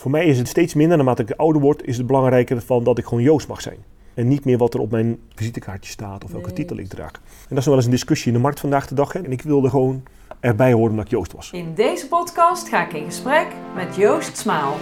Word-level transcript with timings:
Voor 0.00 0.10
mij 0.10 0.26
is 0.26 0.38
het 0.38 0.48
steeds 0.48 0.74
minder, 0.74 0.96
naarmate 0.96 1.22
ik 1.22 1.30
ouder 1.30 1.62
word, 1.62 1.84
is 1.86 1.96
het 1.96 2.06
belangrijker 2.06 2.62
van 2.62 2.84
dat 2.84 2.98
ik 2.98 3.04
gewoon 3.04 3.22
Joost 3.22 3.48
mag 3.48 3.60
zijn. 3.60 3.76
En 4.14 4.28
niet 4.28 4.44
meer 4.44 4.58
wat 4.58 4.74
er 4.74 4.80
op 4.80 4.90
mijn 4.90 5.18
visitekaartje 5.34 5.90
staat 5.90 6.24
of 6.24 6.30
welke 6.32 6.46
Nee. 6.46 6.56
titel 6.56 6.76
ik 6.76 6.88
draag. 6.88 7.12
En 7.12 7.20
dat 7.48 7.58
is 7.58 7.64
nog 7.64 7.64
wel 7.64 7.74
eens 7.74 7.84
een 7.84 7.90
discussie 7.90 8.26
in 8.26 8.32
de 8.36 8.42
markt 8.42 8.60
vandaag 8.60 8.86
de 8.86 8.94
dag. 8.94 9.12
Hè. 9.12 9.20
En 9.20 9.32
ik 9.32 9.42
wilde 9.42 9.70
gewoon 9.70 10.02
erbij 10.40 10.72
horen 10.72 10.96
dat 10.96 11.04
ik 11.04 11.10
Joost 11.10 11.32
was. 11.32 11.50
In 11.52 11.74
deze 11.74 12.08
podcast 12.08 12.68
ga 12.68 12.86
ik 12.86 12.92
in 12.92 13.04
gesprek 13.04 13.46
met 13.74 13.96
Joost 13.96 14.36
Smaal. 14.36 14.76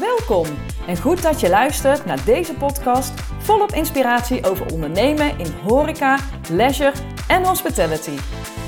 Welkom 0.00 0.46
en 0.86 0.96
goed 0.96 1.22
dat 1.22 1.40
je 1.40 1.48
luistert 1.48 2.04
naar 2.04 2.24
deze 2.24 2.54
podcast 2.54 3.20
volop 3.38 3.70
inspiratie 3.72 4.44
over 4.50 4.72
ondernemen 4.72 5.38
in 5.38 5.52
horeca, 5.66 6.18
leisure 6.50 6.92
en 7.28 7.44
hospitality. 7.44 8.18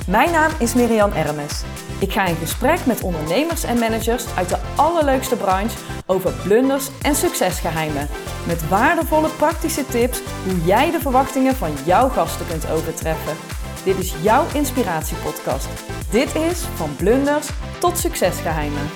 Mijn 0.09 0.31
naam 0.31 0.51
is 0.59 0.75
Miriam 0.75 1.13
Ermes. 1.13 1.65
Ik 2.01 2.13
ga 2.13 2.27
in 2.27 2.35
gesprek 2.35 2.87
met 2.87 3.03
ondernemers 3.03 3.65
en 3.65 3.79
managers 3.79 4.37
uit 4.37 4.49
de 4.49 4.59
allerleukste 4.77 5.37
branche 5.37 5.79
over 6.07 6.33
blunders 6.33 6.89
en 7.03 7.15
succesgeheimen. 7.15 8.09
Met 8.47 8.69
waardevolle 8.69 9.29
praktische 9.29 9.87
tips 9.87 10.20
hoe 10.45 10.65
jij 10.65 10.91
de 10.91 11.01
verwachtingen 11.01 11.55
van 11.55 11.70
jouw 11.84 12.09
gasten 12.09 12.47
kunt 12.47 12.70
overtreffen. 12.70 13.37
Dit 13.84 13.98
is 13.98 14.15
jouw 14.23 14.45
inspiratiepodcast. 14.55 15.69
Dit 16.11 16.34
is 16.34 16.61
van 16.61 16.97
blunders 16.97 17.48
tot 17.79 17.98
succesgeheimen. 17.98 18.87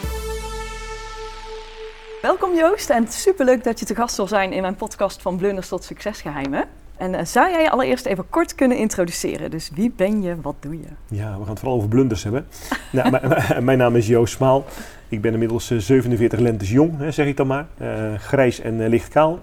Welkom 2.22 2.54
Joost 2.54 2.90
en 2.90 3.08
superleuk 3.08 3.64
dat 3.64 3.78
je 3.78 3.86
te 3.86 3.94
gast 3.94 4.16
wil 4.16 4.26
zijn 4.26 4.52
in 4.52 4.62
mijn 4.62 4.76
podcast 4.76 5.22
van 5.22 5.36
blunders 5.36 5.68
tot 5.68 5.84
succesgeheimen. 5.84 6.68
En 7.00 7.14
eh, 7.14 7.24
zou 7.24 7.50
jij 7.50 7.62
je 7.62 7.70
allereerst 7.70 8.06
even 8.06 8.28
kort 8.30 8.54
kunnen 8.54 8.76
introduceren? 8.76 9.50
Dus 9.50 9.70
wie 9.74 9.92
ben 9.96 10.22
je, 10.22 10.40
wat 10.40 10.54
doe 10.60 10.78
je? 10.78 10.86
Ja, 11.08 11.30
we 11.32 11.40
gaan 11.40 11.48
het 11.48 11.58
vooral 11.58 11.76
over 11.76 11.88
blunders 11.88 12.22
hebben. 12.22 12.46
nou, 12.92 13.18
mijn, 13.62 13.78
naam 13.78 13.96
is 13.96 14.06
Joost 14.06 14.34
Smaal. 14.34 14.64
Ik 15.08 15.20
ben 15.20 15.32
inmiddels 15.32 15.70
eh, 15.70 15.78
47 15.78 16.38
lentes 16.38 16.70
jong, 16.70 16.98
hè, 16.98 17.10
zeg 17.10 17.26
ik 17.26 17.36
dan 17.36 17.46
maar. 17.46 17.66
Eh, 17.78 18.14
grijs 18.18 18.60
en 18.60 18.80
eh, 18.82 18.88
licht 18.88 19.08
kaal. 19.08 19.40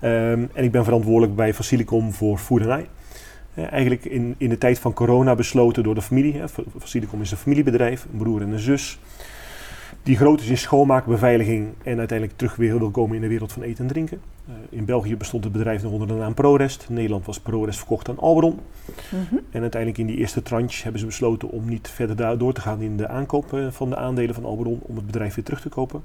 Ehm, 0.00 0.44
en 0.52 0.64
ik 0.64 0.70
ben 0.70 0.84
verantwoordelijk 0.84 1.36
bij 1.36 1.54
Facilicom 1.54 2.12
voor 2.12 2.38
voederij. 2.38 2.88
Eh, 3.54 3.72
eigenlijk 3.72 4.04
in, 4.04 4.34
in 4.38 4.48
de 4.48 4.58
tijd 4.58 4.78
van 4.78 4.92
corona 4.92 5.34
besloten 5.34 5.82
door 5.82 5.94
de 5.94 6.02
familie. 6.02 6.36
Hè. 6.36 6.48
Fa- 6.48 6.62
Facilicom 6.78 7.20
is 7.20 7.30
een 7.30 7.36
familiebedrijf, 7.36 8.06
een 8.12 8.18
broer 8.18 8.42
en 8.42 8.52
een 8.52 8.58
zus. 8.58 8.98
Die 10.04 10.16
groot 10.16 10.40
is 10.40 10.48
in 10.48 10.58
schoonmaak, 10.58 11.06
beveiliging 11.06 11.68
en 11.82 11.98
uiteindelijk 11.98 12.38
terug 12.38 12.56
weer 12.56 12.78
wil 12.78 12.90
komen 12.90 13.16
in 13.16 13.22
de 13.22 13.28
wereld 13.28 13.52
van 13.52 13.62
eten 13.62 13.84
en 13.84 13.90
drinken. 13.90 14.20
Eh, 14.46 14.54
in 14.68 14.84
België 14.84 15.16
bestond 15.16 15.44
het 15.44 15.52
bedrijf 15.52 15.82
nog 15.82 15.92
onder 15.92 16.08
de 16.08 16.14
naam 16.14 16.34
ProRest. 16.34 16.86
In 16.88 16.94
Nederland 16.94 17.26
was 17.26 17.40
ProRest 17.40 17.78
verkocht 17.78 18.08
aan 18.08 18.18
Alberon. 18.18 18.60
En 19.50 19.60
uiteindelijk 19.60 19.98
in 19.98 20.06
die 20.06 20.16
eerste 20.16 20.42
tranche 20.42 20.82
hebben 20.82 21.00
ze 21.00 21.06
besloten 21.06 21.50
om 21.50 21.68
niet 21.68 21.88
verder 21.88 22.38
door 22.38 22.52
te 22.52 22.60
gaan 22.60 22.80
in 22.80 22.96
de 22.96 23.08
aankoop 23.08 23.52
eh, 23.52 23.66
van 23.70 23.90
de 23.90 23.96
aandelen 23.96 24.34
van 24.34 24.44
Alberon 24.44 24.80
om 24.82 24.96
het 24.96 25.06
bedrijf 25.06 25.34
weer 25.34 25.44
terug 25.44 25.60
te 25.60 25.68
kopen. 25.68 26.02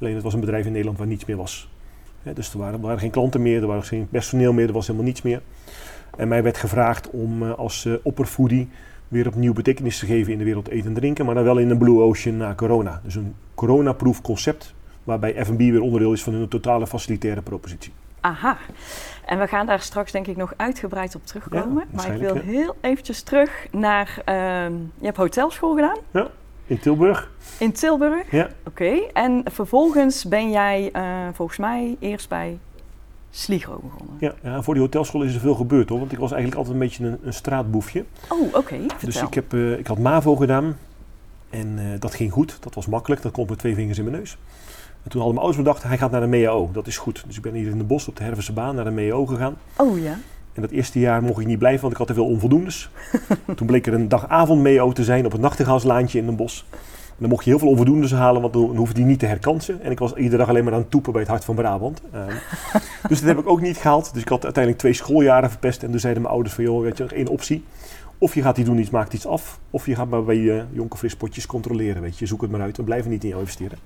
Alleen 0.00 0.14
het 0.14 0.22
was 0.22 0.34
een 0.34 0.40
bedrijf 0.40 0.64
in 0.64 0.72
Nederland 0.72 0.98
waar 0.98 1.06
niets 1.06 1.24
meer 1.24 1.36
was. 1.36 1.68
Dus 2.34 2.52
er 2.52 2.58
waren, 2.58 2.80
waren 2.80 2.98
geen 2.98 3.10
klanten 3.10 3.42
meer, 3.42 3.60
er 3.60 3.66
was 3.66 3.88
geen 3.88 4.08
personeel 4.08 4.52
meer, 4.52 4.66
er 4.66 4.72
was 4.72 4.86
helemaal 4.86 5.06
niets 5.06 5.22
meer. 5.22 5.42
En 6.16 6.28
mij 6.28 6.42
werd 6.42 6.56
gevraagd 6.56 7.10
om 7.10 7.42
eh, 7.42 7.52
als 7.54 7.84
eh, 7.84 7.92
opperfoodie 8.02 8.68
weer 9.10 9.26
opnieuw 9.26 9.52
betekenis 9.52 9.98
te 9.98 10.06
geven 10.06 10.32
in 10.32 10.38
de 10.38 10.44
wereld 10.44 10.68
eten 10.68 10.86
en 10.88 10.94
drinken, 10.94 11.24
maar 11.24 11.34
dan 11.34 11.44
wel 11.44 11.58
in 11.58 11.70
een 11.70 11.78
blue 11.78 12.00
ocean 12.00 12.36
na 12.36 12.54
corona. 12.54 13.00
Dus 13.04 13.14
een 13.14 13.34
coronaproof 13.54 14.20
concept 14.22 14.74
waarbij 15.04 15.44
F&B 15.44 15.58
weer 15.58 15.80
onderdeel 15.80 16.12
is 16.12 16.22
van 16.22 16.32
hun 16.32 16.48
totale 16.48 16.86
facilitaire 16.86 17.42
propositie. 17.42 17.92
Aha. 18.20 18.58
En 19.26 19.38
we 19.38 19.46
gaan 19.46 19.66
daar 19.66 19.80
straks 19.80 20.12
denk 20.12 20.26
ik 20.26 20.36
nog 20.36 20.52
uitgebreid 20.56 21.14
op 21.14 21.26
terugkomen. 21.26 21.84
maar 21.90 22.14
ik 22.14 22.20
wil 22.20 22.34
heel 22.34 22.76
eventjes 22.80 23.22
terug 23.22 23.66
naar... 23.70 24.22
ehm, 24.24 24.72
je 24.72 25.04
hebt 25.04 25.16
hotelschool 25.16 25.74
gedaan 25.74 25.96
In 26.66 26.78
Tilburg, 26.78 27.30
in 27.58 27.72
Tilburg. 27.72 28.30
ja, 28.30 28.48
Oké. 28.66 28.92
En 29.12 29.42
vervolgens 29.44 30.24
ben 30.24 30.50
jij 30.50 30.90
eh, 30.92 31.02
volgens 31.32 31.58
mij 31.58 31.96
eerst 31.98 32.28
bij 32.28 32.58
Sligro 33.30 33.80
begonnen. 33.82 34.16
Ja, 34.20 34.34
ja, 34.42 34.62
voor 34.62 34.74
die 34.74 34.82
hotelschool 34.82 35.22
is 35.22 35.34
er 35.34 35.40
veel 35.40 35.54
gebeurd 35.54 35.88
hoor. 35.88 35.98
Want 35.98 36.12
ik 36.12 36.18
was 36.18 36.32
eigenlijk 36.32 36.60
altijd 36.60 36.80
een 36.80 36.88
beetje 36.88 37.06
een, 37.06 37.18
een 37.24 37.32
straatboefje. 37.32 38.04
Oh, 38.28 38.54
oké. 38.54 38.76
Dus 39.04 39.22
ik, 39.22 39.34
heb, 39.34 39.52
eh, 39.52 39.78
ik 39.78 39.86
had 39.86 39.98
MAVO 39.98 40.36
gedaan. 40.36 40.76
En 41.50 41.78
eh, 41.78 42.00
dat 42.00 42.14
ging 42.14 42.32
goed. 42.32 42.56
Dat 42.60 42.74
was 42.74 42.86
makkelijk. 42.86 43.22
Dat 43.22 43.32
kon 43.32 43.46
met 43.48 43.58
twee 43.58 43.74
vingers 43.74 43.98
in 43.98 44.04
mijn 44.04 44.16
neus. 44.16 44.36
En 45.02 45.10
toen 45.10 45.20
hadden 45.20 45.34
mijn 45.34 45.46
ouders 45.46 45.56
bedacht, 45.56 45.82
hij 45.82 45.98
gaat 45.98 46.10
naar 46.10 46.20
de 46.20 46.26
MEAO. 46.26 46.70
Dat 46.72 46.86
is 46.86 46.98
goed. 46.98 47.22
Dus 47.26 47.36
ik 47.36 47.42
ben 47.42 47.54
hier 47.54 47.70
in 47.70 47.78
de 47.78 47.84
bos 47.84 48.08
op 48.08 48.16
de 48.16 48.22
Hervense 48.22 48.52
baan 48.52 48.74
naar 48.74 48.84
de 48.84 48.90
MEAO 48.90 49.26
gegaan. 49.26 49.56
Oh 49.76 49.98
ja. 49.98 50.18
En 50.52 50.62
dat 50.62 50.70
eerste 50.70 50.98
jaar 50.98 51.22
mocht 51.22 51.40
ik 51.40 51.46
niet 51.46 51.58
blijven, 51.58 51.80
want 51.80 51.92
ik 51.92 51.98
had 51.98 52.06
te 52.06 52.14
veel 52.14 52.26
onvoldoendes. 52.26 52.90
toen 53.56 53.66
bleek 53.66 53.86
er 53.86 53.94
een 53.94 54.08
dagavond 54.08 54.62
MEAO 54.62 54.92
te 54.92 55.04
zijn 55.04 55.24
op 55.24 55.32
het 55.32 55.40
nachtegaalslaantje 55.40 56.18
in 56.18 56.28
een 56.28 56.36
bos. 56.36 56.64
En 57.20 57.26
dan 57.26 57.34
mocht 57.34 57.44
je 57.44 57.50
heel 57.50 57.58
veel 57.58 57.68
onvoldoendes 57.68 58.12
halen, 58.12 58.40
want 58.40 58.52
dan 58.52 58.76
hoefde 58.76 58.94
die 58.94 59.04
niet 59.04 59.18
te 59.18 59.26
herkansen. 59.26 59.82
En 59.82 59.90
ik 59.90 59.98
was 59.98 60.14
iedere 60.14 60.36
dag 60.36 60.48
alleen 60.48 60.64
maar 60.64 60.72
aan 60.72 60.78
het 60.80 60.90
toepen 60.90 61.12
bij 61.12 61.20
het 61.20 61.30
Hart 61.30 61.44
van 61.44 61.54
Brabant. 61.54 62.00
Ehm, 62.12 62.28
dus 63.08 63.18
dat 63.18 63.28
heb 63.28 63.38
ik 63.38 63.48
ook 63.48 63.60
niet 63.60 63.76
gehaald. 63.76 64.12
Dus 64.12 64.22
ik 64.22 64.28
had 64.28 64.42
uiteindelijk 64.44 64.82
twee 64.82 64.92
schooljaren 64.92 65.50
verpest. 65.50 65.82
En 65.82 65.90
toen 65.90 66.00
zeiden 66.00 66.22
mijn 66.22 66.34
ouders 66.34 66.54
van, 66.54 66.64
joh, 66.64 66.82
weet 66.82 66.96
je, 66.96 67.02
nog 67.02 67.12
één 67.12 67.28
optie. 67.28 67.64
Of 68.18 68.34
je 68.34 68.42
gaat 68.42 68.56
die 68.56 68.64
doen 68.64 68.78
iets, 68.78 68.90
maakt 68.90 69.12
iets 69.12 69.26
af. 69.26 69.60
Of 69.70 69.86
je 69.86 69.94
gaat 69.94 70.08
maar 70.08 70.24
bij 70.24 70.36
je 70.36 70.64
jonke 70.72 70.96
frispotjes 70.96 71.46
controleren, 71.46 72.02
weet 72.02 72.18
je. 72.18 72.26
Zoek 72.26 72.40
het 72.42 72.50
maar 72.50 72.60
uit, 72.60 72.76
we 72.76 72.82
blijven 72.82 73.10
niet 73.10 73.22
in 73.22 73.28
jou 73.28 73.40
investeren. 73.40 73.78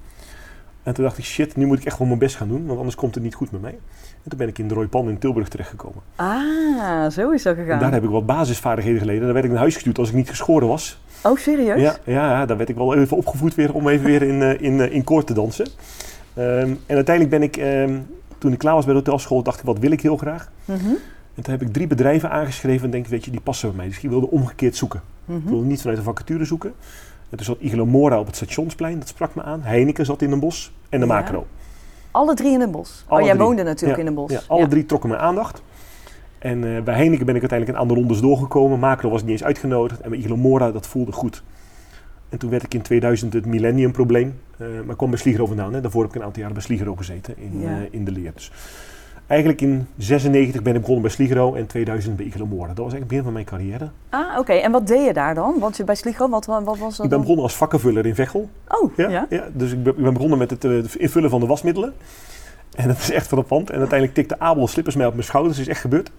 En 0.82 0.94
toen 0.94 1.04
dacht 1.04 1.18
ik, 1.18 1.24
shit, 1.24 1.56
nu 1.56 1.66
moet 1.66 1.78
ik 1.78 1.84
echt 1.84 1.98
wel 1.98 2.06
mijn 2.06 2.18
best 2.18 2.36
gaan 2.36 2.48
doen, 2.48 2.66
want 2.66 2.78
anders 2.78 2.96
komt 2.96 3.14
het 3.14 3.24
niet 3.24 3.34
goed 3.34 3.50
met 3.50 3.60
mij. 3.60 3.78
En 4.22 4.28
toen 4.30 4.38
ben 4.38 4.48
ik 4.48 4.58
in 4.58 4.68
de 4.68 4.74
Roypan 4.74 5.08
in 5.08 5.18
Tilburg 5.18 5.48
terechtgekomen. 5.48 6.02
Ah, 6.16 7.10
zo 7.10 7.30
is 7.30 7.42
dat 7.42 7.56
En 7.56 7.62
gegaan. 7.62 7.78
daar 7.78 7.92
heb 7.92 8.04
ik 8.04 8.10
wat 8.10 8.26
basisvaardigheden 8.26 9.00
geleden. 9.00 9.22
Daar 9.22 9.32
werd 9.32 9.44
ik 9.44 9.50
naar 9.50 9.60
huis 9.60 9.74
gestuurd 9.74 9.98
als 9.98 10.08
ik 10.08 10.14
niet 10.14 10.28
geschoren 10.28 10.68
was. 10.68 10.98
Oh, 11.24 11.36
serieus? 11.38 11.80
Ja, 11.80 11.96
ja, 12.04 12.46
daar 12.46 12.56
werd 12.56 12.68
ik 12.68 12.76
wel 12.76 12.94
even 12.94 13.16
opgevoed 13.16 13.54
weer 13.54 13.74
om 13.74 13.88
even 13.88 14.04
weer 14.06 14.22
in, 14.22 14.42
eh, 14.42 14.60
in, 14.60 14.80
eh, 14.80 14.92
in 14.92 15.04
koord 15.04 15.26
te 15.26 15.32
dansen. 15.34 15.66
Ehm, 16.34 16.74
en 16.86 16.94
uiteindelijk 16.94 17.30
ben 17.38 17.42
ik, 17.42 17.56
ehm, 17.56 17.98
toen 18.38 18.52
ik 18.52 18.58
klaar 18.58 18.74
was 18.74 18.84
bij 18.84 18.92
de 18.94 18.98
hotelschool, 19.00 19.42
dacht 19.42 19.58
ik, 19.58 19.64
wat 19.64 19.78
wil 19.78 19.90
ik 19.90 20.00
heel 20.00 20.16
graag? 20.16 20.50
Mhm, 20.64 20.88
En 21.34 21.42
toen 21.42 21.52
heb 21.52 21.62
ik 21.62 21.72
drie 21.72 21.86
bedrijven 21.86 22.30
aangeschreven 22.30 22.84
en 22.84 22.90
denk, 22.90 23.06
weet 23.06 23.24
je, 23.24 23.30
die 23.30 23.40
passen 23.40 23.68
bij 23.68 23.76
mij. 23.76 23.86
Dus 23.86 24.00
ik 24.02 24.10
wilde 24.10 24.30
omgekeerd 24.30 24.76
zoeken. 24.76 25.00
mhm. 25.24 25.38
Ik 25.38 25.44
wilde 25.48 25.64
niet 25.66 25.80
vanuit 25.80 25.98
de 25.98 26.04
vacature 26.04 26.44
zoeken. 26.44 26.72
En 27.30 27.36
toen 27.36 27.46
zat 27.46 27.56
Igelo 27.60 27.86
Mora 27.86 28.18
op 28.18 28.26
het 28.26 28.36
stationsplein, 28.36 28.98
dat 28.98 29.08
sprak 29.08 29.34
me 29.34 29.42
aan. 29.42 29.60
Heineken 29.62 30.04
zat 30.06 30.22
in 30.22 30.32
een 30.32 30.40
bos 30.40 30.72
en 30.88 31.00
de 31.00 31.06
Ja. 31.06 31.12
macro. 31.12 31.46
Alle 32.10 32.34
drie 32.34 32.52
in 32.52 32.60
een 32.60 32.70
bos. 32.70 33.04
Alle 33.06 33.20
oh, 33.20 33.26
jij 33.26 33.34
drie. 33.34 33.46
woonde 33.46 33.62
natuurlijk 33.62 33.98
Ja, 33.98 34.04
in 34.04 34.08
een 34.08 34.14
bos. 34.14 34.30
Ja, 34.32 34.40
alle 34.46 34.66
drie 34.66 34.86
trokken 34.86 35.08
mijn 35.08 35.20
aandacht. 35.22 35.62
En 36.44 36.76
eh, 36.76 36.82
bij 36.82 36.94
Heineken 36.94 37.26
ben 37.26 37.34
ik 37.34 37.40
uiteindelijk 37.40 37.70
een 37.78 37.84
aantal 37.84 37.96
rondes 37.96 38.20
doorgekomen. 38.20 38.78
Macro 38.78 39.10
was 39.10 39.22
niet 39.22 39.30
eens 39.30 39.44
uitgenodigd. 39.44 40.00
En 40.00 40.10
bij 40.10 40.18
Iglo 40.18 40.36
Mora, 40.36 40.72
dat 40.72 40.86
voelde 40.86 41.12
goed. 41.12 41.42
En 42.28 42.38
toen 42.38 42.50
werd 42.50 42.62
ik 42.62 42.74
in 42.74 42.82
2000 42.82 43.32
het 43.32 43.46
millennium 43.46 43.92
probleem. 43.92 44.38
eh, 44.58 44.66
maar 44.82 44.90
ik 44.90 44.96
kwam 44.96 45.10
bij 45.10 45.18
Sligro 45.18 45.46
vandaan. 45.46 45.72
Hè. 45.74 45.80
Daarvoor 45.80 46.02
heb 46.02 46.10
ik 46.10 46.16
een 46.16 46.22
aantal 46.22 46.40
jaren 46.40 46.54
bij 46.56 46.64
Sligro 46.64 46.94
gezeten 46.96 47.34
in, 47.38 47.60
Ja. 47.60 47.68
eh, 47.68 47.76
in 47.90 48.04
de 48.04 48.10
leer. 48.10 48.30
Dus 48.34 48.52
eigenlijk 49.26 49.60
in 49.60 49.86
96 49.96 50.62
ben 50.62 50.74
ik 50.74 50.80
begonnen 50.80 51.02
bij 51.02 51.10
Sligro 51.12 51.54
en 51.54 51.66
2000 51.66 52.16
bij 52.16 52.26
Iglo 52.26 52.46
Mora. 52.46 52.66
Dat 52.74 52.84
was 52.84 52.92
eigenlijk 52.92 53.00
het 53.00 53.08
begin 53.08 53.24
van 53.24 53.32
mijn 53.32 53.44
carrière. 53.44 53.88
Ah, 54.10 54.38
oké. 54.38 54.52
En 54.52 54.72
wat 54.72 54.86
deed 54.86 55.04
je 55.06 55.12
daar 55.12 55.34
dan? 55.34 55.54
Want 55.58 55.76
je 55.76 55.84
bij 55.84 55.94
Sligro, 55.94 56.28
wat, 56.28 56.46
wat 56.46 56.64
was 56.64 56.78
dat 56.78 56.90
Ik 56.92 56.96
ben 56.98 57.08
dan? 57.08 57.20
begonnen 57.20 57.44
als 57.44 57.54
vakkenvuller 57.56 58.06
in 58.06 58.14
Veghel. 58.14 58.48
Oh, 58.68 58.96
Ja, 58.96 59.08
ja. 59.08 59.26
ja? 59.30 59.44
dus 59.52 59.72
ik 59.72 59.82
ben, 59.82 59.96
ik 59.96 60.02
ben 60.02 60.12
begonnen 60.12 60.38
met 60.38 60.50
het 60.50 60.94
invullen 60.94 61.30
van 61.30 61.40
de 61.40 61.46
wasmiddelen. 61.46 61.92
En 62.74 62.88
dat 62.88 62.98
is 62.98 63.10
echt 63.10 63.26
frappant. 63.26 63.70
En 63.70 63.78
uiteindelijk 63.78 64.18
tikte 64.18 64.38
Abel 64.38 64.66
slippers 64.68 64.96
mij 64.96 65.06
op 65.06 65.12
mijn 65.12 65.24
schouders. 65.24 65.56
Dat 65.56 65.64
is 65.66 65.70
echt 65.72 65.80
gebeurd. 65.80 66.10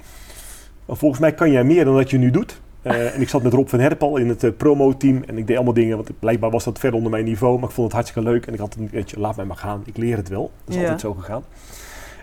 Maar 0.86 0.96
volgens 0.98 1.22
mij 1.22 1.34
kan 1.34 1.52
jij 1.52 1.64
meer 1.64 1.86
dan 1.86 1.96
dat 1.96 2.10
je 2.10 2.18
nu 2.18 2.32
doet. 2.32 2.62
Eh, 2.82 3.14
en 3.16 3.22
ik 3.22 3.30
zat 3.30 3.44
met 3.44 3.54
Rob 3.54 3.68
van 3.68 3.80
Herpel 3.80 4.18
in 4.18 4.30
het 4.30 4.44
eh, 4.44 4.52
promo-team. 4.58 5.24
En 5.28 5.38
ik 5.38 5.48
deed 5.48 5.56
allemaal 5.56 5.74
dingen, 5.74 5.96
want 5.96 6.20
blijkbaar 6.20 6.50
was 6.50 6.64
dat 6.64 6.80
ver 6.80 6.94
onder 6.94 7.12
mijn 7.12 7.26
niveau. 7.26 7.60
Maar 7.60 7.70
ik 7.70 7.76
vond 7.76 7.88
het 7.88 7.96
hartstikke 7.96 8.30
leuk. 8.30 8.46
En 8.48 8.54
ik 8.54 8.60
had 8.60 8.76
een 8.76 8.90
beetje, 8.92 9.20
laat 9.20 9.36
mij 9.36 9.46
maar 9.46 9.58
gaan. 9.58 9.82
Ik 9.86 9.98
leer 9.98 10.18
het 10.18 10.30
wel. 10.30 10.52
Dat 10.66 10.70
is 10.70 10.76
Ja. 10.76 10.82
altijd 10.82 11.02
zo 11.02 11.14
gegaan. 11.14 11.44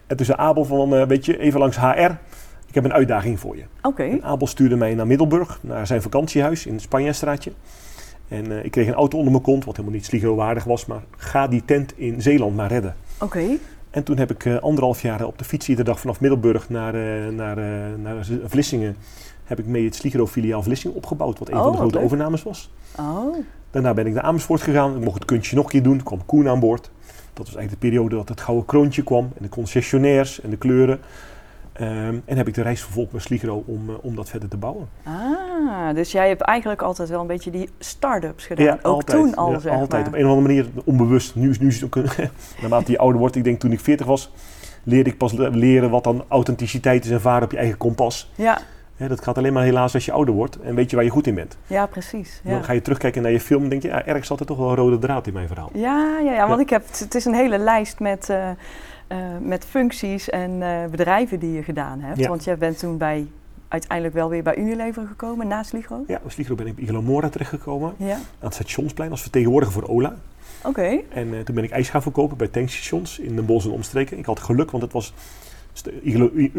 En 0.07 0.17
toen 0.17 0.27
zei 0.27 0.39
Abel 0.39 0.65
van, 0.65 0.95
eh, 0.95 1.07
weet 1.07 1.25
je, 1.27 1.39
even 1.39 1.61
langs 1.61 1.77
HR. 1.77 2.11
Ik 2.69 2.75
heb 2.79 2.85
een 2.85 2.93
uitdaging 2.93 3.41
voor 3.41 3.57
je. 3.57 3.63
Oké. 3.83 4.03
En 4.03 4.23
Abel 4.25 4.47
stuurde 4.47 4.77
mij 4.77 4.95
naar 4.95 5.07
Middelburg, 5.07 5.59
naar 5.61 5.87
zijn 5.87 6.03
vakantiehuis 6.03 6.67
in 6.67 6.73
het 6.73 6.83
Spanjastraatje. 6.83 7.53
En 8.29 8.65
ik 8.65 8.71
kreeg 8.71 8.87
een 8.87 8.95
auto 8.95 9.17
onder 9.17 9.33
mijn 9.33 9.45
kont, 9.45 9.65
wat 9.65 9.77
helemaal 9.77 9.97
niet 9.97 10.07
Sligo-waardig 10.07 10.65
was. 10.65 10.87
Maar 10.87 11.03
ga 11.17 11.47
die 11.49 11.63
tent 11.65 11.93
in 11.97 12.23
Zeeland 12.23 12.57
maar 12.57 12.69
redden. 12.69 12.95
Oké. 13.21 13.45
En 13.93 14.03
toen 14.03 14.17
heb 14.19 14.31
ik 14.31 14.45
eh, 14.45 14.57
anderhalf 14.57 15.03
jaar 15.03 15.25
op 15.27 15.39
de 15.39 15.45
fiets 15.45 15.69
iedere 15.69 15.89
dag 15.89 16.01
vanaf 16.01 16.21
Middelburg 16.21 16.69
naar, 16.69 16.95
eh, 16.95 17.29
naar, 17.33 17.59
eh, 17.59 17.65
naar 18.03 18.27
Vlissingen. 18.45 18.97
Heb 19.45 19.59
ik 19.59 19.67
mee 19.67 19.85
het 19.85 19.95
Sligro-filiaal 19.95 20.63
Vlissingen 20.63 20.97
opgebouwd, 20.97 21.39
wat 21.39 21.49
een 21.49 21.55
Oh, 21.55 21.61
van 21.61 21.67
de 21.73 21.77
wat 21.77 21.81
grote 21.81 21.97
leuk. 21.97 22.05
overnames 22.05 22.43
was. 22.43 22.71
Oh. 22.99 23.37
Daarna 23.71 23.95
ben 23.95 24.07
ik 24.07 24.15
naar 24.15 24.23
Amersfoort 24.23 24.63
gegaan. 24.63 24.97
Ik 24.97 25.05
mocht 25.05 25.15
het 25.15 25.25
kunstje 25.25 25.57
nog 25.57 25.65
een 25.65 25.71
keer 25.71 25.83
doen. 25.83 25.97
Er 25.99 26.05
kwam 26.05 26.27
Koen 26.27 26.49
aan 26.49 26.61
boord. 26.61 26.91
Dat 27.33 27.47
was 27.47 27.57
eigenlijk 27.57 27.71
de 27.71 27.89
periode 27.89 28.17
dat 28.17 28.29
het 28.29 28.41
gouden 28.41 28.67
kroontje 28.67 29.03
kwam. 29.03 29.25
En 29.25 29.43
de 29.43 29.49
concessionaires 29.49 30.41
en 30.41 30.51
de 30.51 30.57
kleuren. 30.57 31.01
Ehm, 31.73 32.17
en 32.25 32.37
heb 32.37 32.49
ik 32.49 32.55
de 32.55 32.63
reis 32.63 32.83
vervolgd 32.83 33.13
met 33.13 33.23
Sligro 33.23 33.63
om, 33.67 33.89
eh, 33.89 33.95
om 34.01 34.17
dat 34.17 34.29
verder 34.29 34.49
te 34.49 34.57
bouwen. 34.57 34.89
Ah, 35.05 35.95
dus 35.95 36.13
jij 36.13 36.29
hebt 36.29 36.41
eigenlijk 36.41 36.83
altijd 36.83 37.09
wel 37.09 37.21
een 37.21 37.27
beetje 37.27 37.51
die 37.51 37.69
start-ups 37.79 38.47
gedaan. 38.47 38.77
ook 38.77 38.83
altijd. 38.83 39.19
toen 39.23 39.35
al, 39.35 39.51
Ja, 39.53 39.59
zeg 39.59 39.73
altijd. 39.73 39.91
maar. 39.91 40.07
Op 40.13 40.15
een 40.19 40.25
of 40.27 40.31
andere 40.37 40.47
manier 40.49 40.67
onbewust. 40.85 41.35
Nu, 41.35 41.55
nu 41.61 41.73
naarmate 42.61 42.91
je 42.93 42.99
ouder 42.99 43.21
wordt. 43.21 43.37
Ik 43.37 43.45
denk 43.45 43.61
toen 43.61 43.73
ik 43.73 43.81
40 43.81 44.07
was, 44.07 44.33
leerde 44.83 45.11
ik 45.11 45.17
pas 45.17 45.33
le- 45.33 45.49
leren 45.49 45.91
wat 45.91 46.05
dan 46.05 46.25
authenticiteit 46.29 47.05
is 47.05 47.11
en 47.11 47.21
varen 47.21 47.43
op 47.45 47.51
je 47.51 47.57
eigen 47.59 47.77
kompas. 47.79 48.33
Ja, 48.35 48.59
dat 49.09 49.23
gaat 49.23 49.39
alleen 49.39 49.53
maar 49.53 49.63
helaas 49.65 49.95
als 49.95 50.05
je 50.05 50.13
ouder 50.13 50.35
wordt 50.35 50.61
en 50.61 50.75
weet 50.75 50.91
je 50.91 50.97
waar 50.97 51.05
je 51.05 51.11
goed 51.11 51.27
in 51.27 51.35
bent. 51.35 51.57
Ja, 51.67 51.87
precies. 51.87 52.41
Ja. 52.45 52.51
Dan 52.51 52.65
ga 52.65 52.73
je 52.73 52.83
terugkijken 52.83 53.23
naar 53.23 53.31
je 53.33 53.41
film 53.41 53.63
en 53.63 53.69
denk 53.69 53.83
je, 53.83 53.89
ja, 53.89 54.05
ergens 54.07 54.27
zat 54.27 54.41
er 54.41 54.47
toch 54.47 54.59
wel 54.59 54.69
een 54.71 54.77
rode 54.77 54.99
draad 54.99 55.27
in 55.27 55.33
mijn 55.33 55.47
verhaal. 55.47 55.71
Ja, 55.75 56.19
ja, 56.25 56.33
ja, 56.33 56.47
want 56.47 56.57
Ja. 56.59 56.65
ik 56.65 56.71
heb, 56.71 56.85
het 56.99 57.15
is 57.15 57.25
een 57.25 57.35
hele 57.35 57.59
lijst 57.59 58.01
met, 58.01 58.31
eh, 58.31 58.49
eh, 59.13 59.19
met 59.41 59.65
functies 59.65 60.31
en 60.31 60.63
eh, 60.63 60.91
bedrijven 60.91 61.39
die 61.39 61.53
je 61.53 61.63
gedaan 61.63 62.01
hebt. 62.01 62.19
Ja. 62.19 62.29
Want 62.29 62.45
jij 62.45 62.59
bent 62.59 62.79
toen 62.79 62.97
bij, 62.97 63.27
uiteindelijk 63.69 64.15
wel 64.15 64.29
weer 64.29 64.43
bij 64.43 64.57
Unilever 64.57 65.07
gekomen, 65.07 65.47
naast 65.47 65.73
Ligro. 65.73 66.05
Ja, 66.07 66.21
als 66.25 66.37
Ligro 66.37 66.55
ben 66.55 66.67
ik 66.67 66.75
bij 66.75 66.85
Iglo 66.85 67.03
Mora 67.03 67.29
terechtgekomen, 67.29 67.95
Ja, 67.97 68.15
aan 68.15 68.21
het 68.39 68.55
stationsplein 68.55 69.11
als 69.11 69.23
vertegenwoordiger 69.23 69.81
voor 69.81 69.89
Ola. 69.89 70.15
oké. 70.65 71.01
En 71.09 71.35
eh, 71.35 71.41
toen 71.41 71.55
ben 71.55 71.65
ik 71.65 71.71
ijs 71.71 71.89
gaan 71.89 72.03
verkopen 72.03 72.37
bij 72.37 72.49
tankstations 72.49 73.19
in 73.19 73.37
Den 73.37 73.47
Bosch 73.47 73.67
en 73.67 73.73
omstreken. 73.73 74.19
Ik 74.19 74.27
had 74.27 74.41
geluk, 74.41 74.71
want 74.71 74.83
het 74.83 74.93
was... 74.93 75.15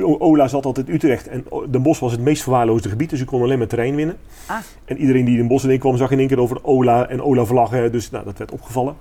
Ola 0.01 0.47
zat 0.47 0.65
altijd 0.65 0.88
in 0.88 0.94
Utrecht 0.94 1.27
en 1.27 1.45
Den 1.69 1.81
Bosch 1.81 2.00
was 2.00 2.11
het 2.11 2.21
meest 2.21 2.44
verwaarloosde 2.44 2.89
gebied, 2.89 3.09
dus 3.09 3.19
ik 3.19 3.25
kon 3.25 3.41
alleen 3.41 3.57
maar 3.57 3.67
terrein 3.67 3.95
winnen. 3.95 4.17
Ah. 4.45 4.57
En 4.85 4.97
iedereen 4.97 5.25
die 5.25 5.33
in 5.33 5.39
Den 5.39 5.47
Bosch 5.47 5.65
in 5.65 5.79
kwam, 5.79 5.97
zag 5.97 6.11
in 6.11 6.19
één 6.19 6.27
keer 6.27 6.39
over 6.39 6.63
Ola 6.63 7.07
en 7.09 7.21
Ola 7.21 7.45
vlaggen, 7.45 7.91
dus 7.91 8.09
nou, 8.11 8.25
dat 8.25 8.38
werd 8.38 8.51
opgevallen. 8.51 8.95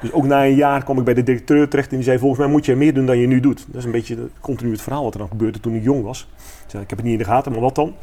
Dus 0.00 0.12
ook 0.12 0.24
na 0.24 0.44
een 0.44 0.54
jaar 0.54 0.84
kwam 0.84 0.98
ik 0.98 1.04
bij 1.04 1.14
de 1.14 1.22
directeur 1.22 1.68
terecht 1.68 1.90
en 1.90 1.96
die 1.96 2.04
zei, 2.04 2.18
volgens 2.18 2.40
mij 2.40 2.48
moet 2.50 2.64
je 2.66 2.76
meer 2.76 2.94
doen 2.94 3.06
dan 3.06 3.18
je 3.18 3.26
nu 3.26 3.40
doet. 3.40 3.64
Dat 3.66 3.76
is 3.76 3.84
een 3.84 3.90
beetje 3.90 4.28
continu 4.40 4.70
het 4.72 4.82
verhaal 4.82 5.02
wat 5.02 5.12
er 5.12 5.18
dan 5.18 5.28
gebeurde 5.28 5.60
toen 5.60 5.74
ik 5.74 5.82
jong 5.82 6.02
was. 6.04 6.28
Ik 6.64 6.70
zei, 6.70 6.82
ik 6.82 6.88
heb 6.88 6.98
het 6.98 7.06
niet 7.06 7.16
in 7.18 7.24
de 7.24 7.30
gaten, 7.30 7.52
maar 7.52 7.60
wat 7.60 7.74
dan? 7.74 7.94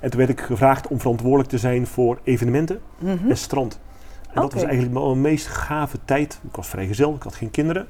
En 0.00 0.10
toen 0.10 0.18
werd 0.18 0.30
ik 0.30 0.40
gevraagd 0.40 0.88
om 0.88 1.00
verantwoordelijk 1.00 1.48
te 1.48 1.58
zijn 1.58 1.86
voor 1.86 2.18
evenementen 2.24 2.80
Mhm. 2.98 3.28
en 3.30 3.36
strand. 3.36 3.80
En 4.34 4.40
dat 4.42 4.52
was 4.52 4.62
eigenlijk 4.62 4.92
mijn 4.94 5.20
meest 5.20 5.46
gave 5.46 5.98
tijd. 6.04 6.40
Ik 6.48 6.56
was 6.56 6.68
vrijgezel, 6.68 7.14
ik 7.14 7.22
had 7.22 7.34
geen 7.34 7.50
kinderen. 7.50 7.86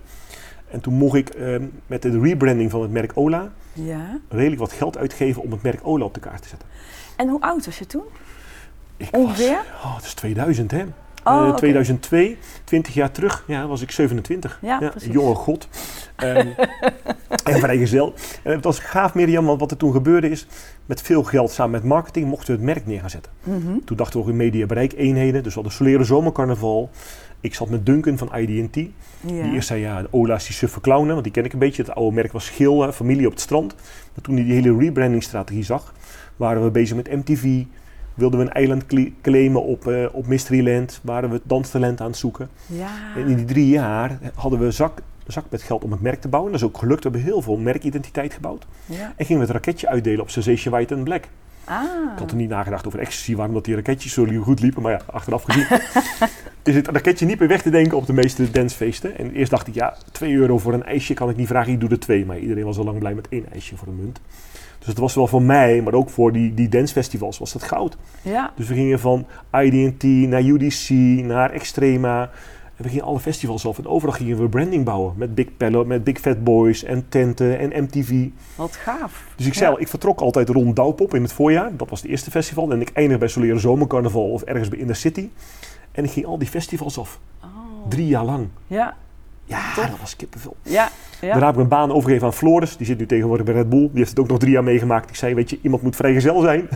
En 0.71 0.81
toen 0.81 0.95
mocht 0.95 1.17
ik 1.17 1.29
ehm, 1.29 1.65
met 1.87 2.03
de 2.03 2.21
rebranding 2.21 2.71
van 2.71 2.83
het 2.83 2.91
merk 2.91 3.13
Ola 3.15 3.51
Ja. 3.73 4.19
redelijk 4.29 4.61
wat 4.61 4.73
geld 4.73 4.99
uitgeven 4.99 5.43
om 5.43 5.51
het 5.51 5.63
merk 5.63 5.81
Ola 5.83 6.05
op 6.05 6.15
de 6.15 6.21
kaart 6.21 6.43
te 6.43 6.49
zetten. 6.49 6.69
En 7.17 7.29
hoe 7.29 7.41
oud 7.41 7.65
was 7.65 7.79
je 7.79 7.87
toen? 7.87 8.03
Ik 8.97 9.09
Ongeveer? 9.13 9.55
Was, 9.57 9.85
oh, 9.85 9.97
het 9.97 10.05
is 10.05 10.15
2000 10.15 10.71
hè. 10.71 10.85
Oh, 11.25 11.43
Eh, 11.43 11.49
oké. 11.49 11.57
2002, 11.57 12.37
20 12.65 12.95
jaar 12.95 13.11
terug, 13.11 13.45
ja, 13.47 13.67
was 13.67 13.83
ik 13.83 13.91
27. 13.91 14.59
Ja, 14.63 14.93
jonge 15.11 15.35
god. 15.35 15.69
Ehm, 16.17 16.47
en 17.51 17.59
vrijgezel. 17.61 18.15
En 18.43 18.53
het 18.53 18.65
was 18.65 18.79
gaaf 18.79 19.15
Mirjam, 19.15 19.45
want 19.47 19.61
wat 19.61 19.71
er 19.71 19.77
toen 19.77 19.93
gebeurde 19.93 20.31
is... 20.31 20.47
met 20.87 21.03
veel 21.03 21.23
geld 21.23 21.51
samen 21.51 21.71
met 21.71 21.85
marketing 21.85 22.27
mochten 22.27 22.47
we 22.47 22.53
het 22.53 22.75
merk 22.75 22.87
neer 22.87 23.01
gaan 23.01 23.11
zetten. 23.11 23.33
Mhm. 23.43 23.79
Toen 23.85 23.97
dachten 23.97 24.19
we 24.19 24.25
ook 24.25 24.31
in 24.31 24.37
media 24.37 24.67
bereik 24.67 24.93
eenheden. 24.93 25.43
Dus 25.43 25.55
we 25.55 25.61
hadden 25.61 25.73
Soleren 25.79 26.07
Zomercarnaval. 26.07 26.91
Ik 27.41 27.55
zat 27.55 27.71
met 27.71 27.87
Duncan 27.87 28.19
van 28.19 28.37
IDT. 28.37 28.77
Ja. 28.77 28.89
Die 29.21 29.53
eerst 29.53 29.69
zei, 29.69 29.81
ja, 29.81 30.03
de 30.03 30.09
Ola's 30.11 30.47
die 30.47 30.55
suffe 30.55 30.81
clownen, 30.81 31.13
want 31.13 31.25
die 31.25 31.33
ken 31.33 31.45
ik 31.45 31.53
een 31.53 31.59
beetje. 31.59 31.83
Het 31.83 31.95
oude 31.95 32.15
merk 32.15 32.33
was 32.33 32.49
Geel, 32.49 32.93
familie 32.93 33.27
op 33.27 33.33
het 33.33 33.41
strand. 33.41 33.75
Maar 34.15 34.23
toen 34.25 34.35
hij 34.35 34.45
die 34.45 34.53
hele 34.55 34.77
rebrandingstrategie 34.79 35.65
zag, 35.65 35.95
waren 36.37 36.65
we 36.65 36.71
bezig 36.71 36.97
met 36.97 37.11
MTV. 37.11 37.63
Wilden 38.15 38.39
we 38.39 38.45
een 38.45 38.53
eiland 38.53 38.87
cl- 38.87 39.09
claimen 39.23 39.63
op, 39.65 39.87
eh, 39.87 40.05
op 40.13 40.27
Mysteryland. 40.27 41.01
Waren 41.03 41.31
we 41.31 41.41
danstalent 41.43 42.01
aan 42.01 42.07
het 42.07 42.17
zoeken. 42.17 42.49
Ja. 42.67 42.89
En 43.17 43.27
in 43.27 43.37
die 43.37 43.45
drie 43.45 43.69
jaar 43.69 44.19
hadden 44.35 44.59
we 44.61 44.71
zak, 44.71 44.99
zak 45.27 45.45
met 45.49 45.63
geld 45.63 45.85
om 45.85 45.91
het 45.93 46.01
merk 46.01 46.21
te 46.21 46.29
bouwen. 46.29 46.53
Dat 46.53 46.61
is 46.61 46.67
ook 46.67 46.79
gelukt. 46.79 47.03
We 47.05 47.11
hebben 47.11 47.29
heel 47.29 47.43
veel 47.43 47.57
merkidentiteit 47.57 48.33
gebouwd. 48.35 48.67
ja. 48.87 49.13
En 49.17 49.27
gingen 49.27 49.43
we 49.43 49.47
het 49.53 49.57
raketje 49.57 49.89
uitdelen 49.89 50.21
op 50.21 50.31
Sensation 50.31 50.75
White 50.75 50.95
and 50.95 51.05
Black. 51.05 51.25
Ah. 51.65 51.83
Ik 52.13 52.19
had 52.19 52.31
er 52.31 52.37
niet 52.37 52.49
nagedacht 52.49 52.87
over 52.87 52.99
ecstasy, 52.99 53.35
waarom 53.37 53.55
dat 53.55 53.65
die 53.65 53.75
raketjes 53.75 54.13
zo 54.13 54.27
goed 54.43 54.61
liepen. 54.61 54.83
Maar 54.83 54.93
ja, 54.93 55.01
achteraf 55.07 55.43
gezien 55.43 55.67
is 56.63 56.75
het 56.75 56.89
raketje 56.89 57.27
niet 57.27 57.39
meer 57.39 57.49
weg 57.49 57.63
te 57.63 57.71
denken 57.71 57.97
op 57.97 58.07
de 58.07 58.13
meeste 58.13 58.51
dancefeesten. 58.51 59.19
En 59.19 59.33
eerst 59.33 59.51
dacht 59.51 59.67
ik, 59.67 59.75
ja, 59.75 59.97
2 60.13 60.35
euro 60.35 60.59
voor 60.59 60.73
een 60.73 60.85
ijsje 60.85 61.15
kan 61.15 61.31
ik 61.31 61.37
niet 61.37 61.47
vragen, 61.47 61.73
ik 61.73 61.81
doe 61.81 61.89
er 61.89 61.99
twee. 61.99 62.27
Maar 62.27 62.39
iedereen 62.39 62.65
was 62.65 62.79
al 62.79 62.85
lang 62.85 62.99
blij 62.99 63.15
met 63.15 63.29
één 63.29 63.47
ijsje 63.53 63.77
voor 63.77 63.89
een 63.89 63.97
munt. 64.01 64.21
Dus 64.81 64.89
het 64.89 64.99
was 64.99 65.15
wel 65.15 65.27
voor 65.27 65.43
mij, 65.43 65.83
maar 65.83 65.93
ook 65.93 66.11
voor 66.11 66.33
die, 66.33 66.55
die 66.55 66.69
dancefestivals 66.69 67.39
was 67.39 67.53
dat 67.53 67.63
goud. 67.63 67.97
Ja. 68.23 68.53
Dus 68.57 68.69
we 68.69 68.75
gingen 68.75 69.01
van 69.01 69.27
IDT 69.53 70.03
naar 70.03 70.43
UDC, 70.43 70.91
naar 71.25 71.51
Extrema. 71.51 72.31
En 72.77 72.83
we 72.83 72.89
gingen 72.89 73.05
alle 73.05 73.21
festivals 73.21 73.67
af. 73.67 73.79
En 73.79 73.87
overal 73.87 74.15
gingen 74.15 74.39
we 74.39 74.49
branding 74.49 74.85
bouwen. 74.85 75.15
Met 75.17 75.35
Big 75.35 75.57
Pello, 75.57 75.85
met 75.85 76.05
Big 76.05 76.19
Fat 76.19 76.45
Boys 76.45 76.85
en 76.85 77.09
tenten 77.09 77.59
en 77.59 77.83
MTV. 77.83 78.29
Wat 78.55 78.77
gaaf. 78.77 79.25
Dus 79.37 79.47
ik 79.47 79.55
zei 79.55 79.71
al, 79.71 79.81
ik 79.81 79.89
vertrok 79.89 80.21
altijd 80.21 80.49
rond 80.49 80.77
Douwpop 80.77 81.15
in 81.15 81.23
het 81.23 81.33
voorjaar. 81.33 81.77
Dat 81.77 81.91
was 81.91 82.03
het 82.03 82.11
eerste 82.11 82.31
festival. 82.31 82.73
En 82.73 82.81
ik 82.81 82.91
eindig 82.93 83.19
bij 83.19 83.29
Soleren 83.29 83.61
Zomercarnaval 83.61 84.31
of 84.31 84.43
ergens 84.43 84.69
bij 84.69 84.79
Inner 84.79 84.97
City. 84.97 85.29
En 85.93 86.05
ik 86.05 86.11
ging 86.11 86.27
al 86.27 86.39
die 86.39 86.49
festivals 86.49 86.99
af. 86.99 87.21
Oh. 87.43 87.49
Drie 87.89 88.07
jaar 88.07 88.25
lang. 88.25 88.49
Ja. 88.67 88.97
Ja, 89.51 89.75
dat 89.75 90.01
was 90.01 90.17
kippenvel. 90.17 90.57
Ja. 90.63 90.89
Ja. 91.21 91.29
Daarna 91.29 91.41
heb 91.47 91.51
ik 91.51 91.57
mijn 91.57 91.69
baan 91.69 91.91
overgegeven 91.93 92.27
aan 92.27 92.33
Floris. 92.33 92.77
Die 92.77 92.87
zit 92.87 92.99
nu 92.99 93.07
tegenwoordig 93.07 93.47
bij 93.47 93.55
Red 93.55 93.69
Bull. 93.69 93.81
Die 93.81 93.91
heeft 93.95 94.11
het 94.11 94.19
ook 94.19 94.29
nog 94.29 94.39
drie 94.39 94.53
jaar 94.53 94.65
meegemaakt. 94.65 95.11
Ik 95.11 95.17
zei, 95.17 95.35
weet 95.35 95.51
je, 95.51 95.59
iemand 95.63 95.83
moet 95.83 95.97
vrijgezel 95.97 96.41
zijn. 96.41 96.69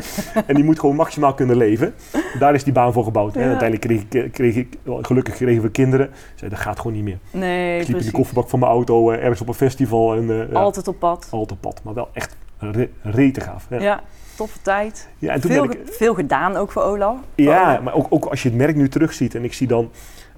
en 0.46 0.54
die 0.54 0.64
moet 0.64 0.80
gewoon 0.80 0.96
maximaal 0.96 1.34
kunnen 1.34 1.56
leven. 1.56 1.94
Daar 2.38 2.54
is 2.54 2.64
die 2.64 2.72
baan 2.72 2.92
voor 2.92 3.04
gebouwd. 3.04 3.34
Ja. 3.34 3.40
En 3.40 3.48
uiteindelijk 3.48 4.08
kreeg 4.08 4.24
ik, 4.24 4.32
kreeg 4.32 4.56
ik, 4.56 4.78
gelukkig 5.00 5.34
kregen 5.34 5.62
we 5.62 5.70
kinderen. 5.70 6.06
Ik 6.06 6.32
zei, 6.34 6.50
dat 6.50 6.60
gaat 6.60 6.76
gewoon 6.76 6.92
niet 6.92 7.04
meer. 7.04 7.18
Nee, 7.30 7.80
ik 7.80 7.88
liep 7.88 7.96
in 7.96 8.04
de 8.04 8.10
kofferbak 8.10 8.48
van 8.48 8.58
mijn 8.58 8.72
auto 8.72 9.10
eh, 9.10 9.22
ergens 9.22 9.40
op 9.40 9.48
een 9.48 9.54
festival. 9.54 10.14
En, 10.14 10.50
eh, 10.50 10.56
Altijd 10.56 10.88
op 10.88 10.98
pad. 10.98 11.28
altijd 11.30 11.60
pad. 11.60 11.80
Maar 11.84 11.94
wel 11.94 12.08
echt 12.12 12.36
re 12.58 12.88
rete 13.02 13.40
gaaf. 13.40 13.66
Ja. 13.70 13.80
Ja. 13.80 14.00
Toffe 14.36 14.58
tijd. 14.62 15.08
Ja, 15.18 15.32
en 15.32 15.40
toen 15.40 15.50
Veel, 15.50 15.66
ben 15.66 15.80
ik, 15.80 15.92
veel 15.92 16.14
gedaan 16.14 16.56
ook 16.56 16.72
voor 16.72 16.82
Ola. 16.82 17.16
Ja, 17.34 17.80
maar 17.84 17.94
ook, 17.94 18.06
ook 18.10 18.24
als 18.24 18.42
je 18.42 18.48
het 18.48 18.58
merk 18.58 18.76
nu 18.76 18.88
terugziet 18.88 19.34
en 19.34 19.44
ik 19.44 19.52
zie 19.52 19.66
dan 19.66 19.90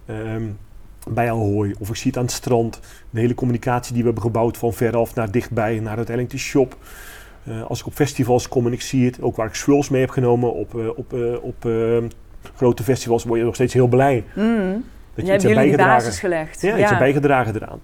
ehm, 0.06 0.42
bij 1.08 1.30
Ahoy 1.30 1.74
of 1.78 1.88
ik 1.88 1.96
zie 1.96 2.06
het 2.10 2.16
aan 2.16 2.24
het 2.24 2.32
strand, 2.32 2.80
de 3.10 3.20
hele 3.20 3.34
communicatie 3.34 3.92
die 3.92 4.00
we 4.02 4.06
hebben 4.08 4.24
gebouwd 4.24 4.56
van 4.56 4.72
veraf 4.72 5.14
naar 5.14 5.30
dichtbij, 5.30 5.78
naar 5.80 5.96
uiteindelijk 5.96 6.30
de 6.36 6.40
shop. 6.40 6.76
Eh, 7.44 7.62
als 7.62 7.80
ik 7.80 7.86
op 7.86 7.92
festivals 7.94 8.48
kom 8.48 8.66
en 8.66 8.72
ik 8.72 8.80
zie 8.80 9.06
het, 9.06 9.22
ook 9.22 9.36
waar 9.36 9.46
ik 9.46 9.54
swirls 9.54 9.88
mee 9.88 10.00
heb 10.00 10.10
genomen 10.10 10.52
op, 10.54 10.78
eh, 10.78 10.88
op, 10.98 11.14
eh, 11.14 11.34
op 11.42 11.68
grote 12.54 12.82
festivals, 12.82 13.24
word 13.24 13.38
je 13.38 13.44
nog 13.44 13.54
steeds 13.54 13.74
heel 13.74 13.86
blij 13.86 14.24
Mm. 14.34 14.84
dat 15.14 15.24
je 15.24 15.24
Jij 15.24 15.34
iets 15.34 15.44
hebt 15.44 15.56
bijgedragen. 15.56 16.04
basis 16.04 16.18
gelegd. 16.18 16.60
Ja, 16.60 16.78
iets 16.78 16.88
hebt 16.88 16.98
bijgedragen 16.98 17.54
eraan. 17.54 17.80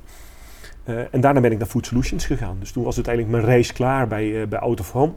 En 1.10 1.20
daarna 1.20 1.40
ben 1.40 1.52
ik 1.52 1.58
naar 1.58 1.66
Food 1.66 1.86
Solutions 1.86 2.26
gegaan. 2.26 2.56
Dus 2.60 2.72
toen 2.72 2.84
was 2.84 2.94
uiteindelijk 2.94 3.34
mijn 3.34 3.44
reis 3.44 3.72
klaar 3.72 4.08
bij, 4.08 4.48
bij 4.48 4.58
Out 4.58 4.80
of 4.80 4.92
Home. 4.92 5.12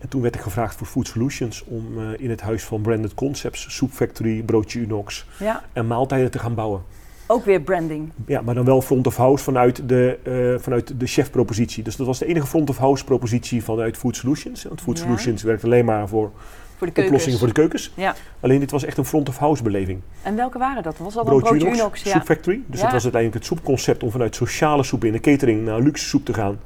En 0.00 0.08
toen 0.08 0.22
werd 0.22 0.34
ik 0.34 0.40
gevraagd 0.40 0.76
voor 0.76 0.86
Food 0.86 1.06
Solutions 1.06 1.64
om 1.64 2.00
in 2.16 2.30
het 2.30 2.40
huis 2.40 2.64
van 2.64 2.80
Branded 2.80 3.14
Concepts, 3.14 3.76
Soup 3.76 3.90
Factory, 3.90 4.42
Broodje 4.42 4.80
Unox 4.80 5.26
ja, 5.38 5.62
en 5.72 5.86
maaltijden 5.86 6.30
te 6.30 6.38
gaan 6.38 6.54
bouwen. 6.54 6.82
Ook 7.26 7.44
weer 7.44 7.60
branding. 7.60 8.12
Ja, 8.26 8.40
maar 8.40 8.54
dan 8.54 8.64
wel 8.64 8.82
front 8.82 9.06
of 9.06 9.16
house 9.16 9.44
vanuit 9.44 9.88
de, 9.88 10.18
eh 10.22 10.62
vanuit 10.62 11.00
de 11.00 11.06
chef-propositie. 11.06 11.82
Dus 11.84 11.96
dat 11.96 12.06
was 12.06 12.18
de 12.18 12.26
enige 12.26 12.46
front 12.46 12.70
of 12.70 12.76
house 12.76 13.04
propositie 13.04 13.64
vanuit 13.64 13.96
Food 13.96 14.16
Solutions. 14.16 14.64
Want 14.64 14.80
Food 14.80 14.98
Ja. 14.98 15.04
Solutions 15.04 15.42
werkt 15.42 15.64
alleen 15.64 15.84
maar 15.84 16.08
voor 16.08 16.30
Voor 16.76 16.92
de 16.92 17.02
oplossingen 17.04 17.38
voor 17.38 17.48
de 17.48 17.54
keukens. 17.54 17.92
Ja. 17.94 18.14
Alleen 18.40 18.60
dit 18.60 18.70
was 18.70 18.84
echt 18.84 18.96
een 18.98 19.04
front 19.04 19.28
of 19.28 19.38
house 19.38 19.62
beleving. 19.62 20.00
En 20.22 20.36
welke 20.36 20.58
waren 20.58 20.82
dat? 20.82 20.98
Was 20.98 21.14
dat 21.14 21.26
dan 21.26 21.38
Broodje 21.38 21.48
broodje 21.48 21.66
Unox, 21.66 21.80
Unox? 21.80 22.02
Ja. 22.02 22.10
Soup 22.10 22.24
Factory. 22.24 22.60
Dus 22.66 22.76
Ja. 22.78 22.82
dat 22.84 22.92
was 22.92 23.02
uiteindelijk 23.02 23.34
het 23.34 23.44
soepconcept 23.52 24.02
om 24.02 24.10
vanuit 24.10 24.34
sociale 24.34 24.82
soep 24.82 25.04
in 25.04 25.12
de 25.12 25.20
catering 25.20 25.64
naar 25.64 25.80
luxe 25.80 26.04
soep 26.04 26.24
te 26.24 26.34
gaan. 26.34 26.58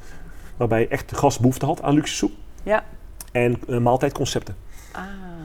Waarbij 0.57 0.89
echt 0.89 1.09
de 1.09 1.17
gast 1.17 1.41
behoefte 1.41 1.67
had 1.67 1.83
aan 1.83 1.95
luxe 1.95 2.15
soep. 2.15 2.33
Ja. 2.63 2.85
En 3.33 3.57
eh, 3.69 3.79
maaltijdconcepten. 3.79 4.57
Ah, 4.93 5.03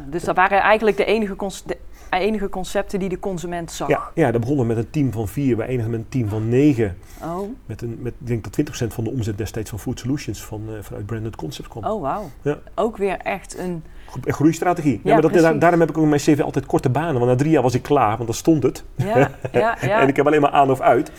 dus 0.10 0.24
dat 0.24 0.36
waren 0.36 0.60
eigenlijk 0.60 0.98
de 0.98 1.06
enige, 1.06 1.36
de 1.66 1.78
enige 2.20 2.50
concepten 2.50 3.00
die 3.00 3.10
de 3.10 3.20
consument 3.20 3.72
zag. 3.72 3.88
Ja, 3.88 4.10
ja, 4.16 4.32
dat 4.32 4.42
begon 4.42 4.68
met 4.68 4.78
een 4.78 4.90
team 4.90 5.12
van 5.12 5.28
vier. 5.28 5.56
We 5.58 5.64
eindigden 5.64 5.92
met 5.92 6.00
een 6.00 6.10
team 6.10 6.30
van 6.30 6.50
negen. 6.50 6.98
Oh, 7.24 7.50
Met 7.66 7.82
een, 7.82 7.98
met, 8.02 8.14
ik 8.20 8.28
denk 8.28 8.44
dat 8.44 8.84
20% 8.84 8.88
van 8.88 9.04
de 9.04 9.10
omzet 9.10 9.38
destijds 9.38 9.70
van 9.70 9.80
Food 9.80 10.00
Solutions 10.00 10.44
van, 10.44 10.62
eh, 10.68 10.74
vanuit 10.82 11.06
Branded 11.06 11.36
Concepts 11.36 11.70
kwam. 11.70 11.84
oh 11.84 12.02
wauw. 12.02 12.30
Ja. 12.42 12.58
Ook 12.76 12.98
weer 12.98 13.18
echt 13.18 13.58
een... 13.58 13.84
Een 14.26 14.34
groeistrategie. 14.34 14.92
Ja, 14.94 15.00
Ja, 15.04 15.12
maar 15.14 15.22
dat, 15.22 15.32
precies. 15.32 15.50
daar- 15.50 15.60
daarom 15.60 15.80
heb 15.80 15.90
ik 15.90 15.98
ook 15.98 16.04
in 16.04 16.10
mijn 16.10 16.22
CV 16.22 16.40
altijd 16.42 16.66
korte 16.66 16.90
banen. 16.90 17.14
Want 17.14 17.26
na 17.26 17.36
drie 17.36 17.52
jaar 17.52 17.62
was 17.62 17.74
ik 17.74 17.82
klaar, 17.82 18.14
want 18.16 18.26
dan 18.26 18.34
stond 18.36 18.64
het. 18.64 18.84
Ja, 18.96 19.18
ja, 19.18 19.30
ja. 19.82 20.02
En 20.02 20.08
ik 20.08 20.16
heb 20.16 20.26
alleen 20.28 20.42
maar 20.42 20.52
aan 20.52 20.72
of 20.72 20.82
uit. 20.82 21.12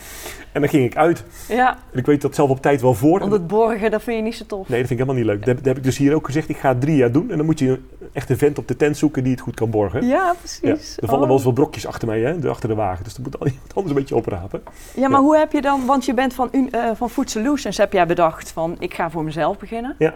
En 0.52 0.60
dan 0.60 0.70
ging 0.70 0.84
ik 0.84 0.96
uit. 0.96 1.24
ja, 1.48 1.78
En 1.92 1.98
ik 1.98 2.06
weet 2.06 2.20
dat 2.22 2.34
zelf 2.34 2.50
op 2.50 2.60
tijd 2.62 2.80
wel 2.80 2.94
voor. 2.94 3.18
want 3.18 3.32
het 3.32 3.46
borgen, 3.46 3.90
dat 3.90 4.02
vind 4.02 4.16
je 4.16 4.22
niet 4.22 4.34
zo 4.34 4.44
tof. 4.46 4.68
Nee, 4.68 4.78
dat 4.78 4.88
vind 4.88 5.00
ik 5.00 5.06
helemaal 5.06 5.14
niet 5.14 5.24
leuk. 5.24 5.38
Dat 5.38 5.46
heb, 5.46 5.56
dat 5.56 5.66
heb 5.66 5.76
ik 5.76 5.82
dus 5.82 5.96
hier 5.98 6.14
ook 6.14 6.26
gezegd. 6.26 6.48
Ik 6.48 6.56
ga 6.56 6.74
drie 6.74 6.96
jaar 6.96 7.12
doen. 7.12 7.30
En 7.30 7.36
dan 7.36 7.46
moet 7.46 7.58
je 7.58 7.80
echt 8.12 8.30
een 8.30 8.38
vent 8.38 8.58
op 8.58 8.68
de 8.68 8.76
tent 8.76 8.96
zoeken 8.96 9.22
die 9.22 9.32
het 9.32 9.40
goed 9.40 9.54
kan 9.54 9.70
borgen. 9.70 10.06
Ja, 10.06 10.34
Ja, 10.62 10.76
er 11.00 11.06
vallen 11.08 11.20
Oh. 11.20 11.26
wel 11.26 11.36
eens 11.36 11.44
wat 11.44 11.54
brokjes 11.54 11.86
achter 11.86 12.08
mij, 12.08 12.20
hè, 12.20 12.38
de- 12.38 12.48
achter 12.48 12.68
de 12.68 12.74
wagen. 12.74 13.04
Dus 13.04 13.14
dat 13.14 13.24
moet 13.24 13.38
al 13.40 13.46
iemand 13.52 13.74
anders 13.74 13.94
een 13.94 14.00
beetje 14.00 14.16
oprapen. 14.16 14.62
Ja, 14.94 15.08
maar 15.08 15.18
Ja. 15.20 15.24
hoe 15.26 15.36
heb 15.36 15.52
je 15.52 15.60
dan, 15.60 15.86
want 15.86 16.04
je 16.04 16.14
bent 16.14 16.34
van, 16.34 16.52
eh, 16.52 16.90
van 16.94 17.10
Food 17.10 17.30
Solutions, 17.30 17.76
heb 17.76 17.92
jij 17.92 18.06
bedacht 18.06 18.50
van 18.50 18.76
ik 18.78 18.94
ga 18.94 19.10
voor 19.10 19.24
mezelf 19.24 19.58
beginnen. 19.58 19.94
Ja. 19.98 20.14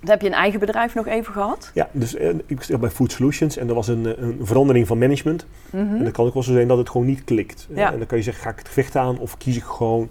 Dan 0.00 0.10
heb 0.10 0.20
je 0.20 0.26
een 0.26 0.32
eigen 0.34 0.60
bedrijf 0.60 0.94
nog 0.94 1.06
even 1.06 1.32
gehad. 1.32 1.70
Ja, 1.74 1.88
dus 1.92 2.14
eh, 2.14 2.28
ik 2.46 2.62
zit 2.62 2.80
bij 2.80 2.90
Food 2.90 3.12
Solutions 3.12 3.56
en 3.56 3.68
er 3.68 3.74
was 3.74 3.88
een, 3.88 4.06
eh, 4.06 4.22
een 4.22 4.38
verandering 4.42 4.86
van 4.86 4.98
management. 4.98 5.46
Mhm. 5.70 5.96
En 5.96 6.04
dat 6.04 6.12
kan 6.12 6.26
ook 6.26 6.34
wel 6.34 6.42
zo 6.42 6.52
zijn 6.52 6.68
dat 6.68 6.78
het 6.78 6.90
gewoon 6.90 7.06
niet 7.06 7.24
klikt. 7.24 7.66
Ja. 7.74 7.92
En 7.92 7.98
dan 7.98 8.06
kan 8.06 8.18
je 8.18 8.24
zeggen, 8.24 8.42
ga 8.42 8.50
ik 8.50 8.58
het 8.58 8.66
gevecht 8.66 8.96
aan 8.96 9.18
of 9.18 9.36
kies 9.36 9.56
ik 9.56 9.62
gewoon 9.62 10.08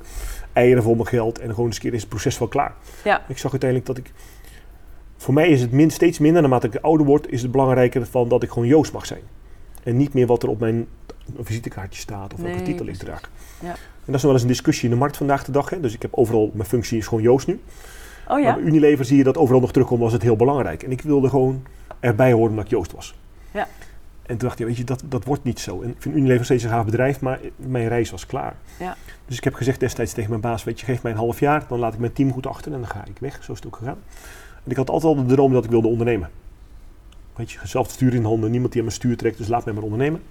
eieren 0.54 0.84
voor 0.84 0.96
mijn 0.96 1.08
geld 1.08 1.40
en 1.40 1.50
gewoon 1.50 1.66
eens 1.66 1.76
een 1.76 1.82
keer 1.82 1.94
is 1.94 2.00
het 2.00 2.10
proces 2.10 2.40
wel 2.40 2.48
klaar. 2.48 2.74
Ja. 3.04 3.22
Ik 3.28 3.38
zag 3.38 3.52
uiteindelijk 3.52 3.90
dat 3.90 3.98
ik... 3.98 4.12
Voor 5.18 5.34
mij 5.34 5.50
is 5.50 5.62
het 5.62 5.72
min, 5.72 5.92
steeds 5.92 6.20
minder, 6.20 6.42
naarmate 6.42 6.68
ik 6.68 6.76
ouder 6.82 7.06
word, 7.06 7.30
is 7.32 7.42
het 7.42 7.52
belangrijker 7.52 8.06
van 8.06 8.28
dat 8.30 8.44
ik 8.44 8.50
gewoon 8.50 8.68
Joost 8.68 8.94
mag 8.94 9.06
zijn. 9.06 9.22
En 9.84 9.98
niet 9.98 10.14
meer 10.14 10.28
wat 10.28 10.44
er 10.44 10.50
op 10.50 10.60
mijn 10.60 10.88
visitekaartje 11.40 12.02
staat 12.02 12.34
of 12.34 12.40
welke 12.40 12.62
titel 12.62 12.86
ik 12.86 12.96
draag. 12.96 13.32
Ja. 13.60 13.70
En 13.70 13.76
dat 14.06 14.16
is 14.16 14.22
nog 14.22 14.22
wel 14.22 14.34
eens 14.34 14.42
een 14.42 14.48
discussie 14.48 14.84
in 14.84 14.94
de 14.94 15.00
markt 15.00 15.18
vandaag 15.18 15.44
de 15.44 15.52
dag. 15.52 15.70
Hè. 15.70 15.80
Dus 15.80 15.94
ik 15.94 16.02
heb 16.02 16.14
overal, 16.14 16.52
mijn 16.54 16.68
functie 16.68 16.98
is 16.98 17.08
gewoon 17.08 17.24
Joost 17.24 17.48
nu. 17.48 17.60
Oh 18.28 18.40
ja? 18.40 18.46
Maar 18.46 18.56
bij 18.56 18.64
Unilever 18.64 19.06
zie 19.06 19.18
je 19.18 19.24
dat 19.24 19.38
overal 19.38 19.62
nog 19.62 19.72
terugkomen 19.72 20.04
was 20.04 20.14
het 20.14 20.22
heel 20.22 20.36
belangrijk. 20.36 20.84
En 20.84 20.92
ik 20.92 21.02
wilde 21.02 21.30
gewoon 21.30 21.64
erbij 22.00 22.32
horen 22.32 22.56
dat 22.56 22.64
ik 22.64 22.70
Joost 22.70 22.92
was. 22.92 23.16
Ja. 23.52 23.68
En 24.22 24.38
toen 24.38 24.48
dacht 24.48 24.60
ik, 24.60 24.66
weet 24.66 24.78
je, 24.78 24.84
dat, 24.84 25.04
dat 25.06 25.24
wordt 25.24 25.44
niet 25.44 25.60
zo. 25.60 25.82
En 25.82 25.90
ik 25.90 25.96
vind 26.00 26.16
Unilever 26.16 26.46
steeds 26.46 26.64
een 26.64 26.70
gaaf 26.70 26.86
bedrijf, 26.86 27.22
maar 27.22 27.40
mijn 27.56 27.88
reis 27.88 28.10
was 28.10 28.26
klaar. 28.26 28.56
Ja. 28.80 28.96
Dus 29.26 29.38
ik 29.38 29.44
heb 29.44 29.54
gezegd 29.54 29.80
destijds 29.80 30.14
tegen 30.14 30.30
mijn 30.30 30.42
baas, 30.42 30.64
weet 30.64 30.80
je, 30.80 30.86
geef 30.86 31.04
mij 31.04 31.12
een 31.12 31.18
half 31.18 31.40
jaar, 31.40 31.66
dan 31.68 31.80
laat 31.80 31.94
ik 31.94 32.00
mijn 32.00 32.14
team 32.14 32.32
goed 32.32 32.48
achter 32.48 32.74
en 32.74 32.80
dan 32.80 32.90
ga 32.90 33.06
ik 33.06 33.20
weg. 33.20 33.44
Zo 33.44 33.52
is 33.52 33.58
het 33.58 33.68
ook 33.68 33.76
gegaan. 33.76 33.98
En 34.64 34.72
ik 34.72 34.78
had 34.78 34.90
altijd 34.90 35.18
al 35.18 35.26
de 35.28 35.34
droom 35.34 35.54
dat 35.54 35.64
ik 35.64 35.70
wilde 35.70 35.88
ondernemen. 35.88 36.30
Weet 37.40 37.52
je, 37.52 37.60
zelf 37.64 37.86
het 37.86 37.96
stuur 37.96 38.14
in 38.14 38.24
handen, 38.24 38.52
niemand 38.52 38.72
die 38.72 38.82
aan 38.82 38.88
mijn 38.88 39.00
stuur 39.00 39.18
trekt, 39.18 39.38
dus 39.38 39.48
laat 39.48 39.66
mij 39.66 39.74
maar 39.74 39.84
ondernemen. 39.84 40.22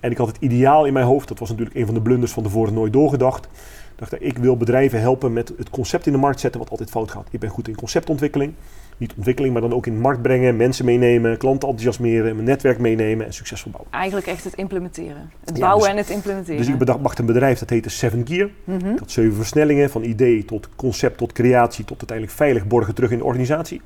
En 0.00 0.10
ik 0.10 0.16
had 0.16 0.26
het 0.26 0.36
ideaal 0.40 0.86
in 0.86 0.92
mijn 0.92 1.06
hoofd, 1.06 1.28
dat 1.28 1.38
was 1.38 1.48
natuurlijk 1.48 1.76
een 1.76 1.86
van 1.86 1.94
de 1.94 2.00
blunders 2.02 2.32
van 2.32 2.42
tevoren 2.42 2.74
nooit 2.74 2.92
doorgedacht. 2.92 3.44
Ik 3.44 3.98
dacht, 3.98 4.22
ik 4.22 4.38
wil 4.38 4.56
bedrijven 4.56 5.00
helpen 5.00 5.32
met 5.32 5.52
het 5.56 5.70
concept 5.70 6.06
in 6.06 6.12
de 6.12 6.18
markt 6.18 6.40
zetten 6.40 6.60
wat 6.60 6.70
altijd 6.70 6.90
fout 6.90 7.10
gaat. 7.10 7.28
Ik 7.30 7.40
ben 7.40 7.50
goed 7.50 7.68
in 7.68 7.74
conceptontwikkeling. 7.74 8.52
Niet 8.96 9.14
ontwikkeling, 9.16 9.52
maar 9.52 9.62
dan 9.62 9.72
ook 9.72 9.86
in 9.86 9.94
de 9.94 10.00
markt 10.00 10.22
brengen, 10.22 10.56
mensen 10.56 10.84
meenemen, 10.84 11.36
klanten 11.36 11.68
enthousiasmeren, 11.68 12.34
mijn 12.34 12.46
netwerk 12.46 12.78
meenemen 12.78 13.26
en 13.26 13.32
succesvol 13.32 13.70
bouwen. 13.70 13.92
Eigenlijk 13.92 14.26
echt 14.26 14.44
het 14.44 14.54
implementeren. 14.54 15.30
Het 15.44 15.56
Ja, 15.56 15.62
bouwen 15.62 15.82
dus- 15.82 15.90
en 15.90 15.96
het 15.96 16.10
implementeren. 16.10 16.56
Dus 16.58 16.68
ik 16.68 16.78
bedacht 16.78 17.18
een 17.18 17.26
bedrijf 17.26 17.58
dat 17.58 17.70
heette 17.70 17.88
Seven 17.88 18.26
Gear. 18.26 18.50
Mhm. 18.64 18.90
Ik 18.90 18.98
had 18.98 19.10
zeven 19.10 19.34
versnellingen 19.34 19.90
van 19.90 20.02
idee 20.02 20.44
tot 20.44 20.68
concept, 20.76 21.18
tot 21.18 21.32
creatie, 21.32 21.84
tot 21.84 21.98
uiteindelijk 21.98 22.36
veilig 22.36 22.66
borgen 22.66 22.94
terug 22.94 23.10
in 23.10 23.18
de 23.18 23.24
organisatie. 23.24 23.80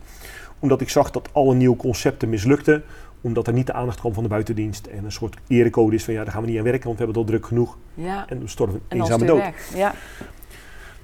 Omdat 0.58 0.80
ik 0.80 0.88
zag 0.88 1.10
dat 1.10 1.28
alle 1.32 1.54
nieuwe 1.54 1.76
concepten 1.76 2.28
mislukten, 2.28 2.82
omdat 3.20 3.46
er 3.46 3.52
niet 3.52 3.66
de 3.66 3.72
aandacht 3.72 3.98
kwam 4.00 4.12
van 4.14 4.22
de 4.22 4.28
buitendienst 4.28 4.86
en 4.86 5.04
een 5.04 5.12
soort 5.12 5.36
erecode 5.48 5.94
is 5.96 6.04
van 6.04 6.14
ja, 6.14 6.24
daar 6.24 6.32
gaan 6.32 6.42
we 6.42 6.48
niet 6.48 6.58
aan 6.58 6.64
werken, 6.64 6.84
want 6.86 6.98
we 6.98 7.04
hebben 7.04 7.22
het 7.22 7.30
al 7.32 7.38
druk 7.38 7.46
genoeg 7.48 7.76
Ja, 7.94 8.24
en 8.28 8.40
we 8.40 8.48
storven 8.48 8.80
en 8.88 8.98
dan 8.98 9.06
is 9.06 9.12
eenzame 9.12 9.32
het 9.32 9.42
dood. 9.44 9.54
weg. 9.54 9.78
Ja. 9.80 9.94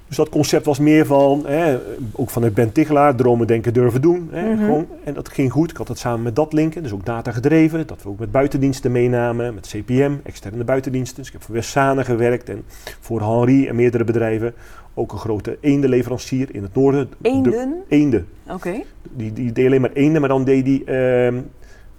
Dus 0.07 0.17
dat 0.17 0.29
concept 0.29 0.65
was 0.65 0.79
meer 0.79 1.05
van, 1.05 1.45
hè, 1.47 1.77
ook 2.11 2.29
vanuit 2.29 2.53
Ben 2.53 2.71
Tichelaar, 2.71 3.15
dromen, 3.15 3.47
denken, 3.47 3.73
durven 3.73 4.01
doen. 4.01 4.27
Hè, 4.31 4.53
Mhm. 4.53 4.63
gewoon, 4.65 4.87
en 5.03 5.13
dat 5.13 5.29
ging 5.29 5.51
goed. 5.51 5.71
Ik 5.71 5.77
had 5.77 5.87
het 5.87 5.97
samen 5.97 6.21
met 6.23 6.35
dat 6.35 6.53
linken, 6.53 6.83
dus 6.83 6.91
ook 6.91 7.05
data 7.05 7.31
gedreven. 7.31 7.87
Dat 7.87 8.03
we 8.03 8.09
ook 8.09 8.19
met 8.19 8.31
buitendiensten 8.31 8.91
meenamen, 8.91 9.53
met 9.53 9.67
CPM, 9.67 10.11
externe 10.23 10.63
buitendiensten. 10.63 11.17
Dus 11.17 11.27
ik 11.27 11.33
heb 11.33 11.43
voor 11.43 11.55
Wessane 11.55 12.03
gewerkt 12.03 12.49
en 12.49 12.63
voor 12.99 13.21
Henri 13.21 13.67
en 13.67 13.75
meerdere 13.75 14.03
bedrijven. 14.03 14.53
Ook 14.93 15.11
een 15.11 15.17
grote 15.17 15.57
eendenleverancier 15.61 16.47
in 16.55 16.63
het 16.63 16.75
noorden. 16.75 17.09
De- 17.09 17.29
Eenden? 17.29 17.83
eenden. 17.87 18.27
Oké. 18.49 18.81
Die, 19.11 19.33
die 19.33 19.51
deed 19.51 19.65
alleen 19.65 19.81
maar 19.81 19.91
eenden, 19.93 20.19
maar 20.21 20.29
dan 20.29 20.43
deed 20.43 20.65
die 20.65 20.83
ehm, 20.83 21.37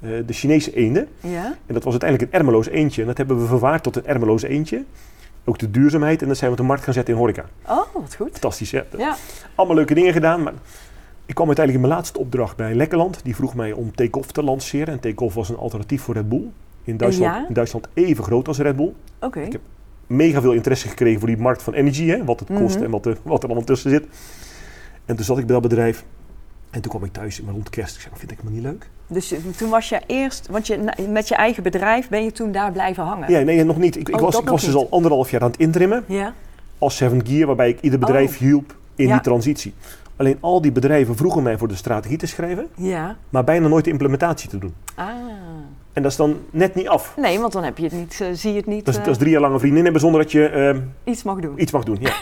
eh, 0.00 0.10
de 0.26 0.32
Chinese 0.32 0.74
eenden. 0.74 1.08
Ja. 1.20 1.44
En 1.66 1.74
dat 1.74 1.82
was 1.84 1.92
uiteindelijk 1.92 2.32
een 2.32 2.38
ermeloos 2.38 2.68
eendje. 2.68 3.00
En 3.00 3.06
dat 3.06 3.16
hebben 3.16 3.40
we 3.40 3.46
verwaard 3.46 3.82
tot 3.82 3.96
een 3.96 4.06
ermeloos 4.06 4.42
eendje. 4.42 4.84
Ook 5.44 5.58
de 5.58 5.70
duurzaamheid. 5.70 6.22
En 6.22 6.28
dat 6.28 6.36
zijn 6.36 6.50
we 6.50 6.56
op 6.56 6.62
de 6.62 6.68
markt 6.68 6.84
gaan 6.84 6.92
zetten 6.94 7.14
in 7.14 7.20
horeca. 7.20 7.44
Oh, 7.68 7.82
wat 7.94 8.14
goed. 8.16 8.30
Fantastisch, 8.30 8.70
hè? 8.70 8.82
Ja. 8.98 9.16
Allemaal 9.54 9.76
leuke 9.76 9.94
dingen 9.94 10.12
gedaan. 10.12 10.42
Maar 10.42 10.52
ik 11.26 11.34
kwam 11.34 11.46
uiteindelijk 11.46 11.84
in 11.84 11.90
mijn 11.90 12.00
laatste 12.00 12.18
opdracht 12.18 12.56
bij 12.56 12.74
Lekkerland. 12.74 13.20
Die 13.24 13.34
vroeg 13.36 13.54
mij 13.54 13.72
om 13.72 13.94
Take-Off 13.94 14.32
te 14.32 14.42
lanceren. 14.42 14.94
En 14.94 15.00
Take-Off 15.00 15.34
was 15.34 15.48
een 15.48 15.56
alternatief 15.56 16.02
voor 16.02 16.14
Red 16.14 16.28
Bull. 16.28 16.44
In 16.84 16.96
Duitsland, 16.96 17.34
Ja. 17.34 17.48
in 17.48 17.54
Duitsland 17.54 17.88
even 17.94 18.24
groot 18.24 18.48
als 18.48 18.58
Red 18.58 18.76
Bull. 18.76 18.92
Oké. 19.20 19.40
Ik 19.40 19.52
heb 19.52 19.60
Mega 20.06 20.40
veel 20.40 20.52
interesse 20.52 20.88
gekregen 20.88 21.18
voor 21.20 21.28
die 21.28 21.38
markt 21.38 21.62
van 21.62 21.72
energy. 21.74 22.06
Hè? 22.06 22.24
Wat 22.24 22.40
het 22.40 22.48
kost 22.58 22.74
Mhm. 22.74 22.84
en 22.84 22.90
wat 22.90 23.06
er, 23.06 23.16
wat 23.22 23.38
er 23.42 23.46
allemaal 23.48 23.64
tussen 23.66 23.90
zit. 23.90 24.04
En 25.04 25.16
toen 25.16 25.24
zat 25.24 25.38
ik 25.38 25.44
bij 25.46 25.54
dat 25.54 25.62
bedrijf. 25.68 26.04
En 26.70 26.80
toen 26.80 26.90
kwam 26.90 27.04
ik 27.04 27.12
thuis 27.12 27.42
maar 27.42 27.52
rond 27.54 27.70
kerst. 27.70 27.94
Ik 27.94 28.00
zei, 28.00 28.14
"Nou, 28.14 28.18
vind 28.18 28.30
ik 28.32 28.38
helemaal 28.38 28.60
niet 28.62 28.70
leuk. 28.72 28.88
Dus 29.06 29.34
toen 29.56 29.70
was 29.70 29.88
je 29.88 30.00
eerst, 30.06 30.48
want 30.50 30.66
je, 30.66 30.78
met 31.10 31.28
je 31.28 31.34
eigen 31.34 31.62
bedrijf 31.62 32.08
ben 32.08 32.24
je 32.24 32.32
toen 32.32 32.52
daar 32.52 32.72
blijven 32.72 33.04
hangen? 33.04 33.30
Ja, 33.30 33.40
nee, 33.40 33.64
nog 33.64 33.76
niet. 33.78 33.96
Ik, 33.96 34.08
ik 34.08 34.14
Oh, 34.14 34.20
was, 34.20 34.38
ik 34.38 34.48
was 34.48 34.64
dus 34.64 34.74
al 34.74 34.86
anderhalf 34.90 35.30
jaar 35.30 35.40
aan 35.42 35.50
het 35.50 35.60
intrimmen. 35.60 36.04
Ja? 36.08 36.34
als 36.78 36.96
Seven 36.96 37.26
Gear, 37.26 37.46
waarbij 37.46 37.68
ik 37.68 37.80
ieder 37.80 37.98
bedrijf 37.98 38.30
Oh. 38.32 38.38
hielp 38.38 38.76
in 38.94 39.06
Ja. 39.06 39.12
die 39.12 39.20
transitie. 39.22 39.74
Alleen 40.16 40.36
al 40.40 40.60
die 40.60 40.72
bedrijven 40.72 41.16
vroegen 41.16 41.42
mij 41.42 41.58
voor 41.58 41.68
de 41.68 41.74
strategie 41.74 42.16
te 42.18 42.26
schrijven, 42.26 42.66
Ja. 42.74 43.16
maar 43.30 43.44
bijna 43.44 43.68
nooit 43.68 43.84
de 43.84 43.90
implementatie 43.90 44.48
te 44.48 44.58
doen. 44.58 44.74
Ah. 44.94 45.06
En 45.94 46.02
dat 46.02 46.10
is 46.10 46.16
dan 46.16 46.38
net 46.50 46.74
niet 46.74 46.88
af. 46.88 47.16
Nee, 47.16 47.38
want 47.38 47.52
dan 47.52 47.64
heb 47.64 47.78
je 47.78 47.84
het 47.84 47.92
niet, 47.92 48.20
eh, 48.20 48.28
zie 48.32 48.50
je 48.50 48.56
het 48.56 48.66
niet 48.66 48.84
Dat 48.84 48.94
is, 48.94 49.00
eh, 49.00 49.06
dat 49.06 49.14
is 49.14 49.20
drie 49.20 49.32
jaar 49.32 49.40
lang 49.40 49.54
een 49.54 49.60
vriendin 49.60 49.82
hebben 49.82 50.00
zonder 50.00 50.22
dat 50.22 50.32
je 50.32 50.48
ehm, 50.48 50.80
iets 51.04 51.22
mag 51.22 51.38
doen. 51.38 51.60
iets 51.60 51.72
mag 51.72 51.84
doen. 51.84 51.96
Ja. 52.00 52.20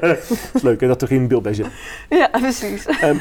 dat 0.00 0.30
is 0.54 0.62
leuk 0.62 0.80
hè, 0.80 0.86
dat 0.86 1.02
er 1.02 1.08
geen 1.08 1.28
beeld 1.28 1.42
bij 1.42 1.54
zit. 1.54 1.66
Ja, 2.08 2.28
precies. 2.32 2.86
Ehm, 2.86 3.18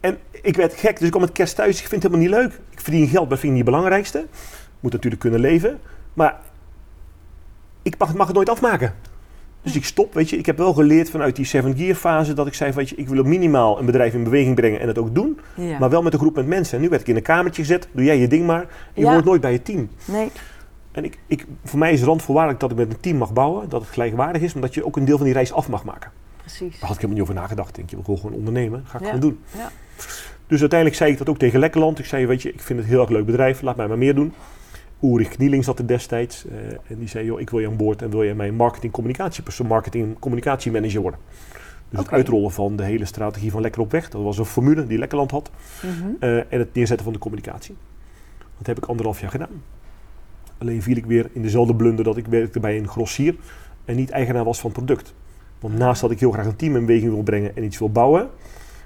en 0.00 0.18
ik 0.42 0.56
werd 0.56 0.74
gek, 0.74 0.96
dus 0.96 1.04
ik 1.04 1.10
kwam 1.10 1.22
met 1.22 1.32
kerst 1.32 1.56
thuis. 1.56 1.80
Ik 1.80 1.88
vind 1.88 2.02
het 2.02 2.12
helemaal 2.12 2.40
niet 2.40 2.50
leuk. 2.50 2.60
Ik 2.70 2.80
verdien 2.80 3.08
geld, 3.08 3.28
maar 3.28 3.38
vind 3.38 3.52
ik 3.52 3.58
niet 3.58 3.66
het 3.66 3.74
belangrijkste. 3.74 4.26
Moet 4.80 4.92
natuurlijk 4.92 5.22
kunnen 5.22 5.40
leven. 5.40 5.78
Maar 6.14 6.40
ik 7.82 7.98
mag, 7.98 8.14
mag 8.14 8.26
het 8.26 8.36
nooit 8.36 8.48
afmaken. 8.48 8.94
Dus 9.62 9.76
ik 9.76 9.84
stop, 9.84 10.14
weet 10.14 10.30
je. 10.30 10.36
Ik 10.36 10.46
heb 10.46 10.56
wel 10.58 10.72
geleerd 10.72 11.10
vanuit 11.10 11.36
die 11.36 11.44
seven 11.44 11.76
gear 11.76 11.94
fase 11.94 12.32
dat 12.32 12.46
ik 12.46 12.54
zei, 12.54 12.72
weet 12.72 12.88
je, 12.88 12.96
ik 12.96 13.08
wil 13.08 13.24
minimaal 13.24 13.78
een 13.78 13.86
bedrijf 13.86 14.14
in 14.14 14.24
beweging 14.24 14.54
brengen 14.54 14.80
en 14.80 14.88
het 14.88 14.98
ook 14.98 15.14
doen. 15.14 15.38
Ja. 15.56 15.78
Maar 15.78 15.90
wel 15.90 16.02
met 16.02 16.12
een 16.12 16.18
groep 16.18 16.34
met 16.34 16.46
mensen. 16.46 16.76
En 16.76 16.82
nu 16.82 16.88
werd 16.88 17.00
ik 17.00 17.08
in 17.08 17.16
een 17.16 17.22
kamertje 17.22 17.62
gezet, 17.62 17.88
doe 17.92 18.04
jij 18.04 18.18
je 18.18 18.28
ding 18.28 18.46
maar. 18.46 18.66
Je 18.94 19.00
Ja. 19.00 19.12
hoort 19.12 19.24
nooit 19.24 19.40
bij 19.40 19.52
het 19.52 19.64
team. 19.64 19.88
Nee. 20.04 20.28
En 20.92 21.04
ik, 21.04 21.18
ik, 21.26 21.46
voor 21.64 21.78
mij 21.78 21.92
is 21.92 22.02
randvoorwaardelijk 22.02 22.60
dat 22.60 22.70
ik 22.70 22.76
met 22.76 22.90
een 22.92 23.00
team 23.00 23.16
mag 23.16 23.32
bouwen, 23.32 23.68
dat 23.68 23.80
het 23.80 23.90
gelijkwaardig 23.90 24.42
is, 24.42 24.52
maar 24.52 24.62
dat 24.62 24.74
je 24.74 24.86
ook 24.86 24.96
een 24.96 25.04
deel 25.04 25.16
van 25.16 25.24
die 25.24 25.34
reis 25.34 25.52
af 25.52 25.68
mag 25.68 25.84
maken. 25.84 26.10
Precies. 26.40 26.58
Daar 26.78 26.88
had 26.88 26.96
ik 26.96 27.00
helemaal 27.02 27.12
niet 27.12 27.22
over 27.22 27.34
nagedacht. 27.34 27.68
Ik 27.68 27.74
denk, 27.74 27.90
je 27.90 27.96
wil 28.06 28.16
gewoon 28.16 28.36
ondernemen. 28.36 28.80
Dat 28.82 28.90
ga 28.90 28.98
ik 28.98 29.04
Ja. 29.04 29.10
gewoon 29.10 29.28
doen. 29.30 29.40
Ja. 29.56 29.70
Dus 30.46 30.60
uiteindelijk 30.60 30.98
zei 30.98 31.12
ik 31.12 31.18
dat 31.18 31.28
ook 31.28 31.38
tegen 31.38 31.60
Lekkerland. 31.60 31.98
Ik 31.98 32.04
zei, 32.04 32.26
weet 32.26 32.42
je, 32.42 32.48
ik 32.52 32.60
vind 32.60 32.78
het 32.78 32.88
een 32.88 32.94
heel 32.94 33.00
erg 33.02 33.10
leuk 33.10 33.26
bedrijf. 33.26 33.62
Laat 33.62 33.76
mij 33.76 33.88
maar 33.88 33.98
meer 33.98 34.14
doen. 34.14 34.32
Ulrich 35.02 35.28
Knieling 35.28 35.64
zat 35.64 35.78
er 35.78 35.86
destijds. 35.86 36.46
eh, 36.46 36.56
en 36.86 36.98
die 36.98 37.08
zei, 37.08 37.24
joh, 37.24 37.40
ik 37.40 37.50
wil 37.50 37.60
je 37.60 37.66
aan 37.66 37.76
boord 37.76 38.02
en 38.02 38.10
wil 38.10 38.22
je 38.22 38.34
mijn 38.34 38.54
marketing 38.54 38.92
communicatiepersoon, 38.92 39.66
marketing 39.66 40.18
communicatiemanager 40.18 41.00
worden. 41.00 41.20
Dus 41.88 41.98
het 41.98 42.10
uitrollen 42.10 42.50
van 42.50 42.76
de 42.76 42.84
hele 42.84 43.04
strategie 43.04 43.50
van 43.50 43.60
Lekker 43.60 43.80
op 43.80 43.90
weg. 43.90 44.10
Dat 44.10 44.22
was 44.22 44.38
een 44.38 44.44
formule 44.44 44.86
die 44.86 44.98
Lekkerland 44.98 45.30
had. 45.30 45.50
Mhm. 45.82 46.08
eh, 46.20 46.36
en 46.36 46.58
het 46.58 46.74
neerzetten 46.74 47.04
van 47.04 47.12
de 47.12 47.18
communicatie. 47.18 47.76
Dat 48.58 48.66
heb 48.66 48.76
ik 48.76 48.84
anderhalf 48.84 49.20
jaar 49.20 49.30
gedaan. 49.30 49.62
Alleen 50.58 50.82
viel 50.82 50.96
ik 50.96 51.06
weer 51.06 51.30
in 51.32 51.42
dezelfde 51.42 51.74
blunder 51.74 52.04
dat 52.04 52.16
ik 52.16 52.26
werkte 52.26 52.60
bij 52.60 52.76
een 52.78 52.88
grossier 52.88 53.36
en 53.84 53.96
niet 53.96 54.10
eigenaar 54.10 54.44
was 54.44 54.60
van 54.60 54.70
het 54.70 54.84
product. 54.84 55.14
Want 55.60 55.78
naast 55.78 56.00
dat 56.00 56.10
ik 56.10 56.20
heel 56.20 56.30
graag 56.30 56.46
een 56.46 56.56
team 56.56 56.76
in 56.76 56.86
beweging 56.86 57.12
wil 57.12 57.22
brengen 57.22 57.56
en 57.56 57.64
iets 57.64 57.78
wil 57.78 57.90
bouwen, 57.90 58.28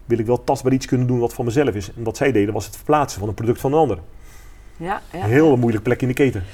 wil 0.04 0.18
ik 0.18 0.26
wel 0.26 0.44
tastbaar 0.44 0.72
iets 0.72 0.86
kunnen 0.86 1.06
doen 1.06 1.18
wat 1.18 1.34
van 1.34 1.44
mezelf 1.44 1.74
is. 1.74 1.92
En 1.96 2.02
wat 2.02 2.16
zij 2.16 2.32
deden 2.32 2.54
was 2.54 2.66
het 2.66 2.76
verplaatsen 2.76 3.20
van 3.20 3.28
een 3.28 3.34
product 3.34 3.60
van 3.60 3.72
een 3.72 3.78
ander. 3.78 3.98
Ja, 4.76 5.02
ja. 5.12 5.24
Een 5.24 5.30
heel 5.30 5.56
moeilijke 5.56 5.82
plek 5.82 6.02
in 6.02 6.08
de 6.08 6.14
keten. 6.14 6.44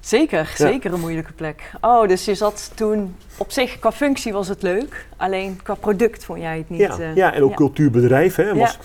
Zeker, 0.00 0.52
zeker 0.56 0.92
een 0.92 1.00
moeilijke 1.00 1.32
plek. 1.32 1.70
Oh, 1.80 2.08
dus 2.08 2.24
je 2.24 2.34
zat 2.34 2.70
toen 2.74 3.14
op 3.36 3.50
zich 3.52 3.78
qua 3.78 3.92
functie 3.92 4.32
was 4.32 4.48
het 4.48 4.62
leuk, 4.62 5.06
alleen 5.16 5.60
qua 5.62 5.74
product 5.74 6.24
vond 6.24 6.40
jij 6.40 6.58
het 6.58 6.68
niet. 6.70 6.80
ja, 6.80 6.98
eh, 6.98 7.14
ja, 7.14 7.34
en 7.34 7.42
ook 7.42 7.50
ja. 7.50 7.56
cultuurbedrijf. 7.56 8.34
Hè, 8.34 8.54
was, 8.54 8.78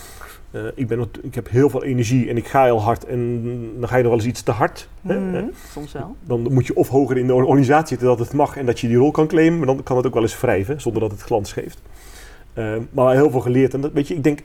eh, 0.51 0.61
ik, 0.75 0.87
ben, 0.87 1.09
ik 1.21 1.35
heb 1.35 1.49
heel 1.49 1.69
veel 1.69 1.83
energie 1.83 2.29
en 2.29 2.37
ik 2.37 2.47
ga 2.47 2.63
heel 2.63 2.81
hard 2.81 3.05
en 3.05 3.41
dan 3.79 3.89
ga 3.89 3.95
je 3.95 4.01
nog 4.03 4.11
wel 4.11 4.19
eens 4.21 4.29
iets 4.29 4.41
te 4.41 4.51
hard. 4.51 4.87
hè, 5.01 5.19
Mhm, 5.19 5.33
hè. 5.33 5.43
Soms 5.71 5.91
wel. 5.91 6.15
Dan 6.23 6.53
moet 6.53 6.67
je 6.67 6.75
of 6.75 6.87
hoger 6.89 7.17
in 7.17 7.27
de 7.27 7.33
organisatie 7.33 7.87
zitten 7.87 8.07
dat 8.07 8.19
het 8.19 8.33
mag 8.33 8.57
en 8.57 8.65
dat 8.65 8.79
je 8.79 8.87
die 8.87 8.97
rol 8.97 9.11
kan 9.11 9.27
claimen. 9.27 9.57
Maar 9.57 9.67
dan 9.67 9.83
kan 9.83 9.97
het 9.97 10.05
ook 10.07 10.13
wel 10.13 10.23
eens 10.23 10.39
wrijven 10.39 10.81
zonder 10.81 11.01
dat 11.01 11.11
het 11.11 11.21
glans 11.21 11.53
geeft. 11.53 11.81
Eh, 12.53 12.73
maar 12.91 13.15
heel 13.15 13.31
veel 13.31 13.39
geleerd. 13.39 13.73
En 13.73 13.81
dat, 13.81 13.91
weet 13.91 14.07
je, 14.07 14.15
ik 14.15 14.23
denk, 14.23 14.39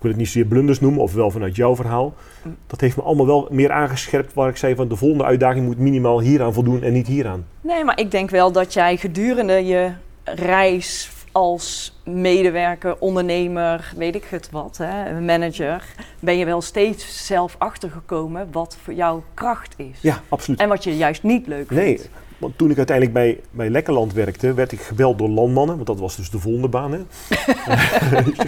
wil 0.00 0.10
het 0.10 0.20
niet 0.20 0.26
zozeer 0.26 0.44
blunders 0.44 0.80
noemen, 0.80 1.02
of 1.02 1.14
wel 1.14 1.30
vanuit 1.30 1.56
jouw 1.56 1.76
verhaal. 1.76 2.14
Mm. 2.42 2.56
Dat 2.66 2.80
heeft 2.80 2.96
me 2.96 3.02
allemaal 3.02 3.26
wel 3.26 3.48
meer 3.50 3.70
aangescherpt 3.70 4.34
waar 4.34 4.48
ik 4.48 4.56
zei 4.56 4.74
van 4.74 4.88
de 4.88 4.96
volgende 4.96 5.24
uitdaging 5.24 5.66
moet 5.66 5.78
minimaal 5.78 6.20
hieraan 6.20 6.52
voldoen 6.52 6.82
en 6.82 6.92
niet 6.92 7.06
hieraan. 7.06 7.46
Nee, 7.60 7.84
maar 7.84 8.00
ik 8.00 8.10
denk 8.10 8.30
wel 8.30 8.52
dat 8.52 8.72
jij 8.72 8.96
gedurende 8.96 9.64
je 9.64 9.90
reis 10.24 11.10
als 11.32 11.98
medewerker, 12.04 12.96
ondernemer, 12.98 13.92
weet 13.96 14.14
ik 14.14 14.24
het 14.24 14.50
wat, 14.50 14.76
hè, 14.76 15.20
manager, 15.20 15.84
ben 16.20 16.38
je 16.38 16.44
wel 16.44 16.60
steeds 16.60 17.26
zelf 17.26 17.54
achtergekomen 17.58 18.48
wat 18.52 18.76
voor 18.82 18.94
jouw 18.94 19.22
kracht 19.34 19.74
is. 19.76 19.98
Ja, 20.00 20.20
absoluut. 20.28 20.60
En 20.60 20.68
wat 20.68 20.84
je 20.84 20.96
juist 20.96 21.22
niet 21.22 21.46
leuk 21.46 21.70
Nee, 21.70 21.98
vindt. 21.98 22.10
Want 22.40 22.58
toen 22.58 22.70
ik 22.70 22.76
uiteindelijk 22.76 23.16
bij, 23.16 23.40
bij 23.50 23.70
Lekkerland 23.70 24.12
werkte, 24.12 24.54
werd 24.54 24.72
ik 24.72 24.80
gebeld 24.80 25.18
door 25.18 25.28
landmannen. 25.28 25.74
Want 25.74 25.86
dat 25.86 25.98
was 25.98 26.16
dus 26.16 26.30
de 26.30 26.38
volgende 26.38 26.68
baan. 26.68 26.92
Hè. 26.92 26.98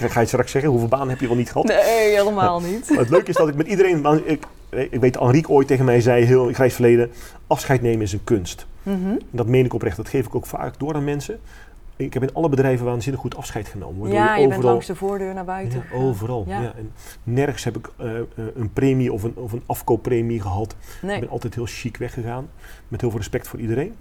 ik 0.04 0.10
ga 0.10 0.20
je 0.20 0.26
straks 0.26 0.50
zeggen, 0.50 0.70
hoeveel 0.70 0.88
banen 0.88 1.08
heb 1.08 1.20
je 1.20 1.26
wel 1.26 1.36
niet 1.36 1.50
gehad? 1.50 1.66
Nee, 1.66 2.16
helemaal 2.16 2.60
niet. 2.60 2.88
Maar 2.88 2.98
het 2.98 3.10
leuke 3.10 3.30
is 3.30 3.36
dat 3.36 3.48
ik 3.48 3.54
met 3.54 3.66
iedereen... 3.66 4.22
Ik, 4.24 4.44
ik 4.70 5.00
weet, 5.00 5.18
Henrique 5.18 5.52
ooit 5.52 5.66
tegen 5.66 5.84
mij 5.84 6.00
zei, 6.00 6.24
heel 6.24 6.48
in 6.48 6.54
grijs 6.54 6.74
verleden... 6.74 7.10
afscheid 7.46 7.82
nemen 7.82 8.02
is 8.02 8.12
een 8.12 8.24
kunst. 8.24 8.66
Mhm. 8.82 9.16
Dat 9.30 9.46
meen 9.46 9.64
ik 9.64 9.74
oprecht. 9.74 9.96
Dat 9.96 10.08
geef 10.08 10.26
ik 10.26 10.34
ook 10.34 10.46
vaak 10.46 10.78
door 10.78 10.94
aan 10.94 11.04
mensen. 11.04 11.40
Ik 11.96 12.14
heb 12.14 12.22
in 12.22 12.34
alle 12.34 12.48
bedrijven 12.48 12.86
waanzinnig 12.86 13.20
goed 13.20 13.36
afscheid 13.36 13.68
genomen. 13.68 14.10
Ja, 14.12 14.34
je 14.34 14.40
bent 14.40 14.52
overal, 14.52 14.70
langs 14.70 14.86
de 14.86 14.94
voordeur 14.94 15.34
naar 15.34 15.44
buiten. 15.44 15.84
ja, 15.90 15.96
overal. 15.96 16.44
Ja. 16.48 16.60
Ja. 16.60 16.72
En 16.76 16.92
nergens 17.22 17.64
heb 17.64 17.76
ik 17.76 17.90
eh, 17.96 18.18
eh, 18.18 18.24
een 18.54 18.72
premie 18.72 19.12
of 19.12 19.22
een, 19.22 19.32
of 19.36 19.52
een 19.52 19.62
afkooppremie 19.66 20.40
gehad. 20.40 20.74
Ik 21.02 21.20
ben 21.20 21.28
altijd 21.28 21.54
heel 21.54 21.66
chic 21.66 21.96
weggegaan. 21.96 22.48
Met 22.88 23.00
heel 23.00 23.10
veel 23.10 23.18
respect 23.18 23.48
voor 23.48 23.60
iedereen. 23.60 23.94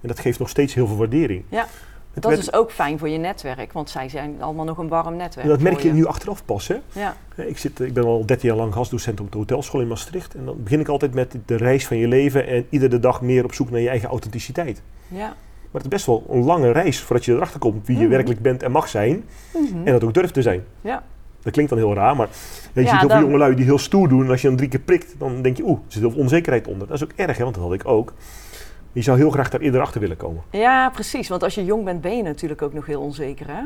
En 0.00 0.08
dat 0.08 0.18
geeft 0.18 0.38
nog 0.38 0.48
steeds 0.48 0.74
heel 0.74 0.86
veel 0.86 0.96
waardering. 0.96 1.42
Ja, 1.48 1.66
Het 2.12 2.22
Dat 2.22 2.32
werd- 2.32 2.42
is 2.48 2.52
ook 2.52 2.72
fijn 2.72 2.98
voor 2.98 3.08
je 3.08 3.18
netwerk, 3.18 3.72
want 3.72 3.90
zij 3.90 4.08
zijn 4.08 4.42
allemaal 4.42 4.64
nog 4.64 4.78
een 4.78 4.88
warm 4.88 5.16
netwerk. 5.16 5.48
dat 5.48 5.60
merk 5.60 5.74
voor 5.80 5.86
je 5.86 5.92
nu 5.92 6.06
achteraf 6.06 6.44
pas. 6.44 6.68
Hè? 6.68 6.76
Ja, 6.92 7.16
Ik, 7.36 7.58
zit, 7.58 7.80
ik 7.80 7.92
ben 7.92 8.04
al 8.04 8.26
13 8.26 8.48
jaar 8.48 8.58
lang 8.58 8.72
gastdocent 8.74 9.20
op 9.20 9.32
de 9.32 9.38
hotelschool 9.38 9.80
in 9.80 9.88
Maastricht. 9.88 10.34
En 10.34 10.44
dan 10.44 10.62
begin 10.62 10.80
ik 10.80 10.88
altijd 10.88 11.14
met 11.14 11.36
de 11.46 11.56
reis 11.56 11.86
van 11.86 11.96
je 11.96 12.08
leven 12.08 12.46
en 12.46 12.66
iedere 12.70 13.00
dag 13.00 13.20
meer 13.22 13.44
op 13.44 13.52
zoek 13.54 13.70
naar 13.70 13.80
je 13.80 13.88
eigen 13.88 14.08
authenticiteit. 14.08 14.82
ja, 15.08 15.36
Maar 15.70 15.82
het 15.82 15.92
is 15.92 15.96
best 15.96 16.06
wel 16.06 16.24
een 16.30 16.44
lange 16.44 16.70
reis 16.72 17.00
voordat 17.00 17.24
je 17.24 17.32
erachter 17.34 17.60
komt 17.60 17.86
wie 17.86 17.96
je 17.96 18.02
Mhm. 18.02 18.10
werkelijk 18.12 18.42
bent 18.42 18.62
en 18.62 18.70
mag 18.70 18.88
zijn. 18.88 19.24
Mhm. 19.54 19.86
En 19.86 19.92
dat 19.92 20.04
ook 20.04 20.14
durft 20.14 20.34
te 20.34 20.42
zijn. 20.42 20.64
Ja. 20.80 21.02
Dat 21.42 21.52
klinkt 21.52 21.70
dan 21.70 21.80
heel 21.80 21.94
raar, 21.94 22.16
maar 22.16 22.28
je 22.72 22.80
Ja, 22.82 22.88
ziet 22.90 22.98
heel 22.98 23.08
dan- 23.08 23.18
veel 23.18 23.26
jongelui 23.26 23.54
die 23.54 23.64
heel 23.64 23.78
stoer 23.78 24.08
doen. 24.08 24.24
En 24.24 24.30
als 24.30 24.40
je 24.40 24.48
dan 24.48 24.56
drie 24.56 24.68
keer 24.68 24.80
prikt, 24.80 25.14
dan 25.18 25.42
denk 25.42 25.56
je, 25.56 25.62
oeh, 25.62 25.76
er 25.78 25.92
zit 25.92 26.00
heel 26.02 26.10
veel 26.10 26.20
onzekerheid 26.20 26.66
onder. 26.66 26.86
Dat 26.86 26.96
is 26.96 27.04
ook 27.04 27.12
erg, 27.16 27.36
hè, 27.36 27.42
want 27.42 27.54
dat 27.54 27.64
had 27.64 27.72
ik 27.72 27.86
ook. 27.88 28.12
Je 28.92 29.02
zou 29.02 29.18
heel 29.18 29.30
graag 29.30 29.50
daar 29.50 29.60
eerder 29.60 29.80
achter 29.80 30.00
willen 30.00 30.16
komen. 30.16 30.42
Ja, 30.50 30.90
precies. 30.90 31.28
Want 31.28 31.42
als 31.42 31.54
je 31.54 31.64
jong 31.64 31.84
bent, 31.84 32.00
ben 32.00 32.16
je 32.16 32.22
natuurlijk 32.22 32.62
ook 32.62 32.72
nog 32.72 32.86
heel 32.86 33.00
onzeker. 33.00 33.46
Hè? 33.46 33.62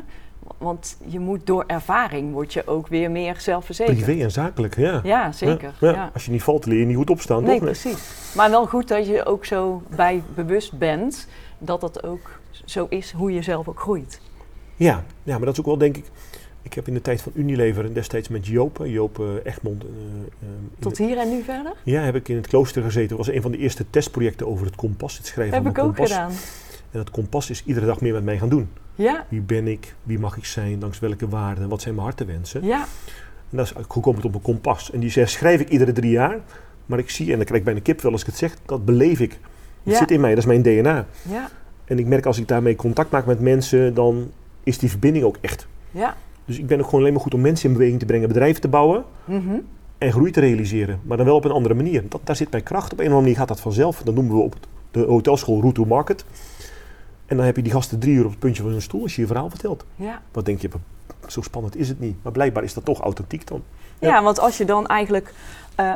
Want 0.59 0.97
je 1.07 1.19
moet 1.21 1.47
door 1.47 1.65
ervaring, 1.67 2.33
word 2.33 2.53
je 2.53 2.67
ook 2.67 2.87
weer 2.89 3.11
meer 3.11 3.35
zelfverzekerd. 3.39 4.03
Privé 4.03 4.23
en 4.23 4.31
zakelijk, 4.31 4.77
ja. 4.77 5.01
Ja, 5.05 5.33
zeker. 5.33 5.73
Ja, 5.81 5.89
Ja, 5.89 5.95
ja. 5.95 6.11
Als 6.15 6.25
je 6.25 6.31
niet 6.31 6.43
valt, 6.43 6.67
leer 6.67 6.79
je 6.79 6.85
niet 6.87 6.97
goed 6.97 7.11
opstaan, 7.11 7.43
Nee, 7.43 7.55
toch? 7.55 7.65
precies. 7.65 8.33
Maar 8.37 8.51
wel 8.51 8.67
goed 8.67 8.89
dat 8.89 9.07
je 9.07 9.25
ook 9.27 9.45
zo 9.45 9.83
bij 9.97 10.23
bewust 10.35 10.79
bent 10.79 11.29
dat 11.65 11.81
dat 11.81 12.03
ook 12.05 12.41
zo 12.65 12.87
is 12.89 13.13
hoe 13.13 13.33
je 13.33 13.43
zelf 13.43 13.69
ook 13.69 13.81
groeit. 13.81 14.21
Ja, 14.77 15.05
ja, 15.23 15.37
maar 15.37 15.45
dat 15.45 15.53
is 15.53 15.61
ook 15.61 15.67
wel, 15.67 15.79
denk 15.79 15.97
ik... 15.97 16.05
Ik 16.65 16.75
heb 16.75 16.89
in 16.89 16.95
de 16.95 17.01
tijd 17.03 17.23
van 17.23 17.33
Unilever 17.35 17.85
en 17.85 17.93
destijds 17.93 18.29
met 18.29 18.47
Joop, 18.47 18.81
eh, 18.81 18.93
Joop 18.93 19.19
eh, 19.21 19.27
Egmond... 19.45 19.85
eh, 19.85 19.89
Tot 20.79 20.99
hier 20.99 21.19
en 21.19 21.29
nu 21.31 21.43
verder? 21.43 21.73
ja, 21.85 22.03
heb 22.03 22.15
ik 22.15 22.29
in 22.29 22.37
het 22.37 22.47
klooster 22.47 22.83
gezeten. 22.83 23.17
Dat 23.17 23.27
was 23.27 23.35
een 23.35 23.43
van 23.43 23.51
de 23.51 23.59
eerste 23.59 23.85
testprojecten 23.91 24.47
over 24.47 24.67
het 24.67 24.75
kompas, 24.77 25.17
het 25.17 25.27
schrijven 25.27 25.55
Heb 25.55 25.63
van 25.63 25.73
ik 25.73 25.79
ook 25.79 25.85
kompas. 25.85 26.11
gedaan. 26.11 26.31
En 26.91 26.99
dat 26.99 27.11
kompas 27.11 27.51
is 27.51 27.63
iedere 27.67 27.87
dag 27.87 28.01
meer 28.01 28.13
met 28.13 28.25
mij 28.25 28.39
gaan 28.39 28.49
doen. 28.49 28.69
Ja, 28.95 29.27
Wie 29.29 29.41
ben 29.41 29.67
ik? 29.69 29.95
Wie 30.03 30.19
mag 30.19 30.37
ik 30.37 30.45
zijn? 30.45 30.81
Langs 30.81 30.99
welke 30.99 31.29
waarden? 31.29 31.69
Wat 31.69 31.83
zijn 31.83 31.95
mijn 31.95 32.07
hartenwensen? 32.07 32.65
ja, 32.65 32.81
En 33.51 33.57
dat 33.57 33.67
is 33.67 33.73
gekomen 33.89 34.25
op 34.25 34.35
een 34.35 34.43
kompas. 34.43 34.91
En 34.91 35.01
die 35.01 35.27
schrijf 35.27 35.61
ik 35.61 35.69
iedere 35.69 35.93
drie 35.93 36.11
jaar. 36.11 36.39
Maar 36.87 36.99
ik 36.99 37.11
zie, 37.11 37.31
en 37.31 37.37
dan 37.37 37.45
krijg 37.45 37.59
ik 37.61 37.65
bijna 37.67 37.81
kip 37.81 38.01
wel 38.01 38.13
als 38.13 38.21
ik 38.21 38.27
het 38.27 38.37
zeg, 38.37 38.57
dat 38.67 38.85
beleef 38.85 39.21
ik. 39.21 39.39
Het 39.83 39.93
Ja. 39.93 39.99
zit 39.99 40.11
in 40.11 40.21
mij, 40.21 40.31
dat 40.31 40.39
is 40.39 40.45
mijn 40.47 40.63
DNA. 40.63 41.07
ja, 41.29 41.49
En 41.85 41.99
ik 41.99 42.07
merk 42.07 42.27
als 42.27 42.39
ik 42.39 42.49
daarmee 42.49 42.77
contact 42.77 43.11
maak 43.11 43.27
met 43.27 43.41
mensen, 43.41 43.95
dan 43.95 44.31
is 44.63 44.79
die 44.79 44.91
verbinding 44.91 45.25
ook 45.25 45.37
echt. 45.41 45.67
ja. 45.91 46.17
Dus 46.45 46.59
ik 46.59 46.67
ben 46.67 46.79
ook 46.79 46.85
gewoon 46.85 47.01
alleen 47.01 47.13
maar 47.13 47.23
goed 47.23 47.35
om 47.35 47.41
mensen 47.41 47.67
in 47.69 47.73
beweging 47.75 47.99
te 48.01 48.07
brengen, 48.07 48.29
bedrijven 48.29 48.61
te 48.61 48.69
bouwen 48.69 49.05
Mhm. 49.25 49.55
en 49.99 50.13
groei 50.13 50.31
te 50.31 50.41
realiseren. 50.41 51.01
Maar 51.03 51.17
dan 51.17 51.27
wel 51.27 51.35
op 51.37 51.45
een 51.45 51.51
andere 51.51 51.75
manier. 51.75 52.05
Dat, 52.09 52.21
daar 52.25 52.37
zit 52.37 52.51
mijn 52.51 52.63
kracht. 52.63 52.93
Op 52.93 52.99
een 52.99 52.99
of 52.99 53.03
andere 53.05 53.21
manier 53.21 53.37
gaat 53.37 53.49
dat 53.49 53.61
vanzelf. 53.61 54.03
Dat 54.05 54.15
noemen 54.15 54.35
we 54.37 54.41
op 54.43 54.55
de 54.91 55.01
hotelschool 55.01 55.61
route 55.61 55.81
to 55.81 55.87
market. 55.87 56.25
En 57.27 57.37
dan 57.37 57.47
heb 57.47 57.57
je 57.57 57.63
die 57.63 57.73
gasten 57.73 57.99
drie 57.99 58.15
uur 58.15 58.25
op 58.25 58.31
het 58.31 58.39
puntje 58.39 58.63
van 58.63 58.71
hun 58.71 58.83
stoel 58.83 59.03
als 59.03 59.15
je 59.15 59.21
je 59.21 59.27
verhaal 59.27 59.51
vertelt. 59.51 59.85
ja. 59.97 60.23
Wat 60.33 60.45
denk 60.45 60.61
je, 60.61 60.69
zo 61.27 61.41
spannend 61.41 61.77
is 61.77 61.89
het 61.89 62.01
niet. 62.01 62.17
Maar 62.23 62.33
blijkbaar 62.33 62.63
is 62.65 62.75
dat 62.75 62.85
toch 62.85 63.01
authentiek 63.01 63.47
dan. 63.47 63.63
Ja. 63.99 64.09
Ja. 64.09 64.23
want 64.23 64.39
als 64.41 64.57
je 64.59 64.65
dan 64.65 64.87
eigenlijk... 64.87 65.33
eh, 65.75 65.93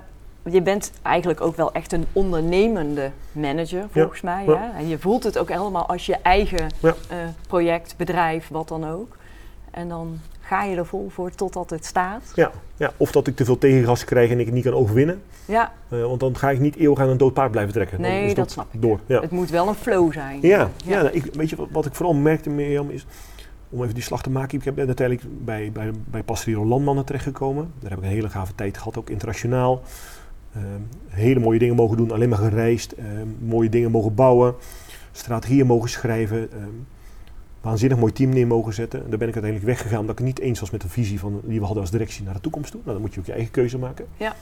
je 0.50 0.62
bent 0.62 0.92
eigenlijk 1.02 1.40
ook 1.40 1.56
wel 1.56 1.72
echt 1.72 1.92
een 1.92 2.04
ondernemende 2.12 3.10
manager, 3.32 3.84
volgens 3.90 4.20
mij. 4.20 4.44
ja. 4.46 4.72
En 4.78 4.88
je 4.88 4.98
voelt 4.98 5.24
het 5.24 5.38
ook 5.38 5.48
helemaal 5.48 5.86
als 5.86 6.06
je 6.06 6.16
eigen 6.22 6.66
Ja. 6.80 6.94
eh, 7.08 7.16
project, 7.48 7.94
bedrijf, 7.96 8.48
wat 8.48 8.68
dan 8.68 8.88
ook. 8.90 9.16
En 9.70 9.88
dan 9.88 10.18
ga 10.40 10.62
je 10.64 10.76
er 10.76 10.86
vol 10.86 11.08
voor 11.10 11.30
totdat 11.30 11.70
het 11.70 11.84
staat. 11.84 12.22
Ja, 12.34 12.50
ja, 12.76 12.90
of 12.96 13.12
dat 13.12 13.26
ik 13.26 13.36
te 13.36 13.44
veel 13.44 13.58
tegengas 13.58 14.04
krijg 14.04 14.30
en 14.30 14.38
ik 14.40 14.46
het 14.46 14.54
niet 14.54 14.64
kan 14.64 14.74
overwinnen. 14.74 15.22
Ja, 15.44 15.72
Eh, 15.88 16.02
want 16.02 16.20
dan 16.20 16.36
ga 16.36 16.50
ik 16.50 16.60
niet 16.60 16.76
eeuwig 16.76 16.98
aan 16.98 17.08
een 17.08 17.16
dood 17.16 17.32
paard 17.34 17.50
blijven 17.50 17.72
trekken. 17.72 18.02
Dan 18.02 18.10
Nee, 18.10 18.34
dat 18.34 18.50
snap 18.50 18.66
ik. 18.74 18.82
Door. 18.82 19.00
Ja, 19.06 19.20
het 19.20 19.30
moet 19.30 19.50
wel 19.50 19.68
een 19.68 19.74
flow 19.74 20.12
zijn. 20.12 20.38
ja, 20.42 20.70
Ja. 20.84 21.02
nou, 21.02 21.14
ik, 21.14 21.34
weet 21.34 21.50
je 21.50 21.56
wat, 21.56 21.68
wat 21.70 21.86
ik 21.86 21.94
vooral 21.94 22.14
merkte, 22.14 22.50
Mirjam, 22.50 22.90
is 22.90 23.06
om 23.70 23.82
even 23.82 23.94
die 23.94 24.02
slag 24.02 24.22
te 24.22 24.30
maken. 24.30 24.58
Ik 24.58 24.64
heb 24.64 24.74
ben 24.74 24.86
uiteindelijk 24.86 25.28
bij, 25.44 25.70
bij, 25.72 25.90
bij 26.10 26.22
Pastorio 26.22 26.64
Landmannen 26.66 27.04
terechtgekomen. 27.04 27.72
Daar 27.80 27.90
heb 27.90 27.98
ik 27.98 28.04
een 28.04 28.10
hele 28.10 28.28
gave 28.28 28.54
tijd 28.54 28.78
gehad, 28.78 28.98
ook 28.98 29.10
internationaal. 29.10 29.80
Ehm, 30.56 30.80
hele 31.08 31.40
mooie 31.40 31.58
dingen 31.58 31.74
mogen 31.76 31.96
doen, 31.96 32.10
alleen 32.10 32.28
maar 32.28 32.38
gereisd. 32.38 32.92
ehm, 32.92 33.26
mooie 33.38 33.68
dingen 33.68 33.90
mogen 33.90 34.14
bouwen. 34.14 34.54
Strategieën 35.12 35.66
mogen 35.66 35.88
schrijven. 35.88 36.52
ehm, 36.52 36.68
waanzinnig 37.60 37.98
mooi 37.98 38.12
team 38.12 38.30
neer 38.30 38.46
mogen 38.46 38.74
zetten. 38.74 39.04
En 39.04 39.08
daar 39.10 39.18
ben 39.18 39.28
ik 39.28 39.34
uiteindelijk 39.34 39.72
weggegaan 39.72 40.00
omdat 40.00 40.18
ik 40.18 40.24
het 40.26 40.34
niet 40.36 40.46
eens 40.46 40.60
was 40.60 40.70
met 40.70 40.80
de 40.80 40.88
visie 40.88 41.18
van, 41.18 41.40
die 41.44 41.58
we 41.58 41.64
hadden 41.64 41.82
als 41.82 41.90
directie 41.92 42.24
naar 42.24 42.34
de 42.34 42.40
toekomst 42.40 42.70
toe. 42.70 42.80
Nou, 42.84 42.92
dan 42.92 43.02
moet 43.02 43.14
je 43.14 43.20
ook 43.20 43.26
je 43.26 43.32
eigen 43.32 43.50
keuze 43.50 43.78
maken. 43.78 44.06
Ja. 44.16 44.34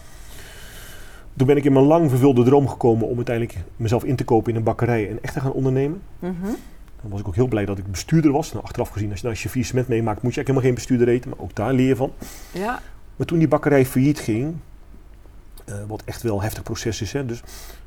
Toen 1.37 1.47
ben 1.47 1.57
ik 1.57 1.65
in 1.65 1.73
mijn 1.73 1.85
lang 1.85 2.11
vervulde 2.11 2.43
droom 2.45 2.69
gekomen 2.69 3.09
om 3.09 3.17
uiteindelijk 3.17 3.59
mezelf 3.77 4.05
in 4.05 4.17
te 4.17 4.25
kopen 4.25 4.51
in 4.51 4.57
een 4.57 4.65
bakkerij 4.65 5.09
en 5.11 5.19
echt 5.23 5.33
te 5.35 5.41
gaan 5.41 5.53
ondernemen. 5.53 6.01
Mhm. 6.19 6.33
Dan 7.01 7.11
was 7.11 7.21
ik 7.21 7.29
ook 7.29 7.35
heel 7.35 7.49
blij 7.49 7.65
dat 7.65 7.79
ik 7.79 7.91
bestuurder 7.91 8.33
was. 8.33 8.53
Nou, 8.53 8.65
achteraf 8.65 8.89
gezien, 8.89 9.11
als 9.11 9.21
je, 9.21 9.29
als 9.29 9.43
je 9.43 9.49
faillissement 9.49 9.89
meemaakt, 9.89 10.23
moet 10.23 10.35
je 10.35 10.41
eigenlijk 10.45 10.49
helemaal 10.49 10.65
geen 10.67 10.75
bestuurder 10.75 11.09
eten. 11.09 11.31
Maar 11.31 11.39
ook 11.39 11.55
daar 11.55 11.73
leer 11.73 11.87
je 11.87 11.97
van. 11.97 12.13
ja. 12.53 12.81
Maar 13.17 13.27
toen 13.27 13.39
die 13.39 13.49
bakkerij 13.49 13.87
failliet 13.87 14.19
ging, 14.19 14.55
wat 15.87 16.03
echt 16.05 16.23
wel 16.23 16.37
een 16.37 16.43
heftig 16.43 16.63
proces 16.63 17.01
is. 17.01 17.13
Hè, 17.13 17.27
dus 17.27 17.43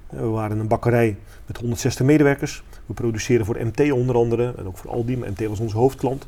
eh, 0.10 0.20
we 0.20 0.26
waren 0.26 0.60
een 0.60 0.68
bakkerij 0.68 1.18
met 1.46 1.58
160 1.58 2.06
medewerkers. 2.06 2.64
We 2.86 2.94
produceren 2.94 3.46
voor 3.46 3.58
MT 3.66 3.92
onder 3.92 4.16
andere 4.16 4.54
en 4.58 4.68
ook 4.68 4.78
voor 4.78 4.92
Aldi. 4.92 5.18
Maar 5.18 5.30
MT 5.30 5.46
was 5.48 5.60
onze 5.60 5.78
hoofdklant. 5.78 6.28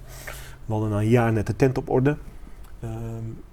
We 0.65 0.71
hadden 0.73 0.89
na 0.89 0.97
een 0.99 1.09
jaar 1.09 1.33
net 1.33 1.47
de 1.47 1.55
tent 1.55 1.77
op 1.77 1.89
orde. 1.89 2.17
Ehm, 2.79 2.93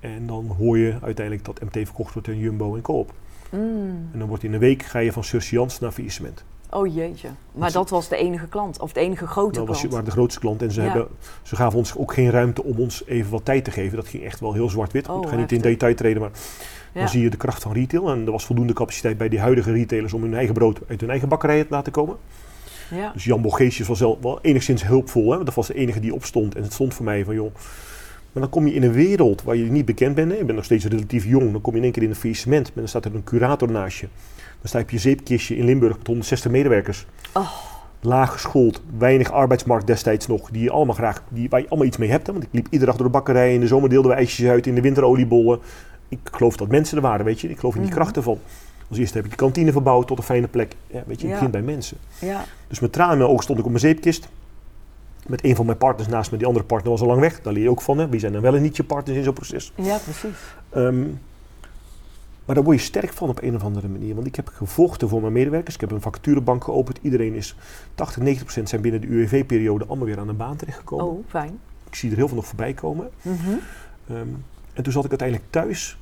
en 0.00 0.26
dan 0.26 0.46
hoor 0.58 0.78
je 0.78 0.94
uiteindelijk 1.02 1.44
dat 1.46 1.60
MT 1.60 1.72
verkocht 1.72 2.12
wordt 2.12 2.28
aan 2.28 2.38
Jumbo 2.38 2.74
en 2.74 2.82
Coop. 2.82 3.12
Mm. 3.50 4.08
En 4.12 4.18
dan 4.18 4.28
wordt 4.28 4.42
in 4.42 4.52
een 4.52 4.58
week 4.60 4.82
ga 4.82 4.98
je 4.98 5.12
van 5.12 5.24
surseance 5.24 5.78
naar 5.82 5.92
faillissement. 5.92 6.44
Oh 6.70 6.94
jeetje. 6.94 7.28
Maar 7.52 7.72
Dat- 7.72 7.90
was 7.90 8.08
de 8.08 8.16
enige 8.16 8.46
klant, 8.48 8.80
of 8.80 8.92
de 8.92 9.00
enige 9.00 9.26
grote 9.26 9.58
Dat 9.58 9.68
was, 9.68 9.86
klant. 9.86 10.04
de 10.04 10.10
grootste 10.10 10.40
klant 10.40 10.62
en 10.62 10.70
ze, 10.70 10.80
Ja. 10.82 10.86
hebben, 10.88 11.08
ze 11.42 11.56
gaven 11.56 11.78
ons 11.78 11.96
ook 11.96 12.12
geen 12.12 12.30
ruimte 12.30 12.62
om 12.64 12.78
ons 12.78 13.04
even 13.06 13.30
wat 13.30 13.44
tijd 13.44 13.64
te 13.64 13.70
geven. 13.70 13.96
Dat 13.96 14.08
ging 14.08 14.24
echt 14.24 14.40
wel 14.40 14.52
heel 14.52 14.68
zwart-wit. 14.68 15.08
Oh, 15.08 15.22
ik 15.22 15.28
ga 15.28 15.36
niet 15.36 15.52
in 15.52 15.60
detail 15.60 15.94
treden, 15.94 16.20
maar 16.22 16.30
Ja. 16.96 17.02
dan 17.02 17.10
zie 17.10 17.22
je 17.22 17.30
de 17.30 17.36
kracht 17.36 17.62
van 17.62 17.72
retail. 17.72 18.10
En 18.10 18.26
er 18.26 18.32
was 18.32 18.44
voldoende 18.46 18.72
capaciteit 18.72 19.18
bij 19.18 19.28
die 19.28 19.40
huidige 19.40 19.72
retailers 19.72 20.12
om 20.12 20.22
hun 20.22 20.34
eigen 20.34 20.54
brood 20.54 20.80
uit 20.88 21.00
hun 21.00 21.10
eigen 21.10 21.28
bakkerij 21.28 21.64
te 21.64 21.70
laten 21.70 21.92
komen. 21.92 22.16
Ja. 22.90 23.12
Dus 23.12 23.24
Jan 23.24 23.42
Bogeesjes 23.42 23.86
was 23.86 24.00
wel, 24.00 24.18
wel 24.20 24.38
enigszins 24.42 24.86
hulpvol. 24.86 25.32
Hè? 25.32 25.44
Dat 25.44 25.54
was 25.54 25.66
de 25.66 25.74
enige 25.74 26.00
die 26.00 26.14
opstond. 26.14 26.54
En 26.54 26.62
het 26.62 26.72
stond 26.72 26.94
voor 26.94 27.04
mij 27.04 27.24
van, 27.24 27.34
joh... 27.34 27.54
Maar 28.32 28.44
dan 28.44 28.54
kom 28.54 28.66
je 28.66 28.74
in 28.74 28.82
een 28.82 28.92
wereld 28.92 29.42
waar 29.42 29.56
je 29.56 29.70
niet 29.70 29.84
bekend 29.84 30.14
bent. 30.14 30.30
Hè? 30.30 30.36
Je 30.36 30.44
bent 30.44 30.56
nog 30.56 30.64
steeds 30.64 30.84
relatief 30.84 31.24
jong. 31.24 31.52
Dan 31.52 31.60
kom 31.60 31.72
je 31.72 31.78
in 31.78 31.84
één 31.84 31.92
keer 31.92 32.02
in 32.02 32.08
een 32.08 32.16
faillissement. 32.16 32.66
En 32.66 32.72
dan 32.74 32.88
staat 32.88 33.04
er 33.04 33.14
een 33.14 33.24
curator 33.24 33.70
naast 33.70 33.98
je. 33.98 34.08
Dan 34.36 34.68
sta 34.68 34.78
je 34.78 34.84
op 34.84 34.90
je 34.90 34.98
zeepkistje 34.98 35.56
in 35.56 35.64
Limburg 35.64 35.96
met 35.96 36.06
160 36.06 36.50
medewerkers. 36.50 37.06
Oh. 37.32 37.50
Laag 38.00 38.32
geschoold, 38.32 38.82
weinig 38.98 39.32
arbeidsmarkt 39.32 39.86
destijds 39.86 40.26
nog. 40.26 40.50
Die 40.50 40.62
je 40.62 40.70
allemaal 40.70 40.94
graag, 40.94 41.22
die, 41.28 41.48
waar 41.48 41.60
je 41.60 41.68
allemaal 41.68 41.86
iets 41.86 41.96
mee 41.96 42.10
hebt. 42.10 42.26
Hè? 42.26 42.32
Want 42.32 42.44
ik 42.44 42.50
liep 42.52 42.66
iedere 42.70 42.90
dag 42.90 42.96
door 42.96 43.06
de 43.06 43.12
bakkerij. 43.12 43.54
In 43.54 43.60
de 43.60 43.66
zomer 43.66 43.88
deelden 43.88 44.10
we 44.10 44.16
ijsjes 44.16 44.48
uit. 44.48 44.66
In 44.66 44.74
de 44.74 44.80
winter 44.80 45.04
oliebollen. 45.04 45.58
Ik 46.08 46.18
geloof 46.32 46.56
dat 46.56 46.68
mensen 46.68 46.96
er 46.96 47.02
waren, 47.02 47.24
weet 47.24 47.40
je. 47.40 47.48
Ik 47.50 47.58
geloof 47.58 47.74
in 47.74 47.80
die 47.80 47.90
Mhm. 47.90 47.98
krachten 47.98 48.22
van. 48.22 48.38
Als 48.88 48.98
eerste 48.98 49.16
heb 49.16 49.24
ik 49.24 49.30
de 49.30 49.36
kantine 49.36 49.72
verbouwd 49.72 50.06
tot 50.06 50.18
een 50.18 50.24
fijne 50.24 50.48
plek. 50.48 50.76
Ja, 50.86 51.02
weet 51.06 51.20
je, 51.20 51.24
het 51.26 51.32
begint 51.34 51.50
bij 51.50 51.62
mensen. 51.62 51.96
Ja. 52.20 52.44
Dus 52.68 52.80
met 52.80 52.92
tranen 52.92 53.12
in 53.12 53.18
mijn 53.18 53.30
ogen 53.30 53.42
stond 53.42 53.58
ik 53.58 53.64
op 53.64 53.70
mijn 53.70 53.82
zeepkist. 53.82 54.28
Met 55.26 55.44
een 55.44 55.56
van 55.56 55.66
mijn 55.66 55.78
partners 55.78 56.08
naast 56.08 56.30
me. 56.30 56.36
Die 56.38 56.46
andere 56.46 56.64
partner 56.64 56.90
was 56.90 57.00
al 57.00 57.06
lang 57.06 57.20
weg. 57.20 57.40
Daar 57.42 57.52
leer 57.52 57.62
je 57.62 57.70
ook 57.70 57.82
van. 57.82 57.98
Hè? 57.98 58.08
Wie 58.08 58.20
zijn 58.20 58.32
dan 58.32 58.42
wel 58.42 58.54
en 58.54 58.62
niet 58.62 58.76
je 58.76 58.84
partners 58.84 59.18
in 59.18 59.24
zo'n 59.24 59.32
proces? 59.34 59.72
ja, 59.76 59.96
precies. 59.98 60.36
Ehm, 60.70 61.00
maar 62.44 62.54
daar 62.54 62.64
word 62.64 62.78
je 62.78 62.84
sterk 62.84 63.12
van 63.12 63.28
op 63.28 63.42
een 63.42 63.54
of 63.54 63.62
andere 63.64 63.88
manier. 63.88 64.14
Want 64.14 64.26
ik 64.26 64.34
heb 64.36 64.48
gevochten 64.48 65.08
voor 65.08 65.20
mijn 65.20 65.32
medewerkers. 65.32 65.74
Ik 65.74 65.80
heb 65.80 65.90
een 65.90 66.00
vacaturebank 66.00 66.64
geopend. 66.64 66.98
Iedereen 67.02 67.34
is 67.34 67.56
80, 67.94 68.16
90 68.22 68.42
procent 68.44 68.68
zijn 68.68 68.80
binnen 68.80 69.00
de 69.00 69.06
UWV-periode 69.06 69.86
allemaal 69.86 70.06
weer 70.06 70.18
aan 70.18 70.28
een 70.28 70.36
baan 70.36 70.56
terechtgekomen. 70.56 71.06
Oh, 71.06 71.24
fijn. 71.28 71.58
Ik 71.88 71.94
zie 71.94 72.10
er 72.10 72.16
heel 72.16 72.26
veel 72.28 72.36
nog 72.36 72.46
voorbij 72.46 72.72
komen. 72.72 73.08
Mhm. 73.22 73.34
Ehm, 74.08 74.26
en 74.76 74.82
toen 74.82 74.92
zat 74.92 75.04
ik 75.04 75.10
uiteindelijk 75.10 75.50
thuis. 75.50 75.98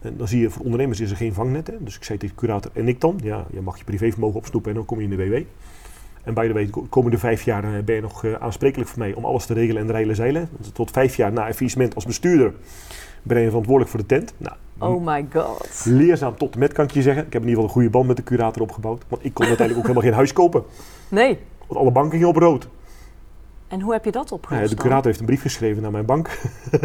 En 0.00 0.16
dan 0.16 0.28
zie 0.28 0.40
je, 0.40 0.50
voor 0.50 0.64
ondernemers 0.64 1.00
is 1.00 1.10
er 1.10 1.16
geen 1.16 1.34
vangnet. 1.34 1.66
Hè? 1.66 1.74
Dus 1.80 1.96
ik 1.96 2.04
zei 2.04 2.18
tegen 2.18 2.36
de 2.36 2.40
curator, 2.40 2.70
en 2.74 2.88
ik 2.88 3.00
dan? 3.00 3.20
Ja, 3.22 3.46
je 3.50 3.60
mag 3.60 3.78
je 3.78 3.84
privévermogen 3.84 4.36
opsnoepen 4.36 4.70
en 4.70 4.76
dan 4.76 4.84
kom 4.84 4.98
je 5.00 5.04
in 5.04 5.16
de 5.16 5.16
WW. 5.16 5.42
En 6.22 6.34
bij 6.34 6.46
de 6.46 6.52
way, 6.52 6.66
de 6.66 6.82
komende 6.88 7.18
vijf 7.18 7.42
jaar 7.42 7.64
eh, 7.64 7.82
ben 7.84 7.94
je 7.94 8.00
nog 8.00 8.24
eh, 8.24 8.32
aansprekelijk 8.32 8.90
voor 8.90 8.98
mij 8.98 9.14
om 9.14 9.24
alles 9.24 9.46
te 9.46 9.54
regelen 9.54 9.80
en 9.80 9.86
de 9.86 9.92
reilen 9.92 10.16
zeilen. 10.16 10.48
Tot 10.72 10.90
vijf 10.90 11.16
jaar 11.16 11.32
na 11.32 11.52
faillissement 11.52 11.94
als 11.94 12.04
bestuurder 12.04 12.52
ben 13.22 13.40
je 13.40 13.46
verantwoordelijk 13.46 13.90
voor 13.90 14.00
de 14.00 14.06
tent. 14.06 14.34
Nou, 14.36 14.56
Oh 14.78 15.06
my 15.06 15.26
god. 15.32 15.84
leerzaam 15.84 16.36
tot 16.36 16.52
en 16.52 16.58
met 16.58 16.72
kan 16.72 16.84
ik 16.84 16.90
je 16.90 17.02
zeggen. 17.02 17.26
Ik 17.26 17.32
heb 17.32 17.42
in 17.42 17.48
ieder 17.48 17.62
geval 17.62 17.64
een 17.64 17.82
goede 17.82 17.90
band 17.90 18.06
met 18.06 18.16
de 18.16 18.22
curator 18.22 18.62
opgebouwd. 18.62 19.04
Want 19.08 19.24
ik 19.24 19.34
kon 19.34 19.46
uiteindelijk 19.46 19.78
ook 19.78 19.90
helemaal 19.90 20.08
geen 20.10 20.18
huis 20.18 20.32
kopen. 20.32 20.62
Nee. 21.08 21.38
Want 21.66 21.80
alle 21.80 21.90
banken 21.90 22.12
gingen 22.12 22.28
op 22.28 22.36
rood. 22.36 22.68
En 23.72 23.80
hoe 23.80 23.92
heb 23.92 24.04
je 24.04 24.10
dat 24.10 24.30
Nou 24.30 24.40
ja, 24.42 24.48
opgelost 24.48 24.70
de 24.70 24.82
curator 24.82 25.06
heeft 25.06 25.20
een 25.20 25.26
brief 25.26 25.40
geschreven 25.40 25.82
naar 25.82 25.90
mijn 25.90 26.04
bank. 26.04 26.38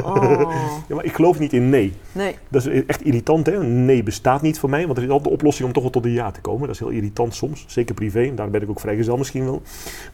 Oh, 0.03 0.53
Ja, 0.87 0.95
maar 0.95 1.05
ik 1.05 1.13
geloof 1.13 1.39
niet 1.39 1.53
in 1.53 1.69
nee. 1.69 1.93
nee. 2.11 2.35
Dat 2.47 2.65
is 2.65 2.85
echt 2.85 3.01
irritant, 3.01 3.45
hè? 3.45 3.63
Nee 3.63 4.03
bestaat 4.03 4.41
niet 4.41 4.59
voor 4.59 4.69
mij, 4.69 4.85
want 4.85 4.97
er 4.97 5.03
is 5.03 5.09
altijd 5.09 5.29
de 5.29 5.35
oplossing 5.35 5.67
om 5.67 5.73
toch 5.73 5.83
wel 5.83 5.91
tot 5.91 6.05
een 6.05 6.11
ja 6.11 6.31
te 6.31 6.41
komen. 6.41 6.61
Dat 6.61 6.69
is 6.69 6.79
heel 6.79 6.89
irritant 6.89 7.35
soms, 7.35 7.65
zeker 7.67 7.95
privé. 7.95 8.21
En 8.21 8.35
daar 8.35 8.49
ben 8.49 8.61
ik 8.61 8.69
ook 8.69 8.79
vrijgezel 8.79 9.17
misschien 9.17 9.43
wel. 9.43 9.61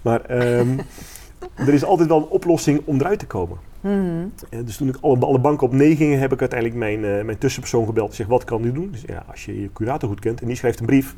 Maar 0.02 0.22
ehm, 0.22 0.80
er 1.68 1.74
is 1.74 1.84
altijd 1.84 2.10
wel 2.10 2.18
een 2.18 2.28
oplossing 2.28 2.82
om 2.86 3.00
eruit 3.00 3.20
te 3.20 3.28
komen. 3.28 3.58
Mhm. 3.82 4.26
Eh, 4.50 4.60
dus 4.66 4.78
toen 4.78 4.88
ik 4.88 4.98
alle, 5.02 5.20
alle 5.20 5.40
banken 5.40 5.68
op 5.68 5.74
nee 5.74 5.96
gingen, 5.96 6.20
heb 6.20 6.34
ik 6.34 6.40
uiteindelijk 6.40 6.80
mijn, 6.80 7.06
eh, 7.06 7.26
mijn 7.26 7.38
tussenpersoon 7.38 7.86
gebeld. 7.86 8.10
en 8.10 8.16
zeg, 8.16 8.28
wat 8.28 8.44
kan 8.44 8.64
u 8.64 8.72
doen? 8.72 8.90
Dus 8.92 9.04
ja, 9.06 9.26
als 9.32 9.46
je 9.46 9.62
je 9.62 9.70
curator 9.74 10.10
goed 10.10 10.20
kent 10.20 10.42
en 10.42 10.48
die 10.48 10.56
schrijft 10.56 10.80
een 10.80 10.86
brief 10.86 11.16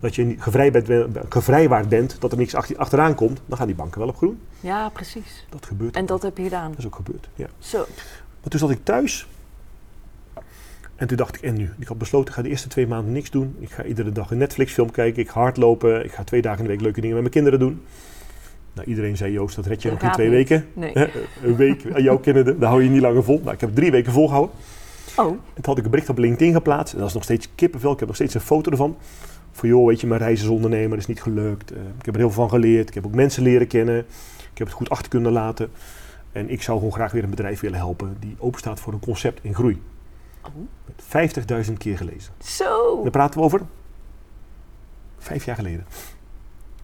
dat 0.00 0.14
je 0.14 0.24
niet 0.24 0.42
gevrij 0.42 0.70
bent, 0.70 0.88
gevrijwaard 1.28 1.88
bent, 1.88 2.16
dat 2.20 2.32
er 2.32 2.38
niks 2.38 2.54
achter, 2.54 2.76
achteraan 2.76 3.14
komt, 3.14 3.40
dan 3.46 3.58
gaan 3.58 3.66
die 3.66 3.76
banken 3.76 3.98
wel 4.00 4.08
op 4.08 4.16
groen. 4.16 4.38
Ja, 4.60 4.88
precies. 4.88 5.46
Dat 5.48 5.66
gebeurt. 5.66 5.94
En 5.96 6.02
ook. 6.02 6.08
dat 6.08 6.22
heb 6.22 6.36
je 6.36 6.42
gedaan. 6.42 6.70
dat 6.70 6.78
is 6.78 6.86
ook 6.86 6.94
gebeurd, 6.96 7.28
ja. 7.34 7.46
Zo. 7.58 7.78
Maar 8.40 8.48
toen 8.50 8.60
zat 8.60 8.70
ik 8.70 8.84
thuis. 8.84 9.26
En 10.96 11.06
toen 11.06 11.16
dacht 11.16 11.36
ik, 11.36 11.42
en 11.42 11.54
nu? 11.54 11.70
Ik 11.78 11.86
had 11.88 11.98
besloten, 11.98 12.28
ik 12.28 12.34
ga 12.34 12.42
de 12.42 12.48
eerste 12.48 12.68
twee 12.68 12.86
maanden 12.86 13.12
niks 13.12 13.30
doen. 13.30 13.56
Ik 13.58 13.70
ga 13.70 13.84
iedere 13.84 14.12
dag 14.12 14.30
een 14.30 14.38
Netflix 14.38 14.72
film 14.72 14.90
kijken. 14.90 15.22
Ik 15.22 15.28
ga 15.30 15.40
hardlopen. 15.40 16.04
Ik 16.04 16.12
ga 16.12 16.24
twee 16.24 16.42
dagen 16.42 16.58
in 16.58 16.64
de 16.64 16.70
week 16.70 16.80
leuke 16.80 17.00
dingen 17.00 17.22
met 17.22 17.32
mijn 17.32 17.34
kinderen 17.44 17.58
doen. 17.58 17.82
Nou, 18.72 18.88
iedereen 18.88 19.16
zei, 19.16 19.32
Joost, 19.32 19.56
dat 19.56 19.66
red 19.66 19.82
je 19.82 19.88
Dat 19.90 19.98
nog 20.00 20.06
in 20.08 20.14
twee 20.14 20.26
niet. 20.28 20.36
weken. 20.48 20.66
Nee. 20.72 20.92
Een 21.42 21.56
week, 21.56 21.84
aan 21.94 22.02
jou 22.02 22.20
kennende, 22.20 22.58
daar 22.58 22.68
hou 22.68 22.82
je 22.82 22.88
niet 22.90 23.00
langer 23.00 23.24
vol. 23.24 23.40
Nou, 23.42 23.54
ik 23.54 23.60
heb 23.60 23.74
drie 23.74 23.90
weken 23.90 24.12
volgehouden. 24.12 24.54
Oh, 25.16 25.26
En 25.26 25.38
toen 25.54 25.64
had 25.64 25.78
ik 25.78 25.84
een 25.84 25.90
bericht 25.90 26.08
op 26.08 26.18
LinkedIn 26.18 26.52
geplaatst. 26.52 26.92
En 26.92 26.98
dat 26.98 27.08
is 27.08 27.14
nog 27.14 27.22
steeds 27.22 27.48
kippenvel. 27.54 27.92
Ik 27.92 27.98
heb 27.98 28.06
nog 28.08 28.16
steeds 28.16 28.34
een 28.34 28.40
foto 28.40 28.70
ervan. 28.70 28.96
Van 29.54 29.68
joh, 29.68 29.86
weet 29.86 30.00
je, 30.00 30.06
mijn 30.06 30.20
reis 30.20 30.40
als 30.40 30.48
ondernemer 30.48 30.98
is 30.98 31.06
niet 31.06 31.22
gelukt. 31.22 31.70
Eh, 31.72 31.78
ik 31.98 32.04
heb 32.04 32.14
er 32.14 32.20
heel 32.20 32.30
veel 32.30 32.42
van 32.42 32.48
geleerd. 32.48 32.88
Ik 32.88 32.94
heb 32.94 33.06
ook 33.06 33.14
mensen 33.14 33.42
leren 33.42 33.66
kennen. 33.66 33.98
Ik 34.52 34.58
heb 34.58 34.66
het 34.66 34.76
goed 34.76 34.90
achter 34.90 35.08
kunnen 35.08 35.32
laten. 35.32 35.70
En 36.32 36.50
ik 36.50 36.62
zou 36.62 36.78
gewoon 36.78 36.92
graag 36.92 37.12
weer 37.12 37.24
een 37.24 37.30
bedrijf 37.30 37.60
willen 37.60 37.78
helpen 37.78 38.16
die 38.20 38.36
openstaat 38.38 38.80
voor 38.80 38.92
een 38.92 39.00
concept 39.00 39.44
in 39.44 39.54
groei. 39.54 39.82
Oh. 40.42 40.50
Met 40.86 41.34
50.000 41.66 41.72
keer 41.78 41.96
gelezen. 41.96 42.32
zo. 42.44 43.02
Daar 43.02 43.10
praten 43.10 43.38
we 43.40 43.44
over 43.46 43.60
vijf 45.18 45.44
jaar 45.44 45.56
geleden. 45.56 45.86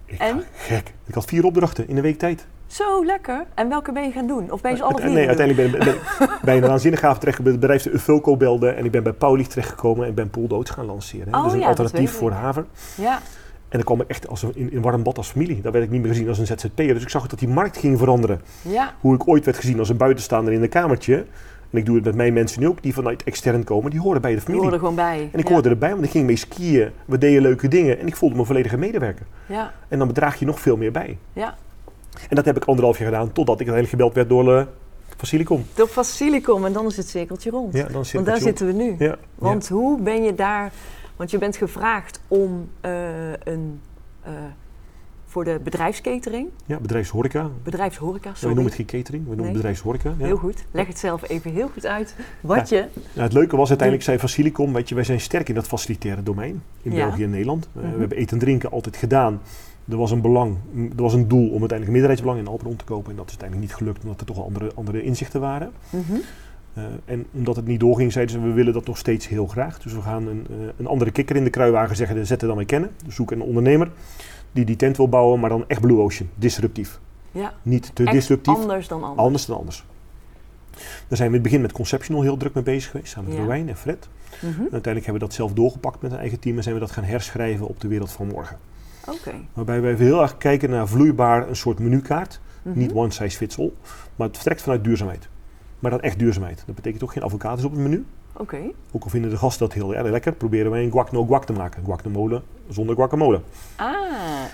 Ik 0.05 0.19
En? 0.19 0.43
gek. 0.55 0.93
Ik 1.07 1.15
had 1.15 1.25
vier 1.25 1.45
opdrachten 1.45 1.89
in 1.89 1.97
een 1.97 2.03
week 2.03 2.19
tijd. 2.19 2.47
Zo 2.71 3.05
lekker. 3.05 3.45
En 3.55 3.69
welke 3.69 3.93
ben 3.93 4.03
je 4.05 4.11
gaan 4.13 4.27
doen? 4.27 4.51
Of 4.51 4.61
ben 4.61 4.71
je 4.71 4.77
ze 4.77 4.83
alle 4.83 5.01
vier 5.01 5.11
nee, 5.11 5.27
uiteindelijk 5.29 5.71
ben, 5.73 5.85
ben, 5.85 5.95
bij 6.45 6.57
een 6.57 6.63
waanzinnige 6.69 7.05
avond 7.05 7.21
terecht 7.21 7.43
bij 7.43 7.53
het 7.53 7.61
bedrijf 7.61 7.83
de 7.83 7.93
Ufilco 7.93 8.37
belde. 8.37 8.69
En 8.69 8.85
ik 8.85 8.91
ben 8.91 9.03
bij 9.03 9.13
Paulicht 9.13 9.51
terechtgekomen 9.51 10.07
en 10.07 10.15
ben 10.15 10.31
Pool 10.31 10.47
Doods 10.47 10.71
gaan 10.71 10.85
lanceren. 10.87 11.29
hè. 11.33 11.39
Oh 11.39 11.45
dus 11.45 11.53
een 11.53 11.59
ja, 11.59 11.67
alternatief 11.67 12.13
voor 12.13 12.31
ik. 12.31 12.37
haver. 12.37 12.65
Ja, 12.95 13.15
En 13.69 13.79
dan 13.79 13.83
kwam 13.83 14.01
ik 14.01 14.09
echt 14.09 14.29
als 14.29 14.43
een, 14.43 14.53
in, 14.55 14.73
in 14.73 14.81
warm 14.83 15.03
bad 15.03 15.17
als 15.17 15.29
familie. 15.29 15.61
Daar 15.61 15.73
werd 15.73 15.85
ik 15.85 15.91
niet 15.91 16.01
meer 16.01 16.11
gezien 16.11 16.29
als 16.29 16.39
een 16.39 16.47
ZZP'er. 16.47 16.95
Dus 16.95 17.03
ik 17.03 17.09
zag 17.09 17.27
dat 17.27 17.39
die 17.39 17.49
markt 17.49 17.77
ging 17.77 17.99
veranderen. 17.99 18.41
ja, 18.63 18.95
Hoe 19.01 19.15
ik 19.15 19.29
ooit 19.29 19.45
werd 19.45 19.57
gezien 19.57 19.79
als 19.79 19.89
een 19.89 19.97
buitenstaander 19.97 20.53
in 20.53 20.63
een 20.63 20.69
kamertje. 20.69 21.15
En 21.71 21.79
ik 21.79 21.87
doe 21.87 21.95
het 21.97 22.05
met 22.05 22.15
mijn 22.15 22.33
mensen 22.33 22.61
nu 22.61 22.69
ook, 22.69 22.83
die 22.83 22.95
vanuit 22.95 23.23
extern 23.25 23.65
komen. 23.65 23.91
Die 23.91 24.01
horen 24.01 24.21
bij 24.21 24.31
de 24.31 24.37
die 24.37 24.45
familie. 24.45 24.63
horen 24.65 24.79
er 24.81 24.87
gewoon 24.87 25.05
bij. 25.05 25.29
En 25.33 25.39
ik 25.39 25.47
ja. 25.49 25.53
hoorde 25.53 25.69
erbij, 25.69 25.91
want 25.91 26.05
ik 26.05 26.11
ging 26.11 26.27
mee 26.27 26.37
skiën. 26.37 26.91
We 27.05 27.19
deden 27.19 27.43
leuke 27.43 27.69
dingen. 27.69 27.99
En 27.99 28.07
ik 28.07 28.17
voelde 28.17 28.35
me 28.35 28.41
een 28.41 28.47
volledige 28.47 28.77
medewerker. 28.77 29.27
Ja, 29.47 29.73
En 29.89 29.99
dan 29.99 30.07
bedraag 30.07 30.39
je 30.39 30.45
nog 30.47 30.61
veel 30.61 30.77
meer 30.77 30.93
bij. 30.93 31.19
ja. 31.33 31.55
En 32.29 32.37
dat 32.37 32.45
heb 32.45 32.57
ik 32.57 32.65
anderhalf 32.65 32.99
jaar 32.99 33.09
gedaan, 33.09 33.33
totdat 33.33 33.61
ik 33.61 33.69
uiteindelijk 33.69 33.89
gebeld 33.91 34.15
werd 34.15 34.29
door 34.29 34.59
uh, 34.59 34.65
Facilicom. 35.17 35.65
Door 35.75 35.87
Facilicom 35.89 36.65
en 36.65 36.73
dan 36.73 36.87
is 36.87 36.97
het 36.97 37.09
cirkeltje 37.09 37.51
rond. 37.51 37.73
Ja, 37.75 37.87
dan 37.89 38.05
Want 38.13 38.27
daar 38.27 38.41
zitten 38.41 38.67
we 38.67 38.73
nu. 38.73 38.95
Ja, 38.99 39.17
Want 39.35 39.69
hoe 39.69 40.01
ben 40.01 40.23
je 40.23 40.35
daar... 40.35 40.73
Want 41.17 41.31
je 41.31 41.39
bent 41.39 41.57
gevraagd 41.57 42.21
om 42.29 42.69
eh, 42.81 42.91
een... 43.45 43.81
eh, 44.23 44.33
voor 45.27 45.45
de 45.45 45.61
bedrijfskatering, 45.65 46.49
ja, 46.67 46.79
bedrijfshoreca. 46.79 47.51
bedrijfshoreca, 47.63 48.25
Ja, 48.29 48.33
we 48.33 48.39
sorry. 48.39 48.55
noemen 48.55 48.73
het 48.73 48.87
geen 48.87 49.01
catering, 49.01 49.23
we 49.23 49.29
noemen 49.29 49.37
Nee. 49.37 49.47
het 49.55 49.57
bedrijfshoreca. 49.57 50.15
Ja. 50.19 50.25
Heel 50.27 50.37
goed. 50.37 50.65
Leg 50.71 50.87
het 50.87 50.99
zelf 50.99 51.29
even 51.29 51.53
heel 51.53 51.69
goed 51.73 51.87
uit. 51.87 52.15
Wat 52.41 52.69
je... 52.69 52.77
Nou, 52.95 53.21
het 53.23 53.33
leuke 53.33 53.57
was 53.57 53.69
uiteindelijk, 53.69 54.07
zei 54.09 54.19
Facilicom, 54.19 54.73
weet 54.73 54.89
je, 54.89 54.95
wij 54.95 55.05
zijn 55.05 55.21
sterk 55.21 55.49
in 55.49 55.55
dat 55.55 55.67
facilitaire 55.67 56.23
domein. 56.23 56.63
In. 56.83 56.91
België 56.91 57.23
en 57.25 57.31
Nederland. 57.31 57.69
Uh, 57.77 57.83
Mhm. 57.83 57.93
We 57.95 57.99
hebben 58.01 58.19
eten 58.19 58.33
en 58.39 58.39
drinken 58.45 58.71
altijd 58.71 58.97
gedaan. 58.97 59.41
Er 59.91 59.97
was 59.97 60.11
een 60.11 60.21
belang, 60.21 60.57
er 60.97 61.03
was 61.03 61.15
een 61.15 61.29
doel 61.29 61.45
om 61.45 61.61
uiteindelijk 61.61 61.87
een 61.87 61.93
meerderheidsbelang 61.93 62.39
in 62.39 62.47
Alperon 62.47 62.77
te 62.77 62.85
kopen. 62.85 63.11
En 63.11 63.17
dat 63.17 63.25
is 63.25 63.31
uiteindelijk 63.31 63.69
niet 63.69 63.79
gelukt, 63.79 64.03
omdat 64.03 64.21
er 64.21 64.27
toch 64.27 64.37
wel 64.37 64.45
andere, 64.45 64.73
andere 64.75 65.03
inzichten 65.03 65.41
waren. 65.41 65.71
Mhm. 65.91 66.13
Uh, 66.75 66.85
en 67.05 67.27
omdat 67.33 67.57
het 67.57 67.67
niet 67.67 67.81
doorging, 67.81 68.13
zeiden 68.13 68.35
ze, 68.35 68.41
we 68.41 68.53
willen 68.53 68.73
dat 68.73 68.87
nog 68.87 68.99
steeds 68.99 69.29
heel 69.29 69.47
graag. 69.47 69.79
Dus 69.79 69.93
we 69.93 70.01
gaan 70.01 70.27
een, 70.27 70.47
uh, 70.51 70.57
een 70.77 70.87
andere 70.87 71.11
kikker 71.11 71.37
in 71.37 71.45
de 71.45 71.51
kruiwagen 71.51 71.97
zeggen, 71.97 72.27
zetten 72.27 72.49
dan 72.49 72.57
wij 72.57 72.67
kennen. 72.67 72.91
Dus 73.05 73.15
zoek 73.15 73.31
een 73.31 73.43
ondernemer 73.43 73.91
die 74.53 74.65
die 74.65 74.77
tent 74.77 74.97
wil 74.97 75.09
bouwen, 75.09 75.41
maar 75.41 75.51
dan 75.51 75.65
echt 75.67 75.81
Blue 75.81 75.99
Ocean, 75.99 76.29
disruptief. 76.35 77.01
Ja, 77.31 77.53
Niet 77.63 77.91
te 77.95 78.05
echt 78.05 78.13
disruptief, 78.13 78.55
anders 78.55 78.89
dan 78.89 79.03
anders. 79.03 79.21
anders 79.21 79.47
dan 79.47 79.59
anders. 79.59 79.85
Daar 81.09 81.17
zijn 81.19 81.31
we 81.31 81.37
in 81.37 81.43
het 81.43 81.43
begin 81.43 81.61
met 81.61 81.73
Conceptional 81.73 82.23
heel 82.23 82.37
druk 82.37 82.55
mee 82.55 82.65
bezig 82.65 82.91
geweest, 82.91 83.13
samen 83.13 83.29
met 83.29 83.39
Ja. 83.39 83.45
Rowijn 83.45 83.69
en 83.69 83.77
Fred. 83.77 84.09
Mhm. 84.35 84.47
En 84.47 84.61
uiteindelijk 84.61 85.05
hebben 85.05 85.13
we 85.13 85.19
dat 85.29 85.35
zelf 85.35 85.53
doorgepakt 85.53 86.03
met 86.03 86.13
een 86.13 86.19
eigen 86.19 86.41
team 86.41 86.57
en 86.57 86.63
zijn 86.63 86.75
we 86.75 86.81
dat 86.81 86.91
gaan 86.91 87.05
herschrijven 87.05 87.69
op 87.69 87.81
de 87.81 87.89
wereld 87.89 88.11
van 88.11 88.27
morgen. 88.27 88.57
Waarbij 89.53 89.81
wij 89.81 89.95
heel 89.95 90.23
erg 90.23 90.37
kijken 90.37 90.71
naar 90.71 90.89
vloeibaar 90.89 91.49
een 91.49 91.57
soort 91.57 91.79
menukaart. 91.79 92.41
Mhm. 92.63 92.79
Niet 92.79 92.93
one 92.93 93.11
size 93.11 93.37
fits 93.37 93.59
all, 93.59 93.73
maar 94.17 94.27
het 94.27 94.37
vertrekt 94.37 94.63
vanuit 94.63 94.85
duurzaamheid. 94.85 95.29
Maar 95.79 95.91
dan 95.91 96.01
echt 96.01 96.19
duurzaamheid. 96.19 96.63
Dat 96.67 96.75
betekent 96.75 97.03
ook 97.03 97.13
geen 97.13 97.25
avocados 97.25 97.65
op 97.65 97.71
het 97.71 97.81
menu. 97.81 98.05
Oké. 98.41 98.61
Ook 98.93 99.05
al 99.05 99.11
vinden 99.11 99.31
de 99.31 99.37
gasten 99.37 99.67
dat 99.67 99.75
heel 99.75 99.95
erg 99.95 100.11
lekker, 100.11 100.33
proberen 100.33 100.71
wij 100.71 100.85
een 100.85 100.91
guac 100.91 101.13
no 101.13 101.25
guac 101.25 101.45
te 101.45 101.53
maken. 101.53 101.85
Guacamole 101.85 102.43
zonder 102.73 102.95
guacamole. 102.95 103.41
Ah, 103.77 103.97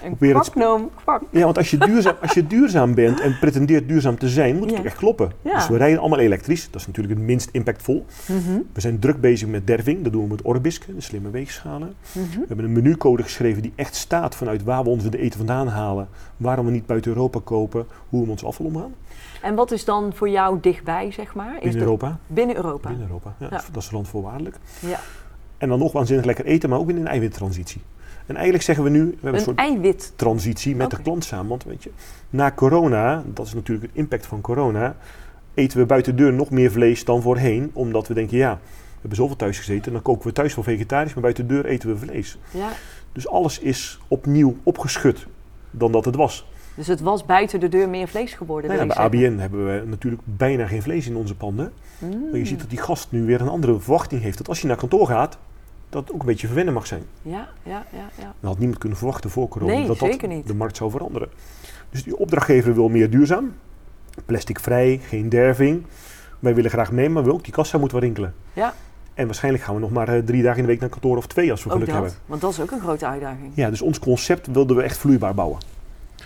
een 0.03 0.16
kwaknoom 0.16 0.90
kwak. 0.94 1.22
Ja, 1.31 1.44
want 1.44 1.57
als 1.57 1.70
je, 1.70 1.79
duurzaam, 1.79 2.14
als 2.20 2.33
je 2.33 2.46
duurzaam 2.46 2.94
bent 2.94 3.20
en 3.20 3.38
pretendeert 3.38 3.88
duurzaam 3.88 4.18
te 4.18 4.29
zijn, 4.29 4.57
moet 4.57 4.70
het 4.70 4.79
ook 4.79 4.85
echt 4.85 4.96
kloppen. 4.96 5.33
Ja. 5.42 5.55
Dus 5.55 5.68
we 5.68 5.77
rijden 5.77 5.99
allemaal 5.99 6.18
elektrisch. 6.18 6.68
Dat 6.70 6.81
is 6.81 6.87
natuurlijk 6.87 7.14
het 7.18 7.27
minst 7.27 7.49
impactvol. 7.53 8.07
Mhm. 8.27 8.61
We 8.72 8.81
zijn 8.81 8.99
druk 8.99 9.20
bezig 9.20 9.49
met 9.49 9.66
derving. 9.66 10.03
Dat 10.03 10.12
doen 10.12 10.22
we 10.22 10.29
met 10.29 10.42
Orbisk, 10.42 10.87
de 10.87 11.01
slimme 11.01 11.31
weegschalen. 11.31 11.94
Mhm. 12.12 12.40
We 12.40 12.44
hebben 12.46 12.64
een 12.64 12.72
menucode 12.72 13.22
geschreven 13.22 13.62
die 13.62 13.72
echt 13.77 13.94
staat 13.94 14.35
vanuit 14.35 14.64
waar 14.64 14.83
we 14.83 14.88
onze 14.88 15.18
eten 15.18 15.38
vandaan 15.38 15.68
halen. 15.68 16.09
Waarom 16.37 16.66
we 16.66 16.72
niet 16.72 16.87
buiten 16.87 17.11
Europa 17.11 17.40
kopen. 17.44 17.87
Hoe 18.09 18.25
we 18.25 18.31
ons 18.31 18.44
afval 18.44 18.66
omgaan. 18.66 18.94
En 19.47 19.55
wat 19.55 19.71
is 19.71 19.85
dan 19.85 20.13
voor 20.15 20.29
jou 20.29 20.59
dichtbij, 20.61 21.11
zeg 21.13 21.35
maar? 21.35 21.55
Is 21.57 21.61
Binnen 21.63 21.81
Europa. 21.81 22.19
Binnen 22.27 22.57
Europa. 22.57 22.89
Binnen 22.89 23.07
Europa. 23.07 23.35
Ja, 23.39 23.47
Ja. 23.51 23.63
Dat 23.73 23.83
is 23.83 23.91
randvoorwaardelijk. 23.91 24.57
Ja. 24.81 25.01
En 25.59 25.69
dan 25.69 25.79
nog 25.79 25.93
waanzinnig 25.93 26.25
lekker 26.27 26.45
eten, 26.45 26.69
maar 26.71 26.79
ook 26.79 26.89
in 26.89 26.97
een 26.97 27.07
eiwittransitie. 27.07 27.81
En 28.27 28.35
eigenlijk 28.35 28.65
zeggen 28.65 28.85
we 28.85 28.91
nu, 28.91 29.05
we 29.05 29.11
hebben 29.11 29.29
een, 29.33 29.35
Een 29.39 29.45
soort 29.45 29.59
eiwit. 29.59 30.13
transitie 30.17 30.77
met 30.77 30.91
de 30.91 31.03
klant 31.03 31.25
samen. 31.25 31.49
Want 31.49 31.65
weet 31.65 31.83
je, 31.83 31.91
na 32.31 32.53
corona, 32.53 33.23
dat 33.27 33.47
is 33.47 33.55
natuurlijk 33.55 33.87
het 33.87 33.97
impact 33.97 34.27
van 34.27 34.41
corona, 34.41 34.97
eten 35.55 35.79
we 35.79 35.87
buiten 35.87 36.17
de 36.17 36.23
deur 36.23 36.33
nog 36.33 36.51
meer 36.51 36.71
vlees 36.71 37.05
dan 37.05 37.23
voorheen. 37.23 37.71
Omdat 37.73 38.09
we 38.09 38.15
denken, 38.15 38.37
ja, 38.37 38.53
we 38.63 38.99
hebben 39.01 39.17
zoveel 39.17 39.37
thuis 39.37 39.59
gezeten, 39.59 39.93
dan 39.93 40.03
koken 40.03 40.27
we 40.27 40.33
thuis 40.33 40.55
wel 40.55 40.65
vegetarisch, 40.65 41.13
maar 41.15 41.23
buiten 41.23 41.47
de 41.47 41.55
deur 41.55 41.67
eten 41.67 41.89
we 41.89 41.97
vlees. 41.97 42.39
Ja. 42.51 42.69
Dus 43.13 43.29
alles 43.29 43.59
is 43.59 43.99
opnieuw 44.09 44.57
opgeschud 44.63 45.27
dan 45.71 45.93
dat 45.93 46.05
het 46.05 46.17
was. 46.17 46.47
Dus 46.77 46.87
het 46.87 47.01
was 47.01 47.25
buiten 47.25 47.61
de 47.61 47.69
deur 47.69 47.89
meer 47.89 48.09
vlees 48.09 48.33
geworden. 48.33 48.71
Nou 48.71 48.87
ja, 48.87 48.87
bij. 48.87 48.97
ABN 49.05 49.39
hebben 49.39 49.67
we 49.67 49.87
natuurlijk 49.87 50.23
bijna 50.25 50.67
geen 50.67 50.83
vlees 50.83 51.07
in 51.07 51.17
onze 51.17 51.35
panden. 51.35 51.73
Mm. 51.99 52.31
Maar 52.31 52.39
je 52.39 52.47
ziet 52.47 52.59
dat 52.59 52.71
die 52.71 52.79
gast 52.79 53.11
nu 53.11 53.25
weer 53.25 53.41
een 53.41 53.49
andere 53.49 53.81
verwachting 53.81 54.23
heeft. 54.23 54.39
Dat 54.39 54.49
als 54.49 54.61
je 54.61 54.67
naar 54.67 54.77
kantoor 54.77 55.07
gaat, 55.07 55.39
dat 55.89 56.03
het 56.03 56.12
ook 56.12 56.21
een 56.21 56.27
beetje 56.27 56.47
verwennen 56.47 56.75
mag 56.75 56.87
zijn. 56.87 57.03
Ja, 57.23 57.49
ja, 57.62 57.85
ja, 57.93 58.09
ja. 58.19 58.35
Dat 58.41 58.51
had 58.51 58.59
niemand 58.59 58.79
kunnen 58.79 58.99
verwachten 58.99 59.31
voor 59.31 59.49
corona. 59.49 59.73
Nee, 59.73 59.87
dat 59.87 59.99
dat 59.99 60.21
de 60.47 60.55
markt 60.55 60.77
zou 60.77 60.91
veranderen. 60.91 61.29
Dus 61.91 62.05
die 62.05 62.19
opdrachtgever 62.19 62.75
wil 62.75 62.89
meer 62.89 63.11
duurzaam. 63.11 63.53
Plasticvrij, 64.25 65.01
geen 65.03 65.29
derving. 65.29 65.85
Wij 66.39 66.55
willen 66.55 66.71
graag 66.71 66.93
mee, 66.93 67.09
maar 67.09 67.25
we 67.25 67.33
ook 67.33 67.45
die 67.45 67.53
kassa 67.53 67.79
moet 67.79 67.93
wel 67.93 68.01
rinkelen. 68.01 68.35
Ja. 68.53 68.75
En 69.15 69.27
waarschijnlijk 69.27 69.65
gaan 69.65 69.75
we 69.75 69.81
nog 69.81 69.91
maar 69.91 70.09
eh, 70.09 70.23
drie 70.23 70.43
dagen 70.43 70.57
in 70.59 70.65
de 70.65 70.71
week 70.71 70.81
naar 70.81 70.89
kantoor 70.89 71.17
of 71.17 71.27
twee 71.27 71.51
als 71.51 71.65
we 71.65 71.71
Ook 71.71 71.73
geluk 71.73 71.89
dat. 71.89 71.97
hebben. 71.97 72.19
Want 72.27 72.41
dat 72.41 72.51
is 72.51 72.61
ook 72.61 72.71
een 72.71 72.81
grote 72.81 73.07
uitdaging. 73.07 73.53
Ja, 73.55 73.71
dus 73.71 73.83
ons 73.83 73.99
concept 73.99 74.47
wilden 74.47 74.77
we 74.77 74.83
echt 74.83 74.97
vloeibaar 74.97 75.35
bouwen. 75.35 75.59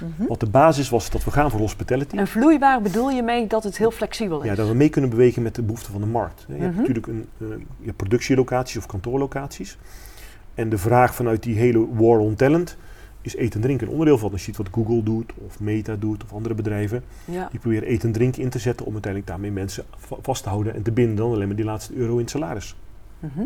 Mhm. 0.01 0.27
Wat 0.29 0.41
de 0.41 0.49
basis 0.49 0.89
was 0.89 1.11
dat 1.11 1.25
we 1.25 1.31
gaan 1.31 1.51
voor 1.51 1.61
hospitality. 1.61 2.17
En 2.17 2.27
vloeibaar 2.27 2.83
bedoel 2.83 3.11
je 3.11 3.23
mee 3.23 3.47
dat 3.47 3.65
het 3.65 3.79
heel 3.79 3.91
flexibel 3.91 4.41
is? 4.41 4.47
Ja, 4.49 4.55
dat 4.55 4.69
we 4.69 4.75
mee 4.75 4.89
kunnen 4.89 5.11
bewegen 5.11 5.43
met 5.43 5.55
de 5.55 5.63
behoeften 5.63 5.93
van 5.93 6.01
de 6.01 6.07
markt. 6.07 6.45
Je 6.49 6.55
hebt 6.55 6.67
Mhm. 6.71 6.77
natuurlijk 6.79 7.07
een, 7.07 7.27
eh, 7.39 7.47
je 7.79 7.85
hebt 7.85 7.97
productielocaties 7.97 8.77
of 8.77 8.87
kantoorlocaties. 8.87 9.79
En 10.55 10.69
de 10.69 10.79
vraag 10.79 11.15
vanuit 11.15 11.43
die 11.43 11.57
hele 11.57 11.87
war 11.93 12.19
on 12.19 12.35
talent 12.35 12.77
is 13.23 13.37
eten 13.37 13.55
en 13.55 13.61
drinken 13.61 13.87
een 13.87 13.93
onderdeel 13.93 14.19
van. 14.19 14.31
Als 14.33 14.41
je 14.41 14.47
ziet 14.47 14.57
wat 14.57 14.69
Google 14.73 15.03
doet, 15.03 15.33
of 15.47 15.61
Meta 15.61 15.97
doet, 15.97 16.25
of 16.25 16.33
andere 16.33 16.55
bedrijven. 16.55 17.03
Ja. 17.25 17.49
Die 17.51 17.61
proberen 17.61 17.89
eten 17.89 18.07
en 18.09 18.13
drinken 18.15 18.43
in 18.43 18.49
te 18.51 18.59
zetten 18.59 18.87
om 18.87 18.93
uiteindelijk 18.93 19.33
daarmee 19.33 19.51
mensen 19.53 19.85
va- 19.97 20.17
vast 20.23 20.43
te 20.43 20.49
houden 20.49 20.75
en 20.75 20.83
te 20.83 20.91
binden 20.93 21.17
dan 21.17 21.33
alleen 21.33 21.47
maar 21.47 21.57
die 21.57 21.65
laatste 21.65 21.95
euro 21.95 22.13
in 22.13 22.21
het 22.21 22.31
salaris. 22.31 22.77
Mhm. 23.19 23.41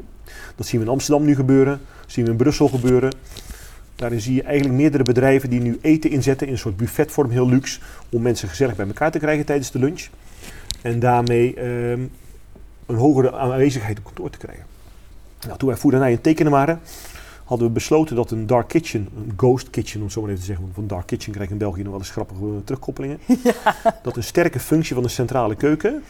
Dat 0.57 0.67
zien 0.67 0.81
we 0.81 0.87
in 0.87 0.93
Amsterdam 0.93 1.25
nu 1.27 1.35
gebeuren, 1.35 1.81
dat 2.01 2.13
zien 2.13 2.25
we 2.25 2.31
in 2.31 2.37
Brussel 2.37 2.69
gebeuren. 2.69 3.13
Daarin 3.97 4.21
zie 4.21 4.35
je 4.35 4.43
eigenlijk 4.43 4.79
meerdere 4.79 5.03
bedrijven 5.03 5.51
die 5.51 5.61
nu 5.61 5.79
eten 5.81 6.11
inzetten 6.11 6.47
in 6.47 6.53
een 6.53 6.59
soort 6.59 6.77
buffetvorm, 6.77 7.31
heel 7.31 7.49
luxe, 7.49 7.81
om 8.11 8.23
mensen 8.23 8.49
gezellig 8.49 8.77
bij 8.77 8.87
elkaar 8.87 9.11
te 9.11 9.19
krijgen 9.19 9.47
tijdens 9.47 9.71
de 9.71 9.79
lunch. 9.79 10.07
En 10.83 10.99
daarmee 10.99 11.55
ehm, 11.55 12.01
een 12.87 12.97
hogere 12.97 13.33
aanwezigheid 13.33 13.99
op 13.99 14.05
kantoor 14.05 14.31
te 14.31 14.39
krijgen. 14.39 14.65
Nou, 15.47 15.59
toen 15.59 15.69
wij 15.69 15.79
Food 15.79 15.93
en 15.93 16.09
I 16.09 16.11
in 16.11 16.21
tekenen 16.21 16.53
waren, 16.53 16.81
hadden 17.45 17.67
we 17.67 17.73
besloten 17.73 18.17
dat 18.17 18.31
een 18.31 18.47
dark 18.47 18.69
kitchen, 18.69 19.09
een 19.17 19.33
ghost 19.37 19.71
kitchen 19.71 19.99
om 19.99 20.05
het 20.05 20.13
zo 20.13 20.21
maar 20.21 20.31
even 20.31 20.41
te 20.41 20.47
zeggen, 20.47 20.65
want 20.65 20.77
van 20.77 20.87
dark 20.87 21.07
kitchen 21.07 21.33
krijg 21.33 21.49
je 21.49 21.55
in 21.55 21.61
België 21.61 21.83
nog 21.83 21.91
wel 21.91 22.01
eens 22.01 22.11
grappige 22.11 22.65
terugkoppelingen. 22.65 23.19
Dat 24.03 24.17
een 24.17 24.23
sterke 24.23 24.61
functie 24.61 24.95
van 24.95 25.03
de 25.03 25.09
centrale 25.09 25.55
keuken 25.55 26.03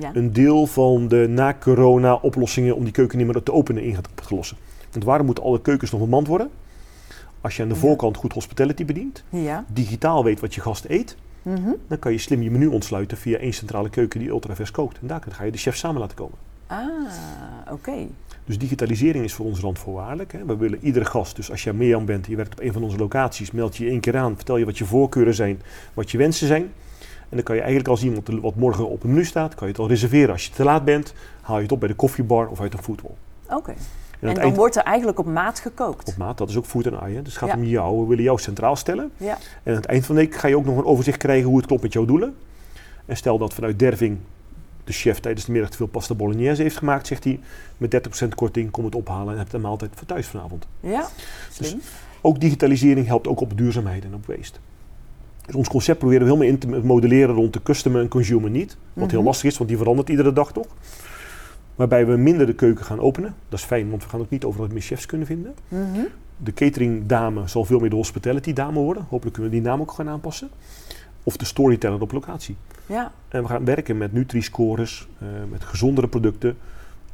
ja. 0.00 0.10
een 0.14 0.32
deel 0.32 0.66
van 0.66 1.08
de 1.08 1.26
na-corona 1.28 2.14
oplossingen 2.14 2.76
om 2.76 2.84
die 2.84 2.92
keuken 2.92 3.18
niet 3.18 3.26
meer 3.26 3.42
te 3.42 3.52
openen 3.52 3.82
in 3.82 3.94
gaat 3.94 4.08
op 4.08 4.26
te 4.26 4.34
lossen. 4.34 4.56
Want 4.92 5.04
waarom 5.04 5.26
moeten 5.26 5.44
alle 5.44 5.60
keukens 5.60 5.90
nog 5.90 6.00
bemand 6.00 6.26
worden? 6.26 6.50
Als 7.44 7.56
je 7.56 7.62
aan 7.62 7.68
de 7.68 7.74
voorkant 7.74 8.16
goed 8.16 8.32
hospitality 8.32 8.84
bedient, 8.84 9.24
Ja. 9.28 9.64
digitaal 9.68 10.24
weet 10.24 10.40
wat 10.40 10.54
je 10.54 10.60
gast 10.60 10.84
eet, 10.88 11.16
Mhm. 11.42 11.70
dan 11.88 11.98
kan 11.98 12.12
je 12.12 12.18
slim 12.18 12.42
je 12.42 12.50
menu 12.50 12.66
ontsluiten 12.66 13.16
via 13.16 13.38
één 13.38 13.52
centrale 13.52 13.88
keuken 13.90 14.20
die 14.20 14.28
ultravers 14.28 14.70
kookt. 14.70 14.98
En 15.00 15.06
daar 15.06 15.22
ga 15.30 15.44
je 15.44 15.50
de 15.50 15.58
chef 15.58 15.76
samen 15.76 16.00
laten 16.00 16.16
komen. 16.16 16.38
Ah, 16.66 16.82
oké. 17.72 17.92
Dus 18.44 18.58
digitalisering 18.58 19.24
is 19.24 19.32
voor 19.34 19.46
ons 19.46 19.60
randvoorwaardelijk. 19.60 20.32
Hè. 20.32 20.44
We 20.44 20.56
willen 20.56 20.78
iedere 20.82 21.04
gast, 21.04 21.36
dus 21.36 21.50
als 21.50 21.64
jij 21.64 21.72
Mirjam 21.72 22.04
bent, 22.04 22.26
je 22.26 22.36
werkt 22.36 22.52
op 22.52 22.60
een 22.60 22.72
van 22.72 22.82
onze 22.82 22.96
locaties, 22.96 23.50
meld 23.50 23.76
je 23.76 23.84
je 23.84 23.90
één 23.90 24.00
keer 24.00 24.16
aan, 24.16 24.34
vertel 24.36 24.56
je 24.56 24.64
wat 24.64 24.78
je 24.78 24.84
voorkeuren 24.84 25.34
zijn, 25.34 25.62
wat 25.94 26.10
je 26.10 26.18
wensen 26.18 26.46
zijn. 26.46 26.62
En 27.28 27.36
dan 27.36 27.42
kan 27.42 27.54
je 27.56 27.62
eigenlijk 27.62 28.00
iemand 28.02 28.28
er- 28.28 28.40
wat 28.40 28.54
morgen 28.56 28.88
op 28.88 29.02
het 29.02 29.10
menu 29.10 29.24
staat, 29.24 29.54
kan 29.54 29.66
je 29.66 29.72
het 29.72 29.82
al 29.82 29.88
reserveren. 29.88 30.32
Als 30.32 30.44
je 30.46 30.52
te 30.52 30.64
laat 30.64 30.84
bent, 30.84 31.14
haal 31.40 31.56
je 31.56 31.62
het 31.62 31.72
op 31.72 31.80
bij 31.80 31.88
de 31.88 31.94
koffiebar 31.94 32.48
of 32.48 32.60
uit 32.60 32.72
een 32.72 32.82
foodwall. 32.82 33.14
Oké. 33.50 33.74
En, 34.20 34.28
en 34.28 34.34
dan 34.34 34.44
eind... 34.44 34.56
wordt 34.56 34.76
er 34.76 34.82
eigenlijk 34.82 35.18
op 35.18 35.26
maat 35.26 35.60
gekookt. 35.60 36.08
Op 36.08 36.16
maat, 36.16 36.38
dat 36.38 36.48
is 36.48 36.56
ook 36.56 36.66
food 36.66 36.86
en 36.86 37.00
eye. 37.00 37.22
Dus 37.22 37.40
het 37.40 37.42
gaat 37.42 37.56
om 37.56 37.64
jou. 37.64 38.00
We 38.00 38.06
willen 38.06 38.24
jou 38.24 38.38
centraal 38.38 38.76
stellen. 38.76 39.10
Ja. 39.16 39.38
En 39.62 39.72
aan 39.72 39.80
het 39.80 39.86
eind 39.86 40.06
van 40.06 40.14
de 40.14 40.20
week 40.20 40.34
ga 40.34 40.48
je 40.48 40.56
ook 40.56 40.64
nog 40.64 40.76
een 40.76 40.84
overzicht 40.84 41.18
krijgen 41.18 41.48
hoe 41.48 41.56
het 41.56 41.66
klopt 41.66 41.82
met 41.82 41.92
jouw 41.92 42.04
doelen. 42.04 42.34
En 43.06 43.16
stel 43.16 43.38
dat 43.38 43.54
vanuit 43.54 43.78
Derving 43.78 44.18
de 44.84 44.92
chef 44.92 45.20
tijdens 45.20 45.44
de 45.44 45.52
middag 45.52 45.70
te 45.70 45.76
veel 45.76 45.86
pasta 45.86 46.14
bolognese 46.14 46.62
heeft 46.62 46.76
gemaakt, 46.76 47.06
zegt 47.06 47.24
hij 47.24 47.40
met 47.76 48.24
30% 48.24 48.28
korting 48.34 48.70
kom 48.70 48.84
het 48.84 48.94
ophalen 48.94 49.32
en 49.32 49.38
heb 49.38 49.52
een 49.52 49.60
maaltijd 49.60 49.90
voor 49.94 50.06
thuis 50.06 50.26
vanavond. 50.26 50.66
Ja, 50.80 51.08
slim. 51.50 51.70
Dus 51.70 51.84
ook 52.20 52.40
digitalisering 52.40 53.06
helpt 53.06 53.26
ook 53.26 53.40
op 53.40 53.56
duurzaamheid 53.56 54.04
en 54.04 54.14
op 54.14 54.26
waste. 54.26 54.58
Dus 55.46 55.54
ons 55.54 55.68
concept 55.68 55.98
proberen 55.98 56.26
we 56.26 56.32
helemaal 56.32 56.52
in 56.52 56.58
te 56.58 56.66
modelleren 56.68 57.34
rond 57.34 57.52
de 57.52 57.62
customer 57.62 58.00
en 58.00 58.08
consumer 58.08 58.50
need. 58.50 58.76
Wat 58.92 59.10
heel 59.10 59.22
lastig 59.22 59.50
is, 59.50 59.56
want 59.56 59.68
die 59.68 59.78
verandert 59.78 60.08
iedere 60.08 60.32
dag 60.32 60.52
toch. 60.52 60.66
Waarbij 61.74 62.06
we 62.06 62.16
minder 62.16 62.46
de 62.46 62.54
keuken 62.54 62.84
gaan 62.84 63.00
openen. 63.00 63.34
Dat 63.48 63.58
is 63.58 63.64
fijn, 63.64 63.90
want 63.90 64.02
we 64.02 64.08
gaan 64.08 64.20
ook 64.20 64.30
niet 64.30 64.44
overal 64.44 64.68
meer 64.72 64.82
chefs 64.82 65.06
kunnen 65.06 65.26
vinden. 65.26 65.54
De 66.36 66.52
cateringdame 66.52 67.48
zal 67.48 67.64
veel 67.64 67.78
meer 67.78 67.90
de 67.90 67.96
hospitality 67.96 68.52
dame 68.52 68.80
worden. 68.80 69.06
Hopelijk 69.08 69.34
kunnen 69.34 69.52
we 69.52 69.58
die 69.58 69.66
naam 69.66 69.80
ook 69.80 69.92
gaan 69.92 70.08
aanpassen. 70.08 70.50
Of 71.22 71.36
de 71.36 71.44
storyteller 71.44 72.00
op 72.00 72.12
locatie. 72.12 72.56
Ja. 72.86 73.12
En 73.28 73.42
we 73.42 73.48
gaan 73.48 73.64
werken 73.64 73.98
met 73.98 74.12
Nutri-scores, 74.12 75.08
uh, 75.22 75.28
met 75.50 75.64
gezondere 75.64 76.08
producten. 76.08 76.56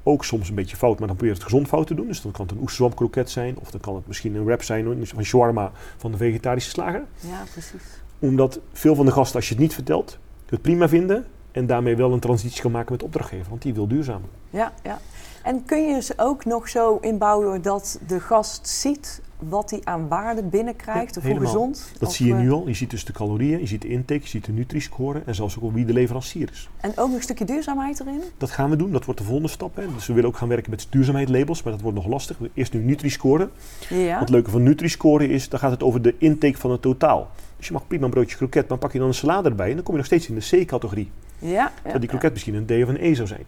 Ook 0.02 0.24
soms 0.24 0.48
een 0.48 0.54
beetje 0.54 0.76
fout, 0.76 0.98
maar 0.98 1.08
dan 1.08 1.16
probeer 1.16 1.34
je 1.34 1.40
het 1.40 1.50
gezond 1.50 1.68
fout 1.68 1.86
te 1.86 1.94
doen. 1.94 2.06
Dus 2.06 2.22
dan 2.22 2.32
kan 2.32 2.46
het 2.46 2.54
een 2.54 2.60
oesterzwamkroket 2.60 3.30
zijn. 3.30 3.56
Of 3.58 3.70
dan 3.70 3.80
kan 3.80 3.94
het 3.94 4.06
misschien 4.06 4.34
een 4.34 4.44
wrap 4.44 4.62
zijn 4.62 5.06
van 5.06 5.24
shawarma 5.24 5.72
van 5.96 6.10
de 6.10 6.16
vegetarische 6.16 6.70
slager. 6.70 7.02
Ja, 7.20 7.42
precies. 7.52 7.82
Omdat 8.18 8.60
veel 8.72 8.94
van 8.94 9.06
de 9.06 9.12
gasten, 9.12 9.36
als 9.36 9.48
je 9.48 9.54
het 9.54 9.62
niet 9.62 9.74
vertelt, 9.74 10.18
het 10.46 10.62
prima 10.62 10.88
vinden. 10.88 11.26
En 11.52 11.66
daarmee 11.66 11.96
wel 11.96 12.12
een 12.12 12.20
transitie 12.20 12.62
kan 12.62 12.70
maken 12.70 12.92
met 12.92 13.02
opdrachtgever. 13.02 13.48
Want 13.48 13.62
die 13.62 13.74
wil 13.74 13.88
duurzaam. 13.88 14.22
Ja, 14.50 14.72
ja. 14.82 14.98
En 15.42 15.64
kun 15.64 15.88
je 15.88 16.02
ze 16.02 16.14
ook 16.16 16.44
nog 16.44 16.68
zo 16.68 16.98
inbouwen 17.00 17.62
dat 17.62 18.00
de 18.06 18.20
gast 18.20 18.68
ziet 18.68 19.22
wat 19.38 19.70
hij 19.70 19.80
aan 19.84 20.08
waarde 20.08 20.42
binnenkrijgt 20.42 21.16
of 21.16 21.22
hoe 21.22 21.38
gezond? 21.38 21.92
Dat 21.98 22.12
zie 22.12 22.26
je 22.26 22.34
nu 22.34 22.50
al. 22.50 22.68
Je 22.68 22.74
ziet 22.74 22.90
dus 22.90 23.04
de 23.04 23.12
calorieën, 23.12 23.58
je 23.60 23.66
ziet 23.66 23.82
de 23.82 23.88
intake, 23.88 24.20
je 24.22 24.28
ziet 24.28 24.44
de 24.44 24.52
Nutri-score 24.52 25.22
en 25.26 25.34
zelfs 25.34 25.60
ook 25.60 25.72
wie 25.72 25.84
de 25.84 25.92
leverancier 25.92 26.48
is. 26.52 26.68
En 26.80 26.90
ook 26.90 27.06
nog 27.06 27.16
een 27.16 27.22
stukje 27.22 27.44
duurzaamheid 27.44 28.00
erin? 28.00 28.22
Dat 28.38 28.50
gaan 28.50 28.70
we 28.70 28.76
doen. 28.76 28.92
Dat 28.92 29.04
wordt 29.04 29.20
de 29.20 29.26
volgende 29.26 29.50
stap. 29.50 29.76
Hè. 29.76 29.92
Dus 29.94 30.06
we 30.06 30.12
willen 30.12 30.28
ook 30.28 30.36
gaan 30.36 30.48
werken 30.48 30.70
met 30.70 30.86
duurzaamheidslabels, 30.90 31.62
maar 31.62 31.72
dat 31.72 31.82
wordt 31.82 31.96
nog 31.96 32.06
lastig. 32.06 32.36
Eerst 32.54 32.72
nu 32.72 32.80
Nutri-score. 32.80 33.48
Ja. 33.88 34.12
Wat 34.12 34.20
het 34.20 34.30
leuke 34.30 34.50
van 34.50 34.62
Nutri-score 34.62 35.28
is, 35.28 35.48
dan 35.48 35.58
gaat 35.58 35.70
het 35.70 35.82
over 35.82 36.02
de 36.02 36.14
intake 36.18 36.58
van 36.58 36.70
het 36.70 36.82
totaal. 36.82 37.30
Dus 37.56 37.66
je 37.66 37.72
mag 37.72 37.86
prima 37.86 38.04
een 38.04 38.10
broodje 38.10 38.36
kroket, 38.36 38.68
maar 38.68 38.78
pak 38.78 38.92
je 38.92 38.98
dan 38.98 39.08
een 39.08 39.14
salade 39.14 39.48
erbij 39.48 39.68
en 39.68 39.74
dan 39.74 39.82
kom 39.82 39.92
je 39.92 39.98
nog 39.98 40.06
steeds 40.06 40.28
in 40.28 40.34
de 40.34 40.64
C-categorie. 40.64 41.10
Ja, 41.40 41.72
ja, 41.84 41.98
die 41.98 42.08
kroket 42.08 42.32
misschien 42.32 42.54
een 42.54 42.66
D 42.66 42.70
of 42.70 42.88
een 42.88 43.04
E 43.04 43.14
zou 43.14 43.28
zijn. 43.28 43.44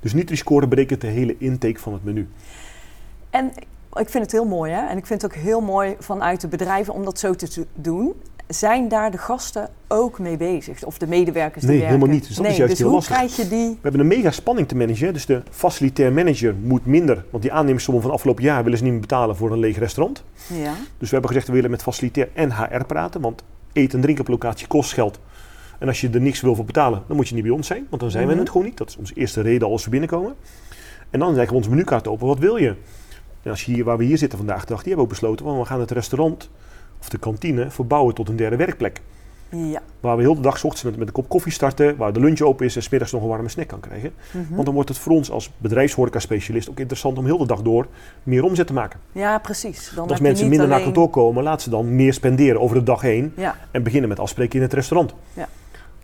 Dus 0.00 0.14
Nutri-score 0.14 0.66
berekent 0.66 1.00
de 1.00 1.06
hele 1.06 1.36
intake 1.38 1.78
van 1.78 1.92
het 1.92 2.04
menu. 2.04 2.28
En 3.30 3.52
ik 3.92 4.08
vind 4.08 4.22
het 4.22 4.32
heel 4.32 4.44
mooi, 4.44 4.72
hè? 4.72 4.86
En 4.86 4.96
ik 4.96 5.06
vind 5.06 5.22
het 5.22 5.30
ook 5.30 5.42
heel 5.42 5.60
mooi 5.60 5.96
vanuit 5.98 6.40
de 6.40 6.48
bedrijven 6.48 6.94
om 6.94 7.04
dat 7.04 7.18
zo 7.18 7.34
te 7.34 7.66
doen. 7.74 8.14
Zijn 8.48 8.88
daar 8.88 9.10
de 9.10 9.18
gasten 9.18 9.70
ook 9.88 10.18
mee 10.18 10.36
bezig? 10.36 10.84
Of 10.84 10.98
de 10.98 11.06
medewerkers 11.06 11.60
die 11.60 11.70
nee, 11.70 11.78
werken? 11.78 11.96
helemaal 11.96 12.14
niet. 12.14 12.26
Dus 12.26 12.36
dat 12.36 12.44
nee, 12.44 12.52
is 12.52 12.58
juist 12.58 12.72
dus 12.72 12.80
heel 12.80 12.88
hoe 12.88 12.96
lastig. 12.96 13.16
krijg 13.16 13.36
je 13.36 13.48
die... 13.48 13.68
We 13.68 13.78
hebben 13.82 14.00
een 14.00 14.06
mega 14.06 14.30
spanning 14.30 14.68
te 14.68 14.76
managen. 14.76 15.12
Dus 15.12 15.26
de 15.26 15.42
facilitair 15.50 16.12
manager 16.12 16.54
moet 16.62 16.86
minder. 16.86 17.24
Want 17.30 17.42
die 17.42 17.52
aannemersommen 17.52 18.02
van 18.02 18.10
afgelopen 18.10 18.44
jaar 18.44 18.62
willen 18.62 18.78
ze 18.78 18.84
niet 18.84 18.92
meer 18.92 19.02
betalen 19.02 19.36
voor 19.36 19.52
een 19.52 19.58
leeg 19.58 19.78
restaurant. 19.78 20.24
Ja. 20.46 20.72
Dus 20.98 21.08
we 21.08 21.12
hebben 21.12 21.28
gezegd, 21.28 21.46
we 21.46 21.52
willen 21.52 21.70
met 21.70 21.82
facilitair 21.82 22.28
en 22.34 22.52
HR 22.52 22.84
praten. 22.86 23.20
Want 23.20 23.42
eten 23.72 23.94
en 23.94 24.00
drinken 24.00 24.24
op 24.24 24.30
locatie 24.30 24.66
kost 24.66 24.92
geld. 24.92 25.18
En 25.78 25.88
als 25.88 26.00
je 26.00 26.08
er 26.10 26.20
niks 26.20 26.40
wil 26.40 26.54
voor 26.54 26.64
betalen, 26.64 27.02
dan 27.06 27.16
moet 27.16 27.28
je 27.28 27.34
niet 27.34 27.42
bij 27.44 27.52
ons 27.52 27.66
zijn. 27.66 27.86
Want 27.90 28.02
dan 28.02 28.10
zijn 28.10 28.24
Mhm. 28.26 28.32
we 28.34 28.40
het 28.40 28.50
gewoon 28.50 28.66
niet. 28.66 28.76
Dat 28.76 28.88
is 28.88 28.96
onze 28.96 29.14
eerste 29.14 29.40
reden 29.40 29.68
als 29.68 29.84
we 29.84 29.90
binnenkomen. 29.90 30.34
En 31.10 31.18
dan 31.18 31.28
leggen 31.34 31.50
we 31.50 31.56
onze 31.56 31.70
menukaart 31.70 32.08
open. 32.08 32.26
Wat 32.26 32.38
wil 32.38 32.56
je? 32.56 32.74
En 33.42 33.50
als 33.50 33.62
je 33.64 33.72
hier, 33.72 33.84
waar 33.84 33.96
we 33.98 34.04
hier 34.04 34.18
zitten 34.18 34.38
vandaag 34.38 34.60
de 34.60 34.66
dag, 34.66 34.76
die 34.78 34.86
hebben 34.86 35.04
ook 35.04 35.10
besloten, 35.10 35.44
want 35.44 35.58
we 35.58 35.64
gaan 35.64 35.80
het 35.80 35.90
restaurant 35.90 36.50
of 37.00 37.08
de 37.08 37.18
kantine 37.18 37.70
verbouwen 37.70 38.14
tot 38.14 38.28
een 38.28 38.36
derde 38.36 38.56
werkplek. 38.56 39.00
Ja. 39.48 39.80
Waar 40.00 40.16
we 40.16 40.22
heel 40.22 40.34
de 40.34 40.40
dag 40.40 40.58
's 40.58 40.64
ochtends 40.64 40.82
met, 40.84 40.96
met 40.96 41.06
een 41.06 41.12
kop 41.12 41.28
koffie 41.28 41.52
starten, 41.52 41.96
waar 41.96 42.12
de 42.12 42.20
lunch 42.20 42.40
open 42.40 42.66
is 42.66 42.76
en 42.76 42.82
smiddags 42.82 43.12
nog 43.12 43.22
een 43.22 43.28
warme 43.28 43.48
snack 43.48 43.66
kan 43.68 43.80
krijgen. 43.80 44.12
Mhm. 44.32 44.52
Want 44.54 44.64
dan 44.64 44.74
wordt 44.74 44.88
het 44.88 44.98
voor 44.98 45.12
ons 45.12 45.30
als 45.30 45.50
bedrijfshoreca-specialist 45.58 46.70
ook 46.70 46.78
interessant 46.78 47.18
om 47.18 47.24
heel 47.24 47.38
de 47.38 47.46
dag 47.46 47.62
door 47.62 47.86
meer 48.22 48.44
omzet 48.44 48.66
te 48.66 48.72
maken. 48.72 49.00
ja, 49.12 49.38
precies. 49.38 49.92
Dan 49.94 50.08
als 50.08 50.20
mensen 50.20 50.48
minder 50.48 50.68
naar 50.68 50.82
kantoor 50.82 51.10
komen, 51.10 51.42
laat 51.42 51.62
ze 51.62 51.70
dan 51.70 51.94
meer 51.94 52.12
spenderen 52.12 52.60
over 52.60 52.76
de 52.76 52.82
dag 52.82 53.00
heen 53.00 53.32
Ja, 53.36 53.56
en 53.70 53.82
beginnen 53.82 54.08
met 54.08 54.18
afspreken 54.18 54.56
in 54.56 54.62
het 54.62 54.72
restaurant. 54.72 55.14
Ja. 55.34 55.48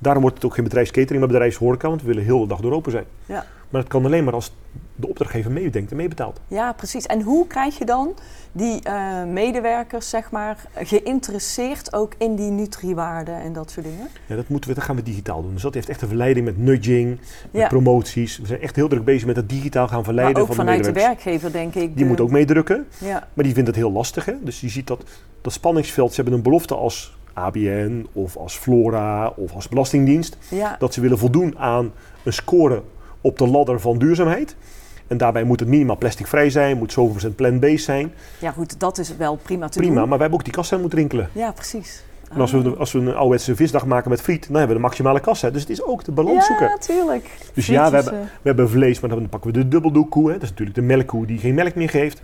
Daarom 0.02 0.22
wordt 0.22 0.36
het 0.36 0.44
ook 0.46 0.54
geen 0.54 0.64
bedrijfskatering, 0.64 1.18
maar 1.18 1.28
bedrijfshoreca, 1.28 1.88
want 1.88 2.00
we 2.00 2.06
willen 2.06 2.22
heel 2.24 2.40
de 2.40 2.46
dag 2.46 2.60
door 2.60 2.72
open 2.72 2.92
zijn. 2.92 3.04
ja. 3.26 3.44
Maar 3.70 3.80
het 3.80 3.90
kan 3.90 4.04
alleen 4.04 4.24
maar 4.24 4.34
als 4.34 4.52
de 4.96 5.08
opdrachtgever 5.08 5.50
meedenkt 5.50 5.90
en 5.90 5.96
meebetaalt. 5.96 6.40
ja, 6.48 6.72
precies. 6.72 7.06
En 7.06 7.22
hoe 7.22 7.46
krijg 7.46 7.78
je 7.78 7.84
dan 7.84 8.14
die 8.52 8.80
eh, 8.82 9.24
medewerkers, 9.24 10.08
zeg 10.10 10.30
maar, 10.30 10.56
geïnteresseerd 10.74 11.92
ook 11.92 12.12
in 12.18 12.34
die 12.36 12.50
nutriwaarden 12.50 13.34
en 13.40 13.52
dat 13.52 13.70
soort 13.70 13.86
dingen? 13.86 14.08
Ja, 14.26 14.36
dat, 14.36 14.48
moeten 14.48 14.70
we, 14.70 14.76
dat 14.76 14.84
gaan 14.84 14.96
we 14.96 15.02
digitaal 15.02 15.42
doen. 15.42 15.52
Dus 15.52 15.62
dat 15.62 15.74
heeft 15.74 15.88
echt 15.88 16.02
een 16.02 16.08
verleiding 16.08 16.44
met 16.46 16.58
nudging, 16.58 17.18
met 17.50 17.68
promoties. 17.68 18.38
We 18.38 18.46
zijn 18.46 18.60
echt 18.60 18.76
heel 18.76 18.88
druk 18.88 19.04
bezig 19.04 19.26
met 19.26 19.36
het 19.36 19.48
digitaal 19.48 19.86
gaan 19.86 19.94
Maar 19.96 20.04
verleiden 20.04 20.42
ook 20.42 20.46
van 20.54 20.56
de 20.56 20.62
vanuit 20.62 20.84
de 20.84 20.92
werkgever, 20.92 21.52
denk 21.52 21.74
ik. 21.74 21.80
Die 21.88 21.94
de- 21.94 22.04
moet 22.04 22.20
ook 22.20 22.30
meedrukken, 22.30 22.86
Ja, 22.98 23.28
maar 23.34 23.44
die 23.44 23.52
vindt 23.54 23.68
het 23.68 23.76
heel 23.78 23.92
lastig. 23.92 24.24
Hè? 24.24 24.32
Dus 24.40 24.60
je 24.60 24.68
ziet 24.68 24.86
dat, 24.86 25.02
dat 25.40 25.52
spanningsveld, 25.52 26.08
ze 26.10 26.14
hebben 26.20 26.34
een 26.34 26.42
belofte 26.44 26.74
als 26.74 27.16
ABN 27.34 28.06
of 28.12 28.36
als 28.36 28.56
Flora 28.56 29.28
of 29.36 29.54
als 29.54 29.68
Belastingdienst. 29.68 30.36
ja, 30.50 30.76
Dat 30.78 30.94
ze 30.94 31.00
willen 31.00 31.18
voldoen 31.18 31.58
aan 31.58 31.92
een 32.24 32.32
score 32.32 32.82
op 33.20 33.38
de 33.38 33.46
ladder 33.46 33.80
van 33.80 33.98
duurzaamheid. 33.98 34.56
En 35.06 35.16
daarbij 35.18 35.44
moet 35.44 35.60
het 35.60 35.68
minimaal 35.68 35.96
plasticvrij 35.96 36.50
zijn, 36.50 36.78
moet 36.78 36.92
zoveel 36.92 37.10
procent 37.10 37.36
plant-based 37.36 37.80
zijn. 37.82 38.12
ja, 38.40 38.50
goed, 38.50 38.80
dat 38.80 38.98
is 38.98 39.16
wel 39.16 39.36
prima 39.42 39.68
te 39.68 39.78
Prima, 39.78 39.92
doen. 40.00 40.00
maar 40.08 40.08
wij 40.18 40.18
hebben 40.20 40.38
ook 40.38 40.44
die 40.44 40.52
kassa 40.54 40.78
moeten 40.78 40.98
rinkelen. 40.98 41.28
Ja, 41.32 41.52
precies. 41.52 42.04
En 42.34 42.40
als 42.40 42.50
we, 42.52 42.74
als 42.76 42.92
we 42.92 42.98
een 42.98 43.14
ouderwetse 43.14 43.56
visdag 43.56 43.86
maken 43.86 44.10
met 44.10 44.20
friet, 44.20 44.46
dan 44.46 44.56
hebben 44.56 44.68
we 44.76 44.82
de 44.82 44.88
maximale 44.88 45.20
kassa. 45.20 45.50
Dus 45.50 45.60
het 45.60 45.70
is 45.70 45.82
ook 45.84 46.04
de 46.04 46.12
balans 46.12 46.46
zoeken. 46.46 46.66
Ja, 46.68 46.76
tuurlijk. 46.76 47.30
Dus 47.54 47.66
ja, 47.66 47.90
we 47.90 47.96
hebben, 47.96 48.12
we 48.22 48.28
hebben 48.42 48.70
vlees, 48.70 49.00
maar 49.00 49.10
dan 49.10 49.28
pakken 49.28 49.52
we 49.52 49.58
de 49.58 49.68
dubbeldoekkoe. 49.68 50.26
Hè. 50.26 50.32
Dat 50.32 50.42
is 50.42 50.48
natuurlijk 50.48 50.76
de 50.78 50.82
melkkoe 50.84 51.26
die 51.26 51.38
geen 51.38 51.54
melk 51.54 51.74
meer 51.74 51.88
geeft. 51.90 52.22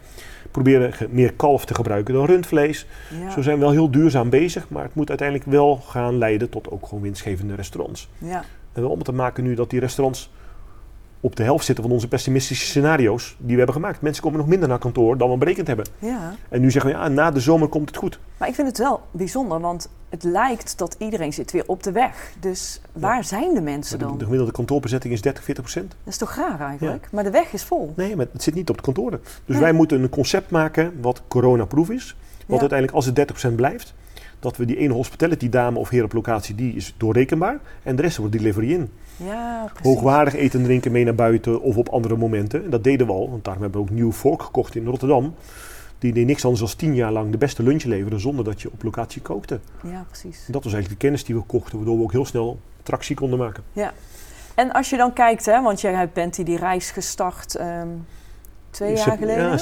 Proberen 0.51 0.93
ge- 0.93 1.09
meer 1.11 1.33
kalf 1.33 1.65
te 1.65 1.75
gebruiken 1.75 2.15
dan 2.15 2.25
rundvlees. 2.25 2.87
ja, 3.23 3.31
Zo 3.31 3.43
zijn 3.43 3.55
we 3.57 3.63
wel 3.63 3.71
heel 3.73 3.91
duurzaam 3.91 4.31
bezig, 4.31 4.69
maar 4.69 4.83
het 4.83 4.95
moet 4.95 5.09
uiteindelijk 5.09 5.51
wel 5.51 5.77
gaan 5.77 6.19
leiden 6.19 6.49
tot 6.49 6.71
ook 6.71 6.87
gewoon 6.87 7.03
winstgevende 7.03 7.55
restaurants. 7.55 8.09
ja, 8.19 8.45
En 8.73 8.83
wel 8.83 8.91
om 8.91 9.03
te 9.03 9.13
maken 9.13 9.45
nu 9.45 9.55
dat 9.55 9.71
die 9.71 9.81
restaurants 9.81 10.31
op 11.21 11.37
de 11.37 11.43
helft 11.43 11.65
zitten 11.65 11.85
van 11.85 11.93
onze 11.93 12.09
pessimistische 12.09 12.67
scenario's 12.67 13.37
die 13.39 13.51
we 13.51 13.57
hebben 13.57 13.75
gemaakt. 13.75 14.01
Mensen 14.03 14.23
komen 14.23 14.39
nog 14.39 14.49
minder 14.49 14.69
naar 14.69 14.79
kantoor 14.79 15.19
dan 15.19 15.31
we 15.31 15.37
berekend 15.37 15.67
hebben. 15.67 15.87
ja. 15.99 16.35
En 16.49 16.61
nu 16.61 16.71
zeggen 16.71 16.91
we, 16.91 16.97
ja, 16.97 17.09
na 17.09 17.31
de 17.31 17.41
zomer 17.41 17.69
komt 17.69 17.89
het 17.89 17.97
goed. 17.99 18.19
Maar 18.39 18.49
ik 18.49 18.55
vind 18.55 18.69
het 18.69 18.79
wel 18.79 19.01
bijzonder, 19.11 19.61
want 19.61 19.91
het 20.09 20.23
lijkt 20.23 20.79
dat 20.79 20.95
iedereen 20.99 21.33
zit 21.33 21.51
weer 21.53 21.65
op 21.67 21.83
de 21.83 21.93
weg. 21.93 22.33
Dus 22.41 22.81
waar 22.93 23.25
zijn 23.25 23.55
de 23.55 23.61
mensen 23.61 23.99
De, 23.99 24.05
dan? 24.05 24.19
de 24.19 24.23
gemiddelde 24.25 24.53
kantoorbezetting 24.53 25.13
is 25.13 25.21
30, 25.21 25.45
40 25.45 25.65
procent. 25.65 25.91
Dat 26.05 26.13
is 26.13 26.19
toch 26.19 26.35
raar 26.35 26.61
eigenlijk? 26.61 27.09
Maar 27.13 27.25
de 27.25 27.31
weg 27.31 27.53
is 27.53 27.63
vol. 27.65 27.93
Nee, 27.97 28.17
maar 28.17 28.27
het 28.33 28.43
zit 28.43 28.55
niet 28.55 28.71
op 28.71 28.77
de 28.77 28.83
kantoren. 28.83 29.21
Dus 29.23 29.33
Nee. 29.47 29.61
wij 29.61 29.73
moeten 29.73 30.03
een 30.03 30.09
concept 30.09 30.51
maken 30.51 30.93
wat 31.01 31.23
coronaproof 31.29 31.91
is. 31.91 32.17
Ja. 32.47 32.59
uiteindelijk, 32.59 32.93
als 32.93 33.07
het 33.07 33.15
30% 33.51 33.55
blijft, 33.57 33.95
dat 34.41 34.57
we 34.57 34.65
die 34.65 34.77
ene 34.77 34.93
hospitality 34.93 35.49
dame 35.49 35.79
of 35.79 35.89
heer 35.89 36.05
op 36.05 36.13
locatie, 36.13 36.55
die 36.55 36.75
is 36.75 36.95
doorrekenbaar. 36.97 37.59
En 37.83 37.97
de 37.97 38.03
rest 38.03 38.17
wordt 38.17 38.33
delivery 38.33 38.73
in. 38.73 38.91
Ja, 39.17 39.65
precies. 39.73 39.93
Hoogwaardig 39.95 40.35
eten 40.35 40.59
en 40.61 40.65
drinken 40.65 40.93
mee 40.93 41.05
naar 41.05 41.15
buiten 41.15 41.61
of 41.63 41.77
op 41.77 41.89
andere 41.89 42.17
momenten. 42.17 42.65
En 42.65 42.71
dat 42.71 42.85
deden 42.85 43.07
we 43.07 43.13
al, 43.13 43.31
want 43.31 43.45
daarom 43.45 43.63
hebben 43.63 43.81
we 43.85 43.91
ook 43.91 43.97
New 43.99 44.13
Fork 44.13 44.43
gekocht 44.43 44.75
in 44.75 44.87
Rotterdam. 44.87 45.35
Die 45.99 46.13
deed 46.13 46.27
niks 46.27 46.45
anders 46.45 46.63
dan 46.65 46.77
tien 46.79 46.95
jaar 46.95 47.13
lang 47.13 47.31
de 47.31 47.39
beste 47.39 47.63
lunch 47.63 47.83
leveren 47.85 48.21
zonder 48.21 48.45
dat 48.45 48.63
je 48.63 48.71
op 48.73 48.83
locatie 48.83 49.23
kookte. 49.23 49.61
Ja, 49.83 50.05
precies. 50.09 50.45
En 50.47 50.53
dat 50.53 50.65
was 50.65 50.73
eigenlijk 50.73 50.89
de 51.01 51.07
kennis 51.07 51.25
die 51.25 51.35
we 51.35 51.43
kochten, 51.43 51.77
waardoor 51.77 51.97
we 51.97 52.03
ook 52.03 52.13
heel 52.13 52.27
snel 52.27 52.61
tractie 52.83 53.17
konden 53.17 53.39
maken. 53.39 53.63
Ja. 53.73 53.93
En 54.55 54.73
als 54.73 54.91
je 54.91 54.97
dan 54.97 55.13
kijkt, 55.13 55.47
hè, 55.47 55.63
want 55.63 55.81
jij 55.81 56.11
bent 56.13 56.35
die, 56.37 56.45
die 56.45 56.57
reis 56.59 56.91
gestart 56.91 57.55
ehm, 57.55 57.89
twee 58.71 58.97
jaar 58.97 59.17
geleden. 59.19 59.59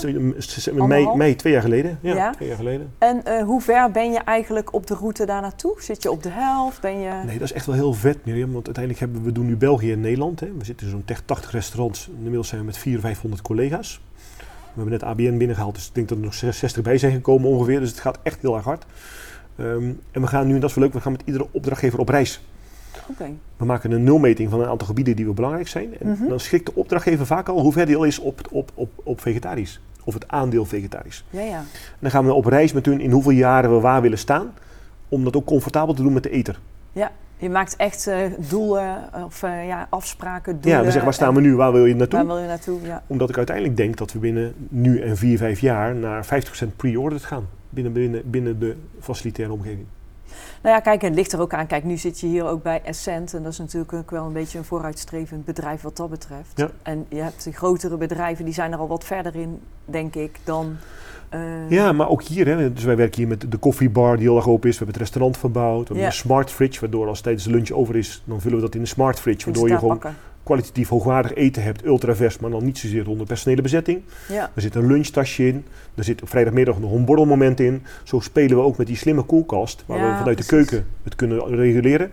Ja, 0.75 0.85
mei, 0.87 1.09
mei, 1.17 1.37
twee 1.37 1.53
jaar 1.53 1.63
geleden. 1.63 1.99
Ja, 2.03 2.15
Ja. 2.15 2.31
twee 2.33 2.49
jaar 2.49 2.57
geleden. 2.57 2.93
En 2.99 3.25
eh, 3.25 3.43
hoe 3.45 3.61
ver 3.61 3.91
ben 3.91 4.13
je 4.13 4.19
eigenlijk 4.19 4.75
op 4.75 4.87
de 4.87 4.95
route 4.95 5.27
daar 5.27 5.41
naartoe? 5.41 5.75
Zit 5.83 6.03
je 6.03 6.11
op 6.11 6.23
de 6.23 6.29
helft? 6.33 6.81
Ben 6.81 6.99
je... 7.01 7.11
Nee, 7.27 7.39
dat 7.39 7.49
is 7.49 7.53
echt 7.53 7.67
wel 7.67 7.75
heel 7.75 7.93
vet, 7.93 8.25
Mirjam. 8.25 8.53
Want 8.53 8.65
uiteindelijk 8.67 9.05
hebben 9.05 9.23
we 9.25 9.33
doen 9.33 9.47
nu 9.47 9.57
België 9.57 9.93
en 9.93 10.01
Nederland. 10.01 10.41
Hè. 10.41 10.53
We 10.59 10.65
zitten 10.65 10.87
in 10.87 10.93
zo'n 10.93 11.05
tech- 11.05 11.23
80 11.25 11.51
restaurants. 11.51 12.09
Inmiddels 12.17 12.49
zijn 12.49 12.61
we 12.61 12.67
met 12.67 12.79
400, 12.79 13.13
500 13.15 13.43
collega's. 13.43 14.01
We 14.77 14.83
hebben 14.83 14.93
net 15.01 15.03
ABN 15.03 15.37
binnengehaald, 15.39 15.75
dus 15.75 15.87
ik 15.89 15.95
denk 15.95 16.09
dat 16.09 16.19
er 16.19 16.25
nog 16.25 16.35
60 16.35 16.83
bij 16.83 16.99
zijn 16.99 17.13
gekomen 17.13 17.49
ongeveer. 17.51 17.81
Dus 17.81 17.91
het 17.91 18.01
gaat 18.01 18.19
echt 18.23 18.41
heel 18.41 18.57
erg 18.57 18.65
hard. 18.65 18.85
Ehm, 19.57 19.91
en 20.11 20.21
we 20.21 20.27
gaan 20.27 20.47
nu, 20.47 20.55
en 20.55 20.61
dat 20.61 20.69
is 20.71 20.77
wel 20.77 20.85
leuk, 20.85 20.93
we 20.93 21.01
gaan 21.01 21.13
met 21.13 21.23
iedere 21.25 21.47
opdrachtgever 21.51 21.99
op 21.99 22.09
reis. 22.09 22.41
We 23.57 23.65
maken 23.65 23.91
een 23.91 24.05
nulmeting 24.05 24.51
van 24.51 24.61
een 24.61 24.69
aantal 24.69 24.87
gebieden 24.87 25.17
die 25.17 25.27
we 25.27 25.33
belangrijk 25.33 25.69
zijn. 25.69 25.99
En 26.01 26.09
Mhm. 26.09 26.29
dan 26.29 26.41
schikt 26.41 26.67
de 26.67 26.75
opdrachtgever 26.75 27.27
vaak 27.27 27.49
al 27.49 27.61
hoe 27.61 27.73
ver 27.73 27.87
die 27.87 27.97
al 27.97 28.05
is 28.05 28.19
op, 28.19 28.41
op, 28.51 28.71
op, 28.75 28.91
op 29.03 29.21
vegetarisch. 29.21 29.81
Of 30.05 30.15
het 30.15 30.29
aandeel 30.29 30.65
vegetarisch. 30.65 31.25
Ja, 31.31 31.41
ja. 31.41 31.59
En 31.59 31.99
dan 31.99 32.11
gaan 32.11 32.25
we 32.27 32.33
op 32.33 32.45
reis 32.45 32.73
met 32.73 32.87
hun 32.87 33.01
in 33.01 33.11
hoeveel 33.11 33.31
jaren 33.33 33.75
we 33.75 33.81
waar 33.81 34.03
willen 34.03 34.19
staan. 34.19 34.53
Om 35.09 35.25
dat 35.25 35.37
ook 35.37 35.45
comfortabel 35.45 35.95
te 35.95 36.03
doen 36.03 36.13
met 36.13 36.23
de 36.23 36.31
eter. 36.31 36.61
Ja. 36.93 37.11
Je 37.39 37.51
maakt 37.51 37.77
echt 37.77 38.07
uh, 38.07 38.17
doelen 38.49 39.11
of 39.25 39.43
uh, 39.43 39.67
ja, 39.67 39.87
afspraken, 39.91 40.53
doelen. 40.53 40.71
Ja, 40.71 40.79
we 40.79 40.85
zeggen 40.85 41.05
waar 41.05 41.15
staan 41.15 41.35
we 41.35 41.41
nu, 41.41 41.57
waar 41.57 41.73
wil 41.73 41.87
je 41.87 41.95
naartoe? 41.95 42.19
Waar 42.19 42.27
wil 42.27 42.39
je 42.39 42.47
naartoe, 42.47 42.81
ja. 42.83 43.03
Omdat 43.07 43.29
ik 43.29 43.37
uiteindelijk 43.37 43.77
denk 43.77 43.97
dat 43.97 44.13
we 44.13 44.19
binnen 44.19 44.55
nu 44.69 45.01
en 45.01 45.17
vier, 45.17 45.39
vijf 45.39 45.61
jaar 45.61 45.95
naar 45.95 46.25
50% 46.25 46.29
pre-ordered 46.77 47.25
gaan. 47.25 47.49
Binnen, 47.71 47.93
binnen, 47.93 48.31
binnen 48.31 48.59
de 48.59 48.77
facilitaire 49.01 49.53
omgeving. 49.53 49.87
Nou 50.63 50.75
ja, 50.75 50.81
kijk, 50.81 51.03
het 51.03 51.15
ligt 51.15 51.33
er 51.33 51.41
ook 51.41 51.55
aan. 51.55 51.67
Kijk, 51.67 51.85
nu 51.85 51.97
zit 51.97 52.21
je 52.21 52.27
hier 52.27 52.45
ook 52.45 52.63
bij 52.63 52.83
Essent. 52.85 53.35
En 53.35 53.43
dat 53.43 53.53
is 53.53 53.59
natuurlijk 53.59 53.93
ook 53.93 54.11
wel 54.11 54.25
een 54.25 54.33
beetje 54.33 54.59
een 54.59 54.65
vooruitstrevend 54.65 55.45
bedrijf 55.45 55.83
wat 55.83 55.97
dat 55.97 56.11
betreft. 56.11 56.53
Ja. 56.55 56.71
En 56.83 57.07
je 57.09 57.23
hebt 57.23 57.45
de 57.45 57.53
grotere 57.53 57.97
bedrijven, 57.97 58.45
die 58.45 58.55
zijn 58.55 58.73
er 58.73 58.79
al 58.79 58.89
wat 58.89 59.05
verder 59.05 59.35
in, 59.35 59.61
denk 59.85 60.15
ik, 60.15 60.39
dan... 60.45 60.77
Uh, 61.35 61.41
ja, 61.71 61.93
maar 61.93 62.09
ook 62.09 62.23
hier, 62.23 62.47
hè, 62.47 62.73
dus 62.73 62.85
wij 62.85 62.97
werken 62.97 63.19
hier 63.19 63.29
met 63.29 63.45
de 63.51 63.57
koffiebar 63.57 64.17
die 64.17 64.27
heel 64.27 64.37
erg 64.37 64.49
open 64.49 64.69
is. 64.69 64.79
We 64.79 64.85
hebben 64.85 64.95
het 65.01 65.03
restaurant 65.03 65.37
verbouwd. 65.39 65.79
We 65.79 65.85
hebben 65.85 66.03
Ja. 66.03 66.07
een 66.07 66.13
smart 66.13 66.51
fridge, 66.51 66.81
waardoor 66.81 67.07
als 67.09 67.21
tijdens 67.21 67.45
de 67.45 67.51
lunch 67.51 67.71
over 67.71 67.97
is, 67.97 68.23
dan 68.25 68.41
vullen 68.41 68.57
we 68.57 68.63
dat 68.63 68.75
in 68.75 68.81
een 68.81 68.87
smart 68.87 69.21
fridge. 69.21 69.45
Waardoor 69.45 69.69
je 69.69 69.79
gewoon 69.79 69.99
pakken. 69.99 70.17
kwalitatief 70.43 70.89
hoogwaardig 70.89 71.35
eten 71.35 71.63
hebt, 71.63 71.85
ultravers, 71.85 72.39
maar 72.39 72.51
dan 72.51 72.65
niet 72.65 72.79
zozeer 72.79 73.09
onder 73.09 73.27
personele 73.27 73.63
bezetting. 73.63 74.03
Ja, 74.29 74.51
Er 74.55 74.63
zit 74.63 74.75
een 74.75 74.87
lunchtasje 74.87 75.47
in. 75.49 75.65
Er 75.95 76.05
zit 76.05 76.23
op 76.23 76.29
vrijdagmiddag 76.29 76.79
nog 76.79 76.93
een 76.93 77.05
borrelmoment 77.05 77.61
in. 77.61 77.83
Zo 78.05 78.21
spelen 78.21 78.57
we 78.57 78.63
ook 78.63 78.77
met 78.77 78.87
die 78.87 78.97
slimme 78.97 79.23
koelkast, 79.23 79.85
waar 79.87 79.99
Ja, 79.99 80.11
we 80.13 80.17
vanuit 80.19 80.39
de 80.39 80.45
keuken 80.47 80.87
het 81.03 81.15
kunnen 81.15 81.47
reguleren. 81.57 82.11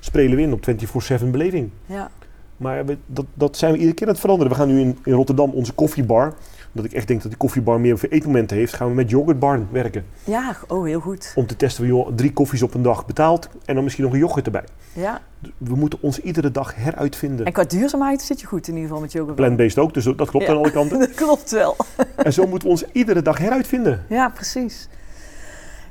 Spelen 0.00 0.36
we 0.36 0.42
in 0.42 0.52
op 0.52 0.64
24-7 0.64 1.30
beleving. 1.30 1.70
ja. 1.86 2.10
Maar 2.56 2.86
we- 2.86 2.96
dat, 3.06 3.24
dat 3.34 3.56
zijn 3.56 3.72
we 3.72 3.76
iedere 3.78 3.94
keer 3.96 4.06
aan 4.06 4.12
het 4.12 4.20
veranderen. 4.22 4.52
We 4.52 4.58
gaan 4.58 4.68
nu 4.68 4.80
in, 4.80 4.98
in 5.04 5.12
Rotterdam 5.12 5.50
onze 5.50 5.72
koffiebar. 5.72 6.34
Omdat 6.76 6.90
ik 6.90 6.96
echt 6.96 7.08
denk 7.08 7.20
dat 7.22 7.30
die 7.30 7.40
koffiebar 7.40 7.80
meer 7.80 7.98
voor 7.98 8.08
eetmomenten 8.08 8.56
heeft, 8.56 8.74
gaan 8.74 8.88
we 8.88 8.94
met 8.94 9.10
yoghurtbarn 9.10 9.68
werken. 9.70 10.04
ja, 10.24 10.56
oh, 10.68 10.84
heel 10.84 11.00
goed. 11.00 11.32
Om 11.34 11.46
te 11.46 11.56
testen, 11.56 11.86
joh, 11.86 12.08
drie 12.16 12.32
koffies 12.32 12.62
op 12.62 12.74
een 12.74 12.82
dag 12.82 13.06
betaald 13.06 13.48
en 13.64 13.74
dan 13.74 13.82
misschien 13.82 14.04
nog 14.04 14.12
een 14.12 14.18
yoghurt 14.18 14.46
erbij. 14.46 14.64
Ja. 14.92 15.20
We 15.58 15.74
moeten 15.76 15.98
ons 16.02 16.20
iedere 16.20 16.50
dag 16.50 16.74
heruitvinden. 16.74 17.46
En 17.46 17.52
qua 17.52 17.64
duurzaamheid 17.64 18.22
zit 18.22 18.40
je 18.40 18.46
goed 18.46 18.68
in 18.68 18.72
ieder 18.74 18.88
geval 18.88 19.02
met 19.02 19.12
yoga. 19.12 19.32
Plant-based 19.32 19.78
ook, 19.78 19.94
dus 19.94 20.04
dat 20.04 20.30
klopt 20.30 20.46
Ja. 20.46 20.52
aan 20.52 20.58
alle 20.58 20.70
kanten. 20.70 20.98
Dat 21.06 21.14
klopt 21.14 21.50
wel. 21.50 21.76
En 22.16 22.32
zo 22.32 22.46
moeten 22.46 22.68
we 22.68 22.74
ons 22.74 22.84
iedere 22.92 23.22
dag 23.22 23.38
heruitvinden. 23.38 24.04
Ja, 24.08 24.28
precies. 24.28 24.88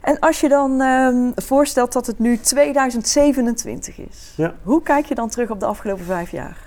En 0.01 0.19
als 0.19 0.39
je 0.41 0.49
dan 0.49 0.81
ehm, 0.81 1.31
voorstelt 1.35 1.93
dat 1.93 2.07
het 2.07 2.19
nu 2.19 2.37
2027 2.37 3.97
is, 3.99 4.33
Ja. 4.37 4.53
hoe 4.63 4.81
kijk 4.81 5.05
je 5.05 5.15
dan 5.15 5.29
terug 5.29 5.49
op 5.49 5.59
de 5.59 5.65
afgelopen 5.65 6.05
vijf 6.05 6.31
jaar? 6.31 6.57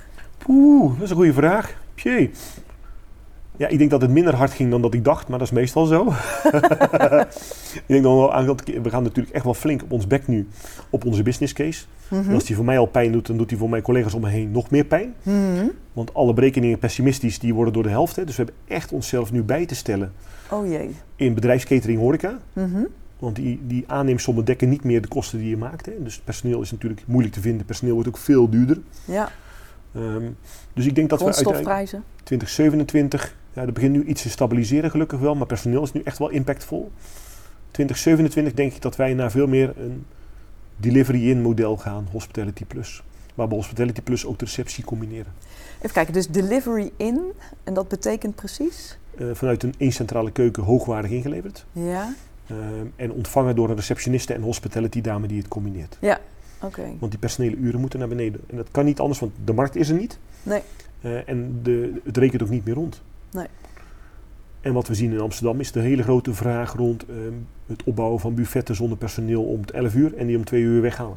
Oeh, 0.49 0.93
dat 0.95 1.03
is 1.03 1.11
een 1.11 1.17
goede 1.17 1.33
vraag. 1.33 1.75
Jee. 1.95 2.31
Ja, 3.59 3.69
ik 3.69 3.79
denk 3.79 3.91
dat 3.91 4.01
het 4.01 4.11
minder 4.11 4.35
hard 4.35 4.53
ging 4.53 4.71
dan 4.71 4.83
dat 4.83 4.95
ik 4.95 5.05
dacht, 5.05 5.29
maar 5.29 5.39
dat 5.39 5.47
is 5.49 5.55
meestal 5.55 5.85
zo. 5.87 6.07
ik 7.75 7.85
denk 7.87 8.03
dan 8.03 8.17
wel 8.17 8.35
aan 8.35 8.47
dat 8.47 8.63
we 8.65 8.91
gaan 8.91 9.03
natuurlijk 9.03 9.35
echt 9.35 9.45
wel 9.45 9.55
flink 9.55 9.83
op 9.83 9.93
ons 9.93 10.07
bek 10.07 10.27
nu 10.27 10.49
op 10.91 11.05
onze 11.05 11.23
business 11.23 11.53
case. 11.53 11.85
Mhm. 12.09 12.29
En 12.29 12.35
als 12.35 12.45
die 12.45 12.57
voor 12.57 12.65
mij 12.65 12.79
al 12.79 12.87
pijn 12.87 13.13
doet, 13.13 13.27
dan 13.27 13.37
doet 13.37 13.49
die 13.49 13.59
voor 13.59 13.69
mijn 13.69 13.83
collega's 13.83 14.15
om 14.15 14.21
me 14.21 14.29
heen 14.29 14.51
nog 14.51 14.71
meer 14.71 14.85
pijn. 14.85 15.15
Mhm. 15.23 15.67
Want 15.93 16.15
alle 16.15 16.33
berekeningen 16.35 16.79
pessimistisch, 16.79 17.39
die 17.39 17.55
worden 17.55 17.73
door 17.73 17.83
de 17.83 17.89
helft. 17.89 18.17
Hè. 18.17 18.25
Dus 18.25 18.37
we 18.37 18.43
hebben 18.45 18.77
echt 18.77 18.93
onszelf 18.93 19.33
nu 19.33 19.43
bij 19.43 19.67
te 19.67 19.75
stellen 19.75 20.13
Oh 20.51 20.67
jee. 20.67 20.91
in 21.17 21.35
bedrijfskatering 21.35 21.99
horeca. 21.99 22.39
Mhm. 22.53 22.85
Want 23.19 23.37
die, 23.37 23.61
die 23.67 23.85
aanneemsommen 23.87 24.45
dekken 24.45 24.69
niet 24.69 24.85
meer 24.85 25.03
de 25.03 25.09
kosten 25.09 25.39
die 25.39 25.49
je 25.49 25.57
maakt. 25.57 25.87
Hè. 25.87 25.93
Dus 26.03 26.21
personeel 26.25 26.61
is 26.61 26.71
natuurlijk 26.71 27.03
moeilijk 27.07 27.35
te 27.35 27.41
vinden. 27.41 27.67
Personeel 27.67 27.95
wordt 27.95 28.09
ook 28.09 28.19
veel 28.19 28.49
duurder. 28.49 28.79
Ja, 29.05 29.29
Ehm, 29.95 30.25
dus 30.75 30.87
ik 30.87 30.95
denk 30.95 31.09
dat 31.11 31.19
we 31.19 31.25
grondstofprijzen. 31.25 32.05
2027, 32.23 33.23
ja, 33.23 33.31
dat 33.65 33.75
begint 33.75 33.93
nu 33.93 34.05
iets 34.05 34.23
te 34.23 34.31
stabiliseren 34.31 34.91
gelukkig 34.91 35.19
wel, 35.19 35.35
maar 35.35 35.47
personeel 35.47 35.83
is 35.83 35.93
nu 35.93 36.01
echt 36.05 36.19
wel 36.19 36.29
impactvol. 36.29 36.91
2027 37.71 38.53
denk 38.55 38.73
ik 38.73 38.83
dat 38.83 38.97
wij 38.97 39.15
naar 39.15 39.31
veel 39.31 39.47
meer 39.47 39.73
een 39.77 40.05
delivery-in 40.77 41.43
model 41.43 41.77
gaan, 41.77 42.09
Hospitality 42.11 42.65
Plus. 42.65 43.03
Waar 43.35 43.49
we 43.49 43.55
Hospitality 43.55 44.01
Plus 44.01 44.27
ook 44.27 44.39
de 44.39 44.45
receptie 44.45 44.85
combineren. 44.85 45.33
Even 45.79 45.93
kijken, 45.93 46.13
dus 46.13 46.29
delivery 46.29 46.91
in, 46.97 47.21
en 47.65 47.75
dat 47.75 47.89
betekent 47.89 48.35
precies? 48.35 48.99
Eh, 49.19 49.27
vanuit 49.33 49.63
een 49.63 49.75
één 49.79 49.93
centrale 49.93 50.31
keuken 50.31 50.63
hoogwaardig 50.63 51.11
ingeleverd. 51.11 51.65
Ja, 51.73 52.15
Ehm, 52.49 52.87
en 52.97 53.13
ontvangen 53.13 53.57
door 53.57 53.69
een 53.71 53.77
receptioniste 53.77 54.35
en 54.35 54.43
hospitality 54.43 55.01
dame 55.01 55.27
die 55.27 55.39
het 55.39 55.49
combineert. 55.49 55.99
oké. 56.63 56.83
Want 56.99 57.11
die 57.11 57.21
personele 57.21 57.57
uren 57.57 57.81
moeten 57.81 57.99
naar 57.99 58.09
beneden. 58.09 58.41
En 58.47 58.57
dat 58.57 58.67
kan 58.71 58.85
niet 58.85 59.01
anders, 59.01 59.21
want 59.21 59.33
de 59.45 59.53
markt 59.53 59.77
is 59.77 59.89
er 59.89 59.97
niet. 59.97 60.19
Nee. 60.43 60.63
Eh, 61.01 61.29
en 61.29 61.61
de, 61.63 62.01
het 62.05 62.17
rekent 62.17 62.43
ook 62.43 62.49
niet 62.49 62.65
meer 62.65 62.75
rond. 62.75 63.03
Nee. 63.31 63.47
En 64.61 64.73
wat 64.73 64.89
we 64.89 64.95
zien 64.95 65.13
in 65.13 65.21
Amsterdam 65.21 65.61
is 65.61 65.73
de 65.73 65.81
hele 65.81 66.03
grote 66.03 66.35
vraag 66.35 66.73
rond 66.73 67.05
ehm, 67.07 67.33
het 67.67 67.83
opbouwen 67.85 68.21
van 68.21 68.35
buffetten 68.35 68.75
zonder 68.75 68.99
personeel 68.99 69.43
om 69.43 69.61
het 69.61 69.71
11 69.71 69.95
uur 69.95 70.17
en 70.17 70.27
die 70.27 70.37
om 70.37 70.45
2 70.45 70.63
uur 70.63 70.83
weghalen. 70.83 71.17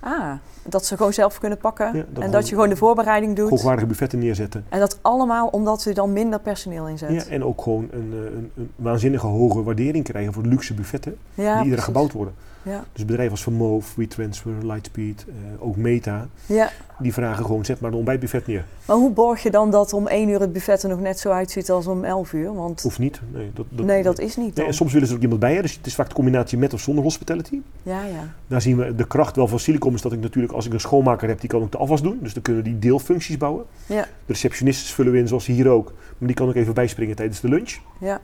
Ah, 0.00 0.32
dat 0.68 0.86
ze 0.86 0.96
gewoon 0.96 1.12
zelf 1.12 1.38
kunnen 1.38 1.58
pakken 1.58 1.86
Ja, 1.86 1.92
dat 1.92 2.02
en 2.06 2.14
gewoon- 2.14 2.30
dat 2.30 2.48
je 2.48 2.54
gewoon 2.54 2.68
de 2.68 2.76
voorbereiding 2.76 3.36
doet. 3.36 3.50
Hoogwaardige 3.50 3.86
buffetten 3.86 4.18
neerzetten. 4.18 4.64
En 4.68 4.78
dat 4.78 4.98
allemaal 5.02 5.48
omdat 5.48 5.84
u 5.86 5.92
dan 5.92 6.12
minder 6.12 6.40
personeel 6.40 6.88
inzet. 6.88 7.10
Ja, 7.10 7.24
en 7.24 7.44
ook 7.44 7.62
gewoon 7.62 7.88
een, 7.92 8.10
eh, 8.12 8.18
een, 8.36 8.50
een 8.56 8.70
waanzinnige 8.76 9.26
hoge 9.26 9.62
waardering 9.62 10.04
krijgen 10.04 10.32
voor 10.32 10.42
luxe 10.46 10.74
buffetten 10.74 11.16
Ja, 11.34 11.54
die 11.56 11.64
iedere 11.64 11.82
gebouwd 11.82 12.12
worden. 12.12 12.34
Ja, 12.64 12.84
Dus 12.92 13.04
bedrijven 13.04 13.30
als 13.32 13.42
Vermoof, 13.42 13.94
WeTransfer, 13.94 14.52
Lightspeed, 14.62 15.24
eh, 15.28 15.34
ook 15.66 15.76
Meta, 15.76 16.28
ja. 16.46 16.70
die 16.98 17.12
vragen 17.12 17.44
gewoon 17.44 17.64
zet 17.64 17.80
maar 17.80 17.90
een 17.90 17.96
ontbijtbuffet 17.96 18.46
neer. 18.46 18.64
Maar 18.84 18.96
hoe 18.96 19.10
borg 19.10 19.42
je 19.42 19.50
dan 19.50 19.70
dat 19.70 19.92
om 19.92 20.06
1 20.06 20.28
uur 20.28 20.40
het 20.40 20.52
buffet 20.52 20.82
er 20.82 20.88
nog 20.88 21.00
net 21.00 21.18
zo 21.18 21.30
uitziet 21.30 21.70
als 21.70 21.86
om 21.86 22.04
11 22.04 22.32
uur? 22.32 22.54
Want 22.54 22.82
Hoeft 22.82 22.98
niet. 22.98 23.20
Nee, 23.32 23.50
dat, 23.54 23.66
dat, 23.70 23.86
nee, 23.86 24.02
dat 24.02 24.18
is 24.18 24.36
niet 24.36 24.56
Nee, 24.56 24.66
en 24.66 24.74
soms 24.74 24.92
willen 24.92 25.06
ze 25.06 25.12
er 25.12 25.18
ook 25.18 25.24
iemand 25.24 25.42
bij. 25.42 25.54
Hè? 25.54 25.62
Dus 25.62 25.76
het 25.76 25.86
is 25.86 25.94
vaak 25.94 26.08
de 26.08 26.14
combinatie 26.14 26.58
met 26.58 26.72
of 26.72 26.80
zonder 26.80 27.04
hospitality. 27.04 27.60
Ja, 27.82 28.04
ja. 28.04 28.34
Daar 28.46 28.62
zien 28.62 28.76
we 28.76 28.94
de 28.94 29.06
kracht 29.06 29.36
wel 29.36 29.48
van 29.48 29.58
Silicon 29.58 29.94
is 29.94 30.02
dat 30.02 30.12
ik 30.12 30.20
natuurlijk 30.20 30.52
als 30.52 30.66
ik 30.66 30.72
een 30.72 30.80
schoonmaker 30.80 31.28
heb, 31.28 31.40
die 31.40 31.48
kan 31.48 31.62
ook 31.62 31.72
de 31.72 31.78
afwas 31.78 32.02
doen. 32.02 32.18
Dus 32.22 32.34
dan 32.34 32.42
kunnen 32.42 32.64
die 32.64 32.78
deelfuncties 32.78 33.36
bouwen. 33.36 33.64
Ja. 33.86 34.02
De 34.02 34.32
receptionistes 34.32 34.92
vullen 34.92 35.12
we 35.12 35.18
in 35.18 35.28
zoals 35.28 35.46
hier 35.46 35.68
ook. 35.68 35.92
Maar 36.18 36.28
die 36.28 36.36
kan 36.36 36.48
ook 36.48 36.54
even 36.54 36.74
bijspringen 36.74 37.16
tijdens 37.16 37.40
de 37.40 37.48
lunch. 37.48 37.76
Ja, 38.00 38.20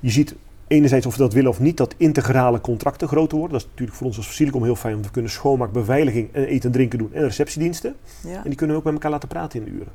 Je 0.00 0.10
ziet 0.10 0.34
enerzijds 0.66 1.06
of 1.06 1.16
we 1.16 1.22
dat 1.22 1.32
willen 1.32 1.50
of 1.50 1.60
niet, 1.60 1.76
dat 1.76 1.94
integrale 1.96 2.60
contracten 2.60 3.08
groter 3.08 3.38
worden. 3.38 3.56
Dat 3.56 3.66
is 3.66 3.70
natuurlijk 3.70 3.98
voor 3.98 4.06
ons 4.06 4.16
als 4.16 4.34
Silicon 4.34 4.64
heel 4.64 4.76
fijn, 4.76 4.92
want 4.92 5.06
we 5.06 5.12
kunnen 5.12 5.30
schoonmaak, 5.30 5.72
beveiliging 5.72 6.28
en 6.32 6.44
eten 6.44 6.64
en 6.64 6.72
drinken 6.72 6.98
doen 6.98 7.10
en 7.12 7.22
receptiediensten. 7.22 7.94
ja. 8.24 8.36
En 8.36 8.42
die 8.42 8.54
kunnen 8.54 8.76
we 8.76 8.80
ook 8.80 8.86
met 8.86 8.94
elkaar 8.94 9.10
laten 9.10 9.28
praten 9.28 9.58
in 9.58 9.64
de 9.64 9.70
uren. 9.70 9.92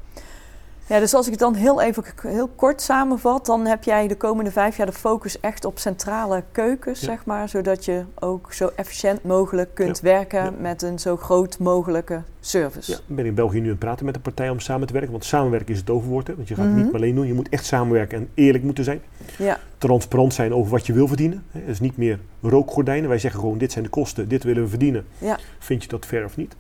Ja, 0.92 1.00
dus 1.00 1.14
als 1.14 1.26
ik 1.26 1.32
het 1.32 1.40
dan 1.40 1.54
heel 1.54 1.82
even 1.82 2.04
heel 2.22 2.48
kort 2.56 2.82
samenvat, 2.82 3.46
dan 3.46 3.66
heb 3.66 3.84
jij 3.84 4.08
de 4.08 4.16
komende 4.18 4.52
vijf 4.52 4.78
jaar 4.78 4.86
de 4.86 4.94
focus 4.94 5.40
echt 5.40 5.66
op 5.66 5.80
centrale 5.80 6.44
keukens, 6.52 7.00
Ja. 7.00 7.06
zeg 7.06 7.26
maar. 7.26 7.50
Zodat 7.50 7.86
je 7.86 8.04
ook 8.20 8.54
zo 8.54 8.70
efficiënt 8.76 9.24
mogelijk 9.24 9.74
kunt 9.76 9.98
Ja. 9.98 10.04
werken 10.04 10.44
Ja. 10.44 10.52
met 10.60 10.82
een 10.82 11.00
zo 11.00 11.18
groot 11.18 11.60
mogelijke 11.60 12.22
service. 12.40 12.92
Ja, 12.92 12.98
ik 13.08 13.16
ben 13.16 13.26
in 13.26 13.34
België 13.34 13.58
nu 13.60 13.64
aan 13.64 13.70
het 13.70 13.80
praten 13.80 14.06
met 14.06 14.16
een 14.16 14.22
partij 14.22 14.50
om 14.50 14.60
samen 14.60 14.88
te 14.88 14.94
werken. 14.94 15.12
Want 15.12 15.26
samenwerken 15.26 15.74
is 15.74 15.80
het 15.80 15.90
overwoord. 15.90 16.28
Hè? 16.28 16.36
Want 16.36 16.48
je 16.48 16.56
gaat 16.56 16.66
het 16.66 16.74
Mhm. 16.76 16.84
niet 16.86 16.94
alleen 16.94 17.16
doen. 17.16 17.28
Je 17.28 17.34
moet 17.34 17.50
echt 17.50 17.66
samenwerken 17.66 18.18
en 18.18 18.30
eerlijk 18.34 18.64
moeten 18.64 18.84
zijn. 18.84 19.02
Ja, 19.38 19.60
transparant 19.78 20.34
zijn 20.34 20.54
over 20.54 20.72
wat 20.72 20.86
je 20.86 20.94
wil 20.94 21.08
verdienen. 21.08 21.44
Het 21.52 21.68
is 21.68 21.80
niet 21.80 21.98
meer 21.98 22.20
rookgordijnen. 22.42 23.10
Wij 23.10 23.20
zeggen 23.20 23.40
gewoon, 23.40 23.58
dit 23.58 23.72
zijn 23.72 23.84
de 23.84 23.90
kosten, 23.90 24.28
dit 24.28 24.44
willen 24.44 24.64
we 24.64 24.70
verdienen. 24.70 25.06
Ja. 25.18 25.38
Vind 25.60 25.84
je 25.84 25.90
dat 25.90 26.06
fair 26.06 26.26
of 26.26 26.38
niet? 26.38 26.56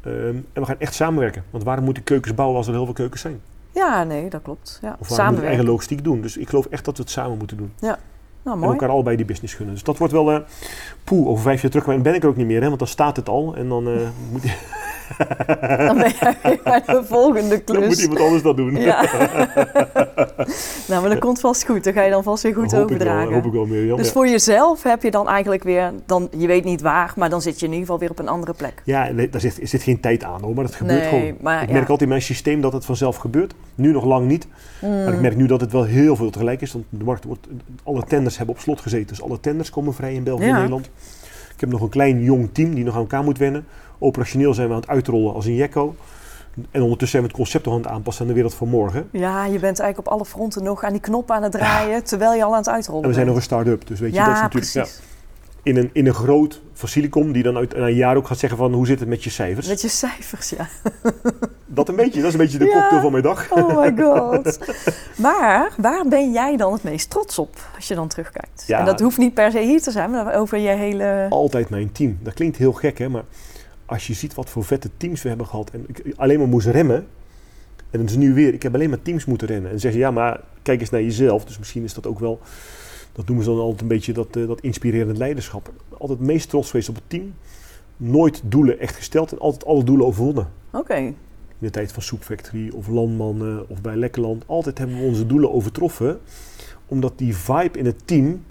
Ehm, 0.00 0.14
en 0.28 0.42
we 0.52 0.64
gaan 0.64 0.78
echt 0.78 0.94
samenwerken. 0.94 1.44
Want 1.50 1.64
waarom 1.64 1.84
moet 1.84 1.96
ik 1.96 2.04
keukens 2.04 2.34
bouwen 2.34 2.56
als 2.56 2.66
er 2.66 2.72
heel 2.72 2.84
veel 2.84 2.94
keukens 2.94 3.20
zijn? 3.20 3.40
Ja 3.70 4.04
nee, 4.04 4.30
dat 4.30 4.42
klopt. 4.42 4.78
Ja. 4.82 4.96
Of 4.98 5.10
ik 5.10 5.42
eigen 5.42 5.64
logistiek 5.64 6.04
doen? 6.04 6.20
Dus 6.20 6.36
ik 6.36 6.48
geloof 6.48 6.66
echt 6.66 6.84
dat 6.84 6.96
we 6.96 7.02
het 7.02 7.12
samen 7.12 7.38
moeten 7.38 7.56
doen. 7.56 7.72
Nou, 7.80 7.96
En 8.44 8.58
mooi. 8.58 8.72
elkaar 8.72 8.88
allebei 8.88 9.16
die 9.16 9.24
business 9.24 9.54
gunnen. 9.54 9.74
Dus 9.74 9.84
dat 9.84 9.98
wordt 9.98 10.12
wel... 10.12 10.32
eh 10.32 10.40
poeh, 11.04 11.26
over 11.26 11.42
vijf 11.42 11.62
jaar 11.62 11.70
terug. 11.70 12.02
Ben 12.02 12.14
ik 12.14 12.22
er 12.22 12.28
ook 12.28 12.36
niet 12.36 12.46
meer, 12.46 12.60
hè, 12.60 12.66
want 12.66 12.78
dan 12.78 12.88
staat 12.88 13.16
het 13.16 13.28
al. 13.28 13.54
En 13.56 13.68
dan, 13.68 13.88
eh, 13.88 13.94
moet, 14.32 14.42
Dan 15.86 15.98
ben 15.98 16.12
jij 16.20 16.60
bij 16.64 16.82
de 16.86 17.02
volgende 17.04 17.62
dan 17.64 17.76
moet 17.76 17.84
klus. 17.86 18.02
iemand 18.02 18.20
anders 18.20 18.42
dat 18.42 18.56
doen. 18.56 18.76
Ja. 18.76 19.04
nou, 20.88 21.00
maar 21.00 21.08
dat 21.10 21.18
komt 21.18 21.40
vast 21.40 21.64
goed. 21.66 21.84
Dan 21.84 21.92
ga 21.92 22.02
je 22.02 22.10
dan 22.10 22.22
vast 22.22 22.42
weer 22.42 22.54
goed 22.54 22.72
hoop 22.72 22.90
ik 22.90 22.98
wel, 22.98 23.06
overdragen. 23.06 23.32
hoop 23.34 23.44
ik 23.44 23.52
wel, 23.52 23.66
Mirjam. 23.66 23.96
Dus 23.96 24.06
ja. 24.06 24.12
voor 24.12 24.28
jezelf 24.28 24.82
heb 24.82 25.02
je 25.02 25.10
dan 25.10 25.28
eigenlijk 25.28 25.62
weer, 25.62 25.92
dan, 26.06 26.28
je 26.36 26.46
weet 26.46 26.64
niet 26.64 26.80
waar, 26.80 27.12
maar 27.16 27.30
dan 27.30 27.42
zit 27.42 27.60
je 27.60 27.66
in 27.66 27.72
ieder 27.72 27.86
geval 27.86 28.00
weer 28.00 28.10
op 28.10 28.18
een 28.18 28.28
andere 28.28 28.52
plek. 28.52 28.82
Ja, 28.84 29.08
nee, 29.12 29.28
daar 29.30 29.40
zit, 29.40 29.58
zit 29.62 29.82
geen 29.82 30.00
tijd 30.00 30.24
aan 30.24 30.40
hoor, 30.42 30.54
maar 30.54 30.64
dat 30.64 30.74
gebeurt 30.74 31.00
Nee, 31.00 31.08
gewoon. 31.08 31.36
maar 31.40 31.62
ik 31.62 31.66
ja. 31.68 31.72
merk 31.72 31.82
altijd 31.88 32.02
in 32.02 32.08
mijn 32.08 32.22
systeem 32.22 32.60
dat 32.60 32.72
het 32.72 32.84
vanzelf 32.84 33.16
gebeurt. 33.16 33.54
Nu 33.74 33.92
nog 33.92 34.04
lang 34.04 34.26
niet. 34.26 34.46
Maar 34.80 35.08
ik 35.08 35.14
Mm. 35.14 35.20
merk 35.20 35.36
nu 35.36 35.46
dat 35.46 35.60
het 35.60 35.72
wel 35.72 35.84
heel 35.84 36.16
veel 36.16 36.30
tegelijk 36.30 36.60
is. 36.60 36.72
Want 36.72 36.84
de 36.88 37.04
markt 37.04 37.24
wordt, 37.24 37.46
alle 37.82 38.04
tenders 38.04 38.36
hebben 38.36 38.54
op 38.54 38.60
slot 38.60 38.80
gezeten. 38.80 39.06
Dus 39.06 39.22
alle 39.22 39.40
tenders 39.40 39.70
komen 39.70 39.94
vrij 39.94 40.14
in 40.14 40.22
België 40.22 40.44
en. 40.44 40.54
Nederland. 40.54 40.90
Ik 41.58 41.64
heb 41.64 41.72
nog 41.72 41.82
een 41.82 41.88
klein 41.88 42.22
jong 42.22 42.48
team 42.52 42.74
die 42.74 42.84
nog 42.84 42.94
aan 42.94 43.00
elkaar 43.00 43.22
moet 43.22 43.38
wennen. 43.38 43.66
Operationeel 43.98 44.54
zijn 44.54 44.68
we 44.68 44.74
aan 44.74 44.80
het 44.80 44.88
uitrollen 44.88 45.34
als 45.34 45.46
een 45.46 45.54
jekko. 45.54 45.94
En 46.70 46.82
ondertussen 46.82 47.08
zijn 47.08 47.22
we 47.22 47.28
het 47.28 47.36
concept 47.36 47.64
nog 47.64 47.74
aan 47.74 47.80
het 47.80 47.90
aanpassen 47.90 48.22
aan 48.22 48.28
de 48.28 48.34
wereld 48.34 48.54
van 48.54 48.68
morgen. 48.68 49.08
Ja, 49.12 49.44
je 49.44 49.58
bent 49.58 49.78
eigenlijk 49.80 49.98
op 49.98 50.08
alle 50.08 50.24
fronten 50.24 50.62
nog 50.62 50.84
aan 50.84 50.92
die 50.92 51.00
knop 51.00 51.30
aan 51.30 51.42
het 51.42 51.52
draaien, 51.52 52.04
terwijl 52.04 52.34
je 52.34 52.44
al 52.44 52.50
aan 52.52 52.58
het 52.58 52.68
uitrollen 52.68 53.02
En 53.02 53.08
we 53.08 53.14
zijn 53.14 53.26
nog 53.26 53.34
bent. 53.34 53.50
een 53.50 53.56
start-up. 53.56 53.86
Dus 53.86 54.00
weet 54.00 54.10
je, 54.10 54.16
ja, 54.16 54.24
dat 54.26 54.34
is 54.34 54.40
natuurlijk 54.40 54.72
ja, 54.72 54.80
precies. 54.82 55.00
In, 55.68 55.76
een, 55.76 55.90
in 55.92 56.06
een 56.06 56.14
groot 56.14 56.60
facilicom 56.72 57.32
die 57.32 57.42
dan 57.42 57.56
uit 57.56 57.76
na 57.76 57.86
een 57.86 57.94
jaar 57.94 58.16
ook 58.16 58.26
gaat 58.26 58.38
zeggen 58.38 58.58
van 58.58 58.72
hoe 58.72 58.86
zit 58.86 59.00
het 59.00 59.08
met 59.08 59.24
je 59.24 59.30
cijfers. 59.30 59.68
Met 59.68 59.80
je 59.80 59.88
cijfers, 59.88 60.50
ja. 60.50 60.68
Dat 61.66 61.88
een 61.88 61.96
beetje, 61.96 62.18
dat 62.20 62.26
is 62.28 62.32
een 62.32 62.40
beetje 62.40 62.58
de 62.58 62.64
Ja. 62.64 62.72
cocktail 62.72 63.00
van 63.00 63.10
mijn 63.12 63.22
dag. 63.22 63.50
Oh 63.52 63.80
my 63.80 63.96
god. 64.02 64.58
Maar 65.16 65.72
waar 65.76 66.08
ben 66.08 66.32
jij 66.32 66.56
dan 66.56 66.72
het 66.72 66.82
meest 66.82 67.10
trots 67.10 67.38
op 67.38 67.56
als 67.76 67.88
je 67.88 67.94
dan 67.94 68.08
terugkijkt? 68.08 68.64
Ja. 68.66 68.78
En 68.78 68.84
dat 68.84 69.00
hoeft 69.00 69.18
niet 69.18 69.34
per 69.34 69.50
se 69.50 69.58
hier 69.60 69.82
te 69.82 69.90
zijn, 69.90 70.10
maar 70.10 70.34
over 70.34 70.58
je 70.58 70.68
hele... 70.68 71.26
Altijd 71.30 71.70
mijn 71.70 71.92
team. 71.92 72.18
Dat 72.22 72.34
klinkt 72.34 72.56
heel 72.56 72.72
gek 72.72 72.98
hè, 72.98 73.08
maar 73.08 73.24
als 73.86 74.06
je 74.06 74.14
ziet 74.14 74.34
wat 74.34 74.50
voor 74.50 74.64
vette 74.64 74.90
teams 74.96 75.22
we 75.22 75.28
hebben 75.28 75.46
gehad 75.46 75.70
en 75.70 75.84
ik 75.86 76.02
alleen 76.16 76.38
maar 76.38 76.48
moest 76.48 76.66
remmen. 76.66 77.06
En 77.90 78.00
het 78.00 78.10
is 78.10 78.16
nu 78.16 78.34
weer, 78.34 78.54
ik 78.54 78.62
heb 78.62 78.74
alleen 78.74 78.88
maar 78.90 79.02
teams 79.02 79.24
moeten 79.24 79.48
rennen. 79.48 79.70
En 79.70 79.80
zeggen, 79.80 80.00
ja, 80.00 80.10
maar 80.10 80.40
kijk 80.62 80.80
eens 80.80 80.90
naar 80.90 81.02
jezelf. 81.02 81.44
Dus 81.44 81.58
misschien 81.58 81.84
is 81.84 81.94
dat 81.94 82.06
ook 82.06 82.18
wel, 82.18 82.40
dat 83.18 83.26
noemen 83.26 83.44
ze 83.44 83.50
dan 83.50 83.60
altijd 83.60 83.80
een 83.80 83.88
beetje 83.88 84.12
dat, 84.12 84.36
uh, 84.36 84.46
dat 84.48 84.60
inspirerend 84.60 85.16
leiderschap. 85.18 85.72
Altijd 85.90 86.18
het 86.18 86.28
meest 86.28 86.48
trots 86.48 86.70
geweest 86.70 86.88
op 86.88 86.94
het 86.94 87.04
team. 87.06 87.34
Nooit 87.96 88.42
doelen 88.44 88.78
echt 88.78 88.96
gesteld 88.96 89.32
en 89.32 89.38
altijd 89.38 89.64
alle 89.64 89.84
doelen 89.84 90.06
overwonnen. 90.06 90.48
Oké. 90.72 90.94
In 90.94 91.14
de 91.58 91.70
tijd 91.70 91.92
van 91.92 92.02
Soup 92.02 92.22
Factory 92.22 92.70
of 92.74 92.86
Landmannen 92.86 93.68
of 93.68 93.80
bij 93.80 93.96
Lekkerland. 93.96 94.42
Altijd 94.46 94.78
hebben 94.78 94.96
we 94.96 95.02
onze 95.02 95.26
doelen 95.26 95.52
overtroffen. 95.52 96.18
Omdat 96.86 97.18
die 97.18 97.36
vibe 97.36 97.78
in 97.78 97.86
het 97.86 98.06
team 98.06 98.44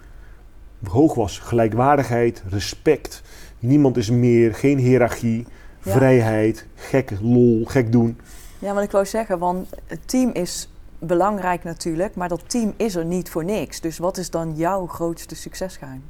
hoog 0.84 1.13
was. 1.13 1.39
Gelijkwaardigheid, 1.39 2.43
respect. 2.49 3.22
Niemand 3.59 3.97
is 3.97 4.09
meer, 4.09 4.53
geen 4.53 4.78
hiërarchie, 4.78 5.45
Ja. 5.84 5.91
vrijheid, 5.91 6.65
gek 6.76 7.11
lol, 7.22 7.65
gek 7.65 7.91
doen. 7.91 8.18
Ja, 8.59 8.74
wat 8.74 8.84
ik 8.84 8.91
wou 8.91 9.05
zeggen, 9.05 9.39
want 9.39 9.70
het 9.86 10.07
team 10.07 10.30
is 10.34 10.70
belangrijk 11.00 11.64
natuurlijk, 11.64 12.16
maar 12.16 12.30
dat 12.30 12.50
team 12.50 12.74
is 12.78 12.95
er 12.95 13.06
niet 13.06 13.30
voor 13.30 13.43
niks. 13.45 13.82
Dus 13.82 13.98
wat 13.98 14.18
is 14.18 14.30
dan 14.30 14.54
jouw 14.56 14.88
grootste 14.88 15.36
succesgeheim? 15.36 16.02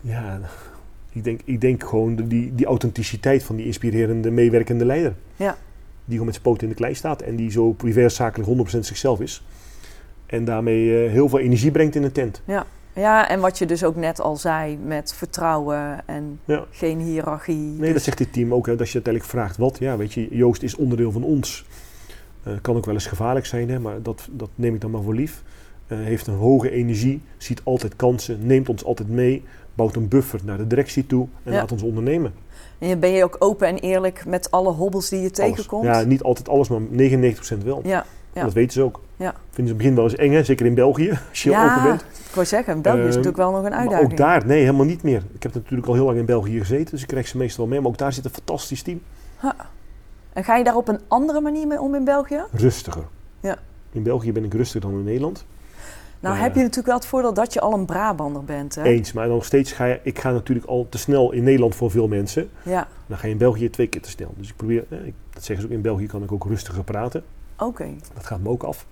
Ja, 0.00 0.40
ik 1.12 1.24
denk, 1.24 1.40
ik 1.44 1.60
denk 1.60 1.84
gewoon 1.84 2.16
de- 2.16 2.26
die, 2.26 2.54
die 2.54 2.66
authenticiteit 2.66 3.42
van 3.42 3.56
die 3.56 3.66
inspirerende, 3.66 4.30
meewerkende 4.30 4.84
leider. 4.84 5.14
Ja. 5.36 5.56
Die 6.04 6.18
gewoon 6.18 6.24
met 6.24 6.34
zijn 6.34 6.46
poot 6.46 6.62
in 6.62 6.68
de 6.68 6.74
klei 6.74 6.94
staat 6.94 7.22
en 7.22 7.36
die 7.36 7.50
zo 7.50 7.72
privé 7.72 8.08
zakelijk 8.08 8.48
100% 8.48 8.78
zichzelf 8.78 9.20
is. 9.20 9.44
En 10.26 10.44
daarmee 10.44 11.04
eh, 11.04 11.10
heel 11.10 11.28
veel 11.28 11.38
energie 11.38 11.70
brengt 11.70 11.94
in 11.94 12.02
een 12.02 12.12
tent. 12.12 12.42
Ja, 12.94 13.28
en 13.28 13.40
wat 13.40 13.58
je 13.58 13.66
dus 13.66 13.84
ook 13.84 13.96
net 13.96 14.20
al 14.20 14.36
zei 14.36 14.76
met 14.76 15.14
vertrouwen 15.14 16.06
en 16.06 16.40
Ja. 16.44 16.64
geen 16.70 16.98
hiërarchie. 16.98 17.54
Nee, 17.56 17.78
Dus- 17.80 17.92
dat 17.92 18.02
zegt 18.02 18.18
dit 18.18 18.32
team 18.32 18.54
ook. 18.54 18.66
Hè, 18.66 18.76
dat 18.76 18.88
je 18.88 18.94
uiteindelijk 18.94 19.32
vraagt 19.32 19.56
wat. 19.56 19.78
Ja, 19.78 19.96
weet 19.96 20.12
je, 20.12 20.28
Joost 20.30 20.62
is 20.62 20.76
onderdeel 20.76 21.12
van 21.12 21.22
ons. 21.22 21.66
Eh, 22.42 22.52
kan 22.62 22.76
ook 22.76 22.84
wel 22.84 22.94
eens 22.94 23.06
gevaarlijk 23.06 23.46
zijn, 23.46 23.70
hè, 23.70 23.78
maar 23.78 24.02
dat, 24.02 24.28
dat 24.30 24.48
neem 24.54 24.74
ik 24.74 24.80
dan 24.80 24.90
maar 24.90 25.02
voor 25.02 25.14
lief. 25.14 25.42
Eh, 25.86 25.98
heeft 25.98 26.26
een 26.26 26.34
hoge 26.34 26.70
energie, 26.70 27.22
ziet 27.36 27.60
altijd 27.64 27.96
kansen, 27.96 28.38
neemt 28.46 28.68
ons 28.68 28.84
altijd 28.84 29.08
mee, 29.08 29.44
bouwt 29.74 29.96
een 29.96 30.08
buffer 30.08 30.40
naar 30.44 30.56
de 30.56 30.66
directie 30.66 31.06
toe 31.06 31.26
en 31.44 31.52
Ja. 31.52 31.58
laat 31.58 31.72
ons 31.72 31.82
ondernemen. 31.82 32.32
En 32.78 32.88
je- 32.88 32.96
ben 32.96 33.10
je 33.10 33.24
ook 33.24 33.36
open 33.38 33.66
en 33.68 33.76
eerlijk 33.78 34.24
met 34.26 34.50
alle 34.50 34.70
hobbels 34.72 35.08
die 35.08 35.18
je 35.18 35.24
Alles. 35.24 35.38
tegenkomt? 35.38 35.84
Ja, 35.84 36.02
niet 36.02 36.22
altijd 36.22 36.48
alles, 36.48 36.68
maar 36.68 36.80
99% 36.90 37.64
wel. 37.64 37.80
ja. 37.84 38.04
ja. 38.32 38.42
Dat 38.42 38.52
weten 38.52 38.72
ze 38.72 38.82
ook. 38.82 39.00
Ja. 39.16 39.34
Vinden 39.50 39.54
ze 39.54 39.60
in 39.62 39.66
het 39.68 39.76
begin 39.76 39.94
wel 39.94 40.04
eens 40.04 40.14
eng, 40.16 40.32
hè? 40.32 40.42
zeker 40.44 40.66
in 40.66 40.74
België, 40.74 41.10
als 41.30 41.42
je 41.42 41.50
Ja, 41.50 41.64
open 41.70 41.82
bent. 41.88 42.00
ik 42.28 42.34
wou 42.34 42.46
zeggen, 42.46 42.74
in 42.74 42.82
België 42.82 42.98
is 42.98 43.04
Ehm, 43.04 43.08
natuurlijk 43.16 43.36
wel 43.36 43.50
nog 43.50 43.64
een 43.64 43.70
Maar 43.70 43.78
uitdaging. 43.78 44.10
ook 44.10 44.16
daar, 44.16 44.46
nee, 44.46 44.60
helemaal 44.60 44.86
niet 44.86 45.02
meer. 45.02 45.22
Ik 45.34 45.42
heb 45.42 45.54
natuurlijk 45.54 45.88
al 45.88 45.94
heel 45.94 46.04
lang 46.04 46.18
in 46.18 46.24
België 46.24 46.58
gezeten, 46.58 46.90
dus 46.90 47.02
ik 47.02 47.08
krijg 47.08 47.28
ze 47.28 47.36
meestal 47.36 47.58
wel 47.64 47.72
mee. 47.72 47.80
Maar 47.82 47.90
ook 47.90 47.98
daar 47.98 48.12
zit 48.12 48.24
een 48.24 48.30
fantastisch 48.30 48.82
team. 48.82 49.00
En 50.38 50.44
ga 50.44 50.56
je 50.56 50.64
daar 50.64 50.76
op 50.76 50.88
een 50.88 51.00
andere 51.08 51.40
manier 51.40 51.66
mee 51.66 51.80
om 51.80 51.94
in 51.94 52.04
België? 52.04 52.42
Rustiger. 52.52 53.04
Ja. 53.40 53.58
In 53.92 54.02
België 54.02 54.32
ben 54.32 54.44
ik 54.44 54.54
rustiger 54.54 54.80
dan 54.90 54.98
in 54.98 55.04
Nederland. 55.04 55.44
Nou 56.20 56.36
Ja. 56.36 56.42
heb 56.42 56.54
je 56.54 56.60
natuurlijk 56.60 56.86
wel 56.86 56.96
het 56.96 57.06
voordeel 57.06 57.34
dat 57.34 57.52
je 57.52 57.60
al 57.60 57.72
een 57.72 57.84
Brabander 57.84 58.44
bent. 58.44 58.74
Hè? 58.74 58.82
Eens, 58.82 59.12
maar 59.12 59.28
nog 59.28 59.44
steeds 59.44 59.72
ga 59.72 59.84
je, 59.84 60.00
ik 60.02 60.18
ga 60.18 60.30
natuurlijk 60.30 60.66
al 60.66 60.86
te 60.88 60.98
snel 60.98 61.32
in 61.32 61.42
Nederland 61.42 61.74
voor 61.74 61.90
veel 61.90 62.08
mensen. 62.08 62.48
Ja, 62.62 62.88
Dan 63.06 63.18
ga 63.18 63.26
je 63.26 63.32
in 63.32 63.38
België 63.38 63.70
twee 63.70 63.86
keer 63.86 64.02
te 64.02 64.10
snel. 64.10 64.34
Dus 64.36 64.48
ik 64.48 64.56
probeer, 64.56 64.84
eh, 64.88 65.06
ik, 65.06 65.14
dat 65.30 65.44
zeggen 65.44 65.60
ze 65.66 65.70
ook, 65.72 65.76
in 65.76 65.82
België 65.82 66.06
kan 66.06 66.22
ik 66.22 66.32
ook 66.32 66.44
rustiger 66.44 66.84
praten. 66.84 67.24
oké. 67.58 67.88
Dat 68.14 68.26
gaat 68.26 68.40
me 68.40 68.48
ook 68.48 68.62
af. 68.62 68.86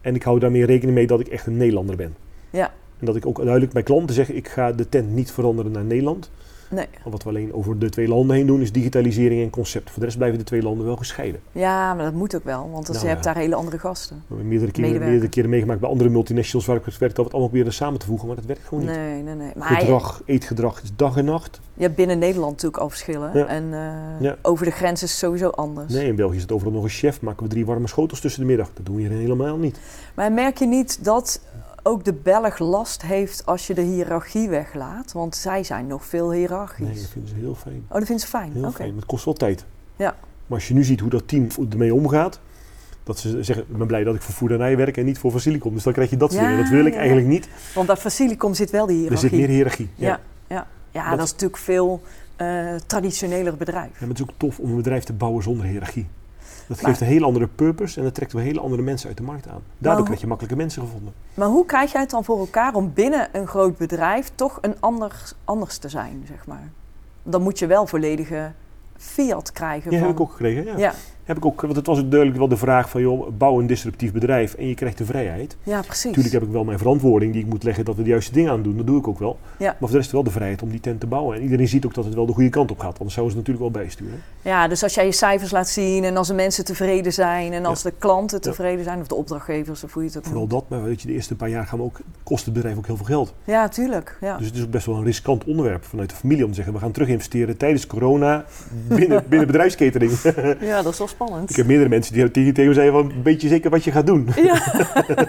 En 0.00 0.14
ik 0.14 0.22
hou 0.22 0.38
daarmee 0.38 0.64
rekening 0.66 0.96
mee 0.96 1.06
dat 1.06 1.20
ik 1.20 1.28
echt 1.28 1.46
een 1.46 1.56
Nederlander 1.56 1.96
ben. 1.96 2.16
Ja. 2.50 2.70
En 2.98 3.06
dat 3.06 3.16
ik 3.16 3.26
ook 3.26 3.36
duidelijk 3.36 3.72
bij 3.72 3.82
klanten 3.82 4.14
zeg, 4.14 4.30
ik 4.30 4.48
ga 4.48 4.72
de 4.72 4.88
tent 4.88 5.10
niet 5.10 5.30
veranderen 5.32 5.72
naar 5.72 5.84
Nederland. 5.84 6.30
Nee. 6.72 6.86
Want 7.02 7.12
Wat 7.14 7.22
we 7.22 7.28
alleen 7.28 7.54
over 7.54 7.78
de 7.78 7.88
twee 7.90 8.08
landen 8.08 8.36
heen 8.36 8.46
doen 8.46 8.60
is 8.60 8.72
digitalisering 8.72 9.42
en 9.42 9.50
concept. 9.50 9.90
Voor 9.90 9.98
de 9.98 10.04
rest 10.04 10.16
blijven 10.16 10.38
de 10.38 10.44
twee 10.44 10.62
landen 10.62 10.86
wel 10.86 10.96
gescheiden. 10.96 11.40
Ja, 11.52 11.94
maar 11.94 12.04
dat 12.04 12.14
moet 12.14 12.36
ook 12.36 12.44
wel, 12.44 12.70
want 12.72 12.88
Nou, 12.88 13.00
je 13.00 13.06
hebt 13.06 13.24
daar 13.24 13.36
hele 13.36 13.54
andere 13.54 13.78
gasten. 13.78 14.16
We 14.16 14.22
hebben 14.28 14.48
meerdere 14.48 14.70
keren, 14.72 15.00
meerdere 15.00 15.28
keren 15.28 15.50
meegemaakt 15.50 15.80
bij 15.80 15.88
andere 15.88 16.10
multinationals 16.10 16.66
waar 16.66 16.76
ik 16.76 16.84
heb 16.84 16.92
gewerkt, 16.94 17.16
dat 17.16 17.24
we 17.24 17.30
het 17.30 17.40
allemaal 17.40 17.50
proberen 17.52 17.72
samen 17.78 17.98
te 18.00 18.06
voegen, 18.06 18.26
maar 18.26 18.36
dat 18.36 18.44
werkt 18.44 18.66
gewoon 18.68 18.84
niet. 18.84 18.94
Nee, 18.94 19.22
nee, 19.22 19.34
nee. 19.34 19.52
Maar 19.56 19.68
Gedrag, 19.68 20.22
eetgedrag 20.26 20.82
is 20.82 20.90
dag 20.96 21.16
en 21.16 21.24
nacht. 21.24 21.60
je 21.74 21.82
hebt 21.82 21.96
binnen 21.96 22.18
Nederland 22.18 22.52
natuurlijk 22.52 22.82
al 22.82 22.88
verschillen. 22.88 23.30
Ja. 23.34 23.46
En 23.46 23.64
eh, 23.72 24.20
Ja. 24.20 24.36
over 24.42 24.64
de 24.64 24.70
grens 24.72 25.02
is 25.02 25.10
het 25.10 25.18
sowieso 25.18 25.48
anders. 25.48 25.92
Nee, 25.92 26.06
in 26.06 26.16
België 26.16 26.36
is 26.36 26.42
het 26.42 26.52
overal 26.52 26.72
nog 26.72 26.82
een 26.82 26.88
chef. 26.88 27.20
Maken 27.20 27.42
we 27.42 27.48
drie 27.48 27.66
warme 27.66 27.86
schotels 27.88 28.20
tussen 28.20 28.40
de 28.40 28.46
middag. 28.46 28.70
Dat 28.74 28.86
doen 28.86 28.94
we 28.96 29.00
hier 29.02 29.10
helemaal 29.10 29.56
niet. 29.56 29.78
Maar 30.14 30.32
merk 30.32 30.58
je 30.58 30.66
niet 30.66 31.04
dat 31.04 31.40
ook 31.82 32.04
de 32.04 32.12
Belg 32.12 32.58
last 32.58 33.02
heeft 33.02 33.46
als 33.46 33.66
je 33.66 33.74
de 33.74 33.80
hiërarchie 33.80 34.48
weglaat? 34.48 35.12
Want 35.12 35.36
zij 35.36 35.64
zijn 35.64 35.86
nog 35.86 36.04
veel 36.04 36.32
hiërarchisch. 36.32 36.86
Nee, 36.86 36.94
dat 36.94 37.06
vinden 37.10 37.30
ze 37.30 37.36
heel 37.36 37.54
fijn. 37.54 37.84
Oh, 37.88 37.94
dat 37.98 38.06
vindt 38.06 38.22
ze 38.22 38.28
fijn? 38.28 38.52
Heel 38.52 38.70
fijn. 38.72 38.96
Het 38.96 39.06
kost 39.06 39.24
wel 39.24 39.34
tijd. 39.34 39.64
Ja. 39.96 40.14
Maar 40.46 40.58
als 40.58 40.68
je 40.68 40.74
nu 40.74 40.84
ziet 40.84 41.00
hoe 41.00 41.10
dat 41.10 41.28
team 41.28 41.46
ermee 41.70 41.94
omgaat. 41.94 42.40
Dat 43.04 43.18
ze 43.18 43.42
zeggen, 43.44 43.64
ik 43.70 43.76
ben 43.76 43.86
blij 43.86 44.04
dat 44.04 44.14
ik 44.14 44.22
voor 44.22 44.34
Voerderij 44.34 44.76
werk 44.76 44.96
en 44.96 45.04
niet 45.04 45.18
voor 45.18 45.30
Facilicom. 45.30 45.74
Dus 45.74 45.82
dan 45.82 45.92
krijg 45.92 46.10
je 46.10 46.16
dat 46.16 46.32
Ja, 46.32 46.40
dingen. 46.40 46.56
Dat 46.58 46.68
wil 46.68 46.84
ik 46.86 46.92
ja, 46.92 46.98
eigenlijk 46.98 47.28
niet. 47.28 47.48
Want 47.74 47.86
bij 47.86 47.96
Facilicom 47.96 48.54
zit 48.54 48.70
wel 48.70 48.86
die 48.86 48.94
Er 48.96 49.00
hiërarchie. 49.02 49.28
zit 49.28 49.38
meer 49.38 49.48
hiërarchie. 49.48 49.88
Ja, 49.94 50.08
Ja. 50.08 50.20
ja. 50.46 50.66
ja 50.90 51.08
Dat- 51.08 51.16
dat 51.18 51.26
is 51.26 51.32
natuurlijk 51.32 51.62
veel 51.62 52.02
eh 52.36 52.74
traditioneler 52.86 53.56
bedrijf. 53.56 53.86
Ja, 53.92 53.96
maar 53.98 54.08
het 54.08 54.18
is 54.18 54.22
ook 54.24 54.30
tof 54.36 54.58
om 54.58 54.70
een 54.70 54.76
bedrijf 54.76 55.04
te 55.04 55.12
bouwen 55.12 55.42
zonder 55.42 55.66
hiërarchie. 55.66 56.06
Dat 56.72 56.82
Maar- 56.82 56.90
geeft 56.90 57.00
een 57.02 57.12
hele 57.12 57.24
andere 57.26 57.46
purpose 57.46 57.98
en 57.98 58.04
dat 58.04 58.14
trekt 58.14 58.32
weer 58.32 58.42
hele 58.42 58.60
andere 58.60 58.82
mensen 58.82 59.08
uit 59.08 59.16
de 59.16 59.22
markt 59.22 59.48
aan. 59.48 59.62
Daardoor 59.78 60.04
krijg 60.04 60.20
je 60.20 60.26
makkelijke 60.26 60.58
mensen 60.58 60.82
gevonden. 60.82 61.12
Maar 61.34 61.48
hoe 61.48 61.66
krijg 61.66 61.92
jij 61.92 62.00
het 62.00 62.10
dan 62.10 62.24
voor 62.24 62.38
elkaar 62.38 62.74
om 62.74 62.92
binnen 62.94 63.28
een 63.32 63.46
groot 63.46 63.76
bedrijf 63.76 64.32
toch 64.34 64.58
een 64.60 64.74
ander, 64.80 65.32
anders 65.44 65.78
te 65.78 65.88
zijn, 65.88 66.24
zeg 66.28 66.46
maar? 66.46 66.70
Dan 67.22 67.42
moet 67.42 67.58
je 67.58 67.66
wel 67.66 67.86
volledige 67.86 68.52
fiat 68.96 69.52
krijgen 69.52 69.90
Ja, 69.90 69.98
van... 69.98 70.06
heb 70.06 70.16
ik 70.16 70.22
ook 70.22 70.30
gekregen. 70.30 70.64
Ja. 70.64 70.76
Ja, 70.78 70.92
Heb 71.32 71.40
ik 71.40 71.46
ook, 71.46 71.60
want 71.60 71.76
het 71.76 71.86
was 71.86 71.98
duidelijk 72.08 72.38
wel 72.38 72.48
de 72.48 72.56
vraag 72.56 72.90
van, 72.90 73.00
joh, 73.00 73.28
bouw 73.38 73.60
een 73.60 73.66
disruptief 73.66 74.12
bedrijf 74.12 74.54
en 74.54 74.68
je 74.68 74.74
krijgt 74.74 74.98
de 74.98 75.04
vrijheid. 75.04 75.56
ja, 75.62 75.80
precies. 75.80 76.04
Natuurlijk 76.04 76.34
heb 76.34 76.42
ik 76.42 76.48
wel 76.50 76.64
mijn 76.64 76.78
verantwoording 76.78 77.32
die 77.32 77.42
ik 77.42 77.48
moet 77.48 77.62
leggen 77.62 77.84
dat 77.84 77.96
we 77.96 78.02
de 78.02 78.08
juiste 78.08 78.32
dingen 78.32 78.50
aan 78.52 78.62
doen. 78.62 78.76
Dat 78.76 78.86
doe 78.86 78.98
ik 78.98 79.08
ook 79.08 79.18
wel. 79.18 79.38
Ja. 79.58 79.64
Maar 79.66 79.76
voor 79.78 79.90
de 79.90 79.96
rest 79.96 80.10
wel 80.12 80.22
de 80.22 80.30
vrijheid 80.30 80.62
om 80.62 80.70
die 80.70 80.80
tent 80.80 81.00
te 81.00 81.06
bouwen. 81.06 81.36
En 81.36 81.42
iedereen 81.42 81.68
ziet 81.68 81.84
ook 81.86 81.94
dat 81.94 82.04
het 82.04 82.14
wel 82.14 82.26
de 82.26 82.32
goede 82.32 82.48
kant 82.48 82.70
op 82.70 82.78
gaat. 82.78 82.98
Anders 82.98 83.14
zouden 83.14 83.34
ze 83.34 83.38
het 83.40 83.48
natuurlijk 83.48 83.74
wel 83.74 83.82
bijsturen. 83.84 84.22
Ja, 84.42 84.68
dus 84.68 84.82
als 84.82 84.94
jij 84.94 85.04
je 85.04 85.12
cijfers 85.12 85.50
laat 85.50 85.68
zien 85.68 86.04
en 86.04 86.16
als 86.16 86.28
de 86.28 86.34
mensen 86.34 86.64
tevreden 86.64 87.12
zijn 87.12 87.52
en 87.52 87.64
als 87.64 87.82
de 87.82 87.92
klanten 87.98 88.38
Ja. 88.42 88.50
tevreden 88.50 88.84
zijn, 88.84 89.00
of 89.00 89.06
de 89.06 89.14
opdrachtgevers, 89.14 89.84
of 89.84 89.92
hoe 89.92 90.02
je 90.02 90.08
het 90.08 90.18
ook 90.18 90.24
Vooral 90.24 90.46
dat. 90.46 90.64
Maar 90.68 90.82
weet 90.82 91.00
je, 91.02 91.06
de 91.06 91.12
eerste 91.14 91.34
paar 91.36 91.48
jaar 91.48 91.66
gaan 91.66 91.78
we 91.78 91.84
ook, 91.84 92.00
kost 92.22 92.44
het 92.44 92.54
bedrijf 92.54 92.76
ook 92.76 92.86
heel 92.86 92.96
veel 92.96 93.06
geld. 93.06 93.34
Ja, 93.44 93.68
tuurlijk. 93.68 94.16
Ja. 94.20 94.36
Dus 94.36 94.46
het 94.46 94.56
is 94.56 94.62
ook 94.62 94.70
best 94.70 94.86
wel 94.86 94.96
een 94.96 95.04
riskant 95.04 95.44
onderwerp 95.44 95.84
vanuit 95.84 96.10
de 96.10 96.16
familie 96.16 96.42
om 96.44 96.48
te 96.50 96.54
zeggen, 96.56 96.74
we 96.74 96.80
gaan 96.80 96.92
terug 96.92 97.08
investeren 97.08 97.56
tijdens 97.56 97.86
corona 97.86 98.44
binnen, 98.88 99.24
binnen 99.28 99.46
bedrijfskatering. 99.52 100.12
ja, 100.60 100.82
dat 100.82 100.92
is 100.92 100.98
wel 100.98 101.08
spannend. 101.08 101.21
Ik 101.46 101.56
heb 101.56 101.66
meerdere 101.66 101.88
mensen 101.88 102.14
die 102.14 102.30
tegen 102.30 102.52
tegen 102.54 102.68
me 102.68 102.74
zeiden 102.74 102.94
van, 103.00 103.22
weet 103.22 103.40
je 103.42 103.48
zeker 103.48 103.70
wat 103.70 103.84
je 103.84 103.90
gaat 103.90 104.06
doen? 104.06 104.28
Ja, 104.36 104.62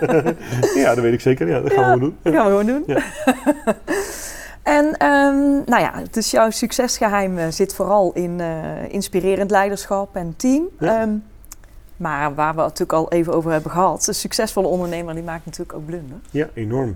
ja, 0.76 0.96
dat 0.96 1.00
weet 1.04 1.14
ik 1.14 1.22
zeker. 1.22 1.48
Ja, 1.48 1.60
dat 1.62 1.74
gaan 1.74 1.84
Ja. 1.88 1.94
we 1.94 2.00
doen. 2.00 2.18
dat 2.22 2.34
gaan 2.34 2.44
we 2.44 2.50
gewoon 2.50 2.66
doen. 2.66 2.84
Ja. 2.88 3.02
en 4.78 4.98
ehm, 4.98 5.52
nou 5.66 5.80
ja, 5.82 5.94
dus 6.12 6.32
jouw 6.32 6.50
succesgeheim 6.50 7.38
eh, 7.38 7.48
zit 7.50 7.74
vooral 7.76 8.12
in 8.14 8.39
eh, 8.39 8.48
inspirerend 8.89 9.52
leiderschap 9.52 10.16
en 10.16 10.34
team. 10.38 10.64
Ehm, 10.80 11.10
maar 11.98 12.36
waar 12.36 12.56
we 12.56 12.62
het 12.62 12.70
natuurlijk 12.80 12.94
al 12.94 13.12
even 13.12 13.34
over 13.34 13.52
hebben 13.52 13.72
gehad, 13.72 14.08
een 14.08 14.14
succesvolle 14.16 14.68
ondernemer 14.68 15.14
die 15.14 15.24
maakt 15.24 15.46
natuurlijk 15.46 15.74
ook 15.78 15.86
blunder. 15.86 16.18
Ja, 16.32 16.48
enorm. 16.54 16.96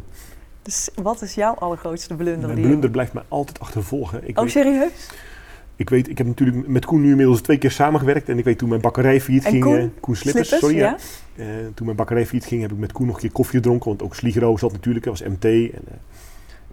Dus 0.61 0.89
wat 1.01 1.21
is 1.21 1.33
jouw 1.33 1.53
allergrootste 1.53 2.15
blunder? 2.15 2.49
Mijn 2.49 2.61
blunder 2.61 2.89
blijft 2.89 3.13
mij 3.13 3.23
altijd 3.27 3.59
achtervolgen. 3.59 4.27
Ik 4.27 4.37
Oh, 4.37 4.43
weet, 4.43 4.51
serieus? 4.51 5.09
Ik 5.79 5.89
weet, 5.89 6.09
ik 6.09 6.17
heb 6.17 6.27
natuurlijk 6.27 6.67
met 6.67 6.85
Koen 6.85 7.01
nu 7.01 7.09
inmiddels 7.09 7.41
twee 7.41 7.57
keer 7.57 7.71
samengewerkt. 7.71 8.29
En 8.29 8.37
ik 8.37 8.43
weet 8.43 8.57
toen 8.57 8.69
mijn 8.69 8.81
bakkerij 8.81 9.21
failliet 9.21 9.45
ging... 9.45 9.63
Koen? 9.63 9.77
eh, 9.77 9.85
Koen 9.99 10.15
Slippers, 10.15 10.57
sorry. 10.57 10.75
ja? 10.75 10.97
Ja. 11.35 11.43
Eh, 11.43 11.47
toen 11.73 11.85
mijn 11.85 11.97
bakkerij 11.97 12.25
failliet 12.25 12.45
ging, 12.45 12.61
heb 12.61 12.71
ik 12.71 12.77
met 12.77 12.91
Koen 12.91 13.05
nog 13.05 13.15
een 13.15 13.21
keer 13.21 13.31
koffie 13.31 13.55
gedronken. 13.59 13.87
Want 13.89 14.01
ook 14.03 14.15
Sligero 14.15 14.57
zat 14.57 14.71
natuurlijk, 14.71 15.05
dat 15.05 15.19
was 15.19 15.27
MT. 15.29 15.43
En, 15.45 15.71
eh, 15.71 15.97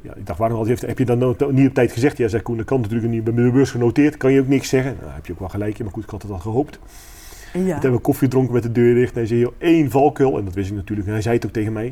ja, 0.03 0.15
ik 0.15 0.27
dacht, 0.27 0.39
waarom 0.39 0.59
had- 0.59 0.67
heeft- 0.67 0.83
heb 0.87 0.99
je 0.99 1.05
dan 1.05 1.19
no- 1.19 1.37
niet 1.51 1.69
op 1.69 1.75
tijd 1.75 1.93
gezegd? 1.93 2.17
Ja, 2.17 2.29
zei 2.29 2.43
Koen, 2.43 2.57
dat 2.57 2.67
kan 2.67 2.81
natuurlijk 2.81 3.13
niet. 3.13 3.25
Bij 3.25 3.35
de 3.35 3.51
beurs 3.51 3.71
genoteerd, 3.71 4.17
kan 4.17 4.33
je 4.33 4.41
ook 4.41 4.49
niks 4.49 4.69
zeggen. 4.69 4.97
Nou, 5.01 5.13
heb 5.15 5.27
je 5.27 5.33
ook 5.33 5.39
wel 5.39 5.49
gelijk 5.49 5.79
in, 5.79 5.85
maar 5.85 5.95
goed, 5.95 6.05
ik 6.05 6.11
had 6.11 6.23
het 6.23 6.31
al 6.31 6.39
gehoopt. 6.39 6.79
Ja. 7.53 7.61
Toen 7.61 7.69
hebben 7.69 7.93
we 7.93 7.99
koffie 7.99 8.29
gedronken 8.29 8.55
met 8.55 8.63
de 8.63 8.73
deur 8.73 8.95
dicht. 8.95 9.13
En 9.13 9.19
hij 9.19 9.27
zei, 9.27 9.41
joh, 9.41 9.53
één 9.59 9.91
valkuil. 9.91 10.39
En 10.39 10.45
dat 10.45 10.55
wist 10.55 10.71
ik 10.71 10.77
natuurlijk. 10.77 11.07
En 11.09 11.13
hij 11.13 11.23
zei 11.23 11.35
het 11.37 11.47
ook 11.47 11.53
tegen 11.53 11.73
mij. 11.73 11.85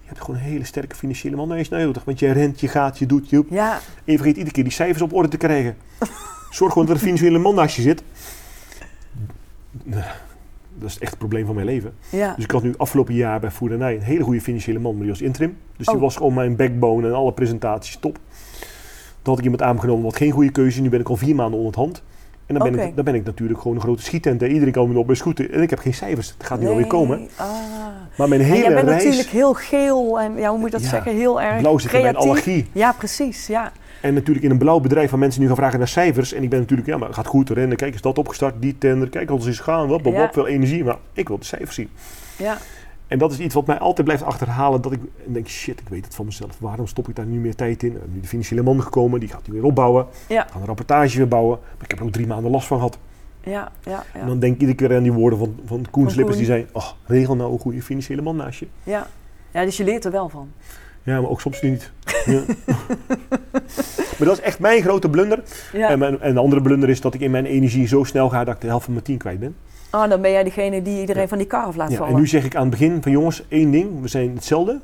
Je 0.00 0.12
hebt 0.12 0.20
gewoon 0.20 0.40
een 0.40 0.46
hele 0.46 0.64
sterke 0.64 0.96
financiële 0.96 1.36
man 1.36 1.48
nodig. 1.70 2.04
Want 2.04 2.18
je 2.18 2.30
rent, 2.32 2.60
je 2.60 2.68
gaat, 2.68 2.98
je 2.98 3.06
doet, 3.06 3.30
je... 3.30 3.44
Ja, 3.50 3.72
En 3.74 4.12
je 4.12 4.16
vergeet 4.16 4.36
iedere 4.36 4.54
keer 4.54 4.64
die 4.64 4.72
cijfers 4.72 5.02
op 5.02 5.12
orde 5.12 5.28
te 5.28 5.36
krijgen. 5.36 5.76
Zorg 6.50 6.72
gewoon 6.72 6.86
dat 6.88 6.96
er 6.96 7.02
een 7.02 7.08
financiële 7.08 7.38
man 7.38 7.54
naast 7.54 7.76
je 7.76 7.82
zit. 7.82 8.02
Dat 10.78 10.88
is 10.88 10.98
echt 10.98 11.10
het 11.10 11.18
probleem 11.18 11.46
van 11.46 11.54
mijn 11.54 11.66
leven. 11.66 11.92
ja. 12.10 12.34
Dus 12.34 12.44
ik 12.44 12.50
had 12.50 12.62
nu 12.62 12.74
afgelopen 12.76 13.14
jaar 13.14 13.40
bij 13.40 13.50
Voerderij 13.50 13.94
een 13.94 14.02
hele 14.02 14.24
goede 14.24 14.40
financiële 14.40 14.78
man, 14.78 14.92
maar 14.92 15.00
die 15.02 15.10
was 15.10 15.20
interim. 15.22 15.56
Dus 15.76 15.86
die 15.86 15.94
Oh. 15.94 16.00
was 16.00 16.16
gewoon 16.16 16.34
mijn 16.34 16.56
backbone 16.56 17.06
en 17.08 17.14
alle 17.14 17.32
presentaties 17.32 17.96
top. 17.96 18.18
Dan 19.22 19.34
had 19.34 19.38
ik 19.38 19.44
iemand 19.44 19.62
aangenomen 19.62 20.04
wat 20.04 20.16
geen 20.16 20.30
goede 20.30 20.50
keuze. 20.50 20.80
Nu 20.80 20.88
ben 20.88 21.00
ik 21.00 21.08
al 21.08 21.16
vier 21.16 21.34
maanden 21.34 21.54
onder 21.58 21.66
het 21.66 21.80
hand. 21.80 22.02
En 22.46 22.54
dan 22.54 22.70
ben, 22.72 22.86
ik, 22.86 22.96
dan 22.96 23.04
ben 23.04 23.14
ik 23.14 23.24
natuurlijk 23.24 23.60
gewoon 23.60 23.76
een 23.76 23.82
grote 23.82 24.02
schietent. 24.02 24.42
En 24.42 24.50
iedereen 24.52 24.72
kan 24.72 24.92
me 24.92 24.98
op 24.98 25.06
bij 25.06 25.16
scoeten. 25.16 25.52
En 25.52 25.62
ik 25.62 25.70
heb 25.70 25.78
geen 25.78 25.94
cijfers. 25.94 26.34
Het 26.38 26.46
gaat 26.46 26.60
nu 26.60 26.68
alweer 26.68 26.86
komen. 26.86 27.18
Nee, 27.18 27.28
Ah. 27.36 27.48
Maar 28.18 28.28
mijn 28.28 28.40
En 28.40 28.46
hele 28.46 28.62
jij 28.64 28.74
bent 28.74 28.88
reis... 28.88 29.04
natuurlijk 29.04 29.30
heel 29.30 29.54
geel 29.54 30.20
en 30.20 30.36
ja, 30.36 30.48
hoe 30.50 30.58
moet 30.58 30.66
je 30.70 30.72
dat 30.76 30.82
Ja, 30.84 30.88
zeggen? 30.88 31.12
Heel 31.14 31.40
erg 31.42 31.60
Blauw 31.60 31.78
zit 31.78 31.92
in 31.92 32.02
mijn 32.02 32.16
allergie. 32.16 32.66
Ja, 32.72 32.92
precies. 32.92 33.46
Ja. 33.46 33.72
En 34.06 34.14
natuurlijk 34.14 34.44
in 34.44 34.50
een 34.50 34.58
blauw 34.58 34.80
bedrijf 34.80 35.10
waar 35.10 35.18
mensen 35.18 35.40
nu 35.40 35.46
gaan 35.46 35.56
vragen 35.56 35.78
naar 35.78 35.88
cijfers. 35.88 36.32
En 36.32 36.42
ik 36.42 36.50
ben 36.50 36.58
natuurlijk, 36.60 36.88
ja, 36.88 36.96
maar 36.96 37.14
gaat 37.14 37.26
goed 37.26 37.50
rennen. 37.50 37.76
Kijk, 37.76 37.94
is 37.94 38.00
dat 38.00 38.18
opgestart, 38.18 38.54
die 38.58 38.78
tender. 38.78 39.08
Kijk, 39.08 39.30
alles 39.30 39.46
is 39.46 39.60
gaan. 39.60 39.88
Wat, 39.88 40.02
wat, 40.02 40.12
Ja. 40.12 40.18
wat, 40.18 40.32
veel 40.32 40.46
energie. 40.46 40.84
Maar 40.84 40.96
ik 41.12 41.28
wil 41.28 41.38
de 41.38 41.44
cijfers 41.44 41.74
zien. 41.74 41.88
Ja, 42.36 42.58
En 43.06 43.18
dat 43.18 43.32
is 43.32 43.38
iets 43.38 43.54
wat 43.54 43.66
mij 43.66 43.78
altijd 43.78 44.04
blijft 44.06 44.22
achterhalen. 44.22 44.80
Dat 44.82 44.92
ik 44.92 45.00
denk, 45.24 45.48
shit, 45.48 45.80
ik 45.80 45.88
weet 45.88 46.04
het 46.04 46.14
van 46.14 46.24
mezelf. 46.24 46.56
Waarom 46.60 46.86
stop 46.86 47.08
ik 47.08 47.16
daar 47.16 47.26
nu 47.26 47.38
meer 47.38 47.54
tijd 47.54 47.82
in? 47.82 47.92
Nu 48.12 48.20
de 48.20 48.26
financiële 48.28 48.62
man 48.62 48.82
gekomen, 48.82 49.20
die 49.20 49.28
gaat 49.28 49.44
die 49.44 49.54
weer 49.54 49.64
opbouwen. 49.64 50.06
Ja. 50.28 50.44
Ik 50.46 50.50
ga 50.52 50.58
een 50.60 50.66
rapportage 50.66 51.16
weer 51.16 51.28
bouwen. 51.28 51.58
Maar 51.62 51.84
ik 51.84 51.90
heb 51.90 51.98
er 51.98 52.04
ook 52.04 52.12
drie 52.12 52.26
maanden 52.26 52.50
last 52.50 52.66
van 52.66 52.76
gehad. 52.76 52.98
ja, 53.44 53.72
ja, 53.84 54.04
En 54.12 54.20
ja. 54.20 54.26
dan 54.26 54.38
denk 54.38 54.54
ik 54.54 54.60
iedere 54.60 54.78
keer 54.78 54.96
aan 54.96 55.02
die 55.02 55.12
woorden 55.12 55.38
van, 55.38 55.58
van 55.66 55.86
Koen 55.90 56.10
Slippers. 56.10 56.36
Die 56.36 56.46
zei, 56.46 56.66
oh, 56.72 56.90
regel 57.06 57.36
nou 57.36 57.52
een 57.52 57.58
goede 57.58 57.82
financiële 57.82 58.22
man 58.22 58.36
naast 58.36 58.58
je. 58.58 58.66
ja. 58.82 59.06
Ja, 59.50 59.64
dus 59.64 59.76
je 59.76 59.84
leert 59.84 60.04
er 60.04 60.10
wel 60.10 60.28
van. 60.28 60.50
Ja, 61.02 61.20
maar 61.20 61.30
ook 61.30 61.40
soms 61.40 61.62
niet. 61.62 61.90
Ja. 62.26 62.42
maar 64.18 64.28
dat 64.28 64.38
is 64.38 64.42
echt 64.44 64.58
mijn 64.58 64.82
grote 64.82 65.10
blunder. 65.10 65.42
Ja. 65.72 65.88
En, 65.88 65.98
mijn, 65.98 66.20
en 66.20 66.34
de 66.34 66.40
andere 66.40 66.62
blunder 66.62 66.88
is 66.88 67.00
dat 67.00 67.14
ik 67.14 67.20
in 67.20 67.30
mijn 67.30 67.46
energie 67.46 67.86
zo 67.86 68.04
snel 68.04 68.28
ga 68.28 68.44
dat 68.44 68.54
ik 68.54 68.60
de 68.60 68.66
helft 68.66 68.84
van 68.84 68.92
mijn 68.92 69.04
team 69.04 69.18
kwijt 69.18 69.38
ben. 69.40 69.56
Ah, 69.90 70.08
dan 70.10 70.20
ben 70.20 70.30
jij 70.30 70.44
degene 70.44 70.82
die 70.82 71.00
iedereen 71.00 71.22
Ja. 71.22 71.28
van 71.28 71.38
die 71.38 71.46
kar 71.46 71.64
af 71.64 71.76
laat 71.76 71.90
Ja, 71.90 71.96
vallen. 71.96 72.12
en 72.14 72.18
nu 72.20 72.26
zeg 72.26 72.44
ik 72.44 72.54
aan 72.54 72.60
het 72.60 72.70
begin 72.70 73.02
van 73.02 73.12
jongens, 73.12 73.44
één 73.48 73.70
ding. 73.70 74.00
We 74.02 74.08
zijn 74.08 74.34
hetzelfde. 74.34 74.80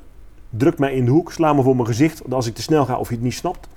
Druk 0.50 0.78
mij 0.78 0.94
in 0.94 1.04
de 1.04 1.10
hoek, 1.10 1.32
sla 1.32 1.52
me 1.52 1.62
voor 1.62 1.74
mijn 1.74 1.86
gezicht 1.86 2.22
als 2.30 2.46
ik 2.46 2.54
te 2.54 2.62
snel 2.62 2.84
ga 2.84 2.98
of 2.98 3.08
je 3.08 3.14
het 3.14 3.24
niet 3.24 3.34
snapt. 3.34 3.68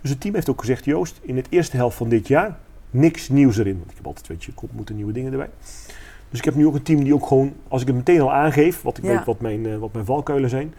Dus 0.00 0.10
het 0.10 0.20
team 0.20 0.34
heeft 0.34 0.50
ook 0.50 0.60
gezegd, 0.60 0.84
Joost, 0.84 1.18
in 1.22 1.36
het 1.36 1.46
eerste 1.50 1.76
helft 1.76 1.96
van 1.96 2.08
dit 2.08 2.28
jaar 2.28 2.56
niks 2.90 3.28
nieuws 3.28 3.58
erin. 3.58 3.78
Want 3.78 3.90
ik 3.90 3.96
heb 3.96 4.06
altijd, 4.06 4.26
weet 4.26 4.44
je, 4.44 4.52
komt 4.52 4.72
moeten 4.72 4.96
nieuwe 4.96 5.12
dingen 5.12 5.32
erbij. 5.32 5.48
Dus 6.30 6.38
ik 6.38 6.44
heb 6.44 6.54
nu 6.54 6.66
ook 6.66 6.74
een 6.74 6.82
team 6.82 7.04
die 7.04 7.14
ook 7.14 7.26
gewoon, 7.26 7.52
als 7.68 7.80
ik 7.80 7.86
het 7.86 7.96
meteen 7.96 8.20
al 8.20 8.32
aangeef, 8.32 8.82
wat 8.82 8.98
ik 8.98 9.04
Ja. 9.04 9.10
weet 9.10 9.24
wat 9.24 9.40
mijn, 9.40 9.66
eh, 9.66 9.76
wat 9.76 9.92
mijn 9.92 10.04
valkuilen 10.04 10.50
zijn, 10.50 10.74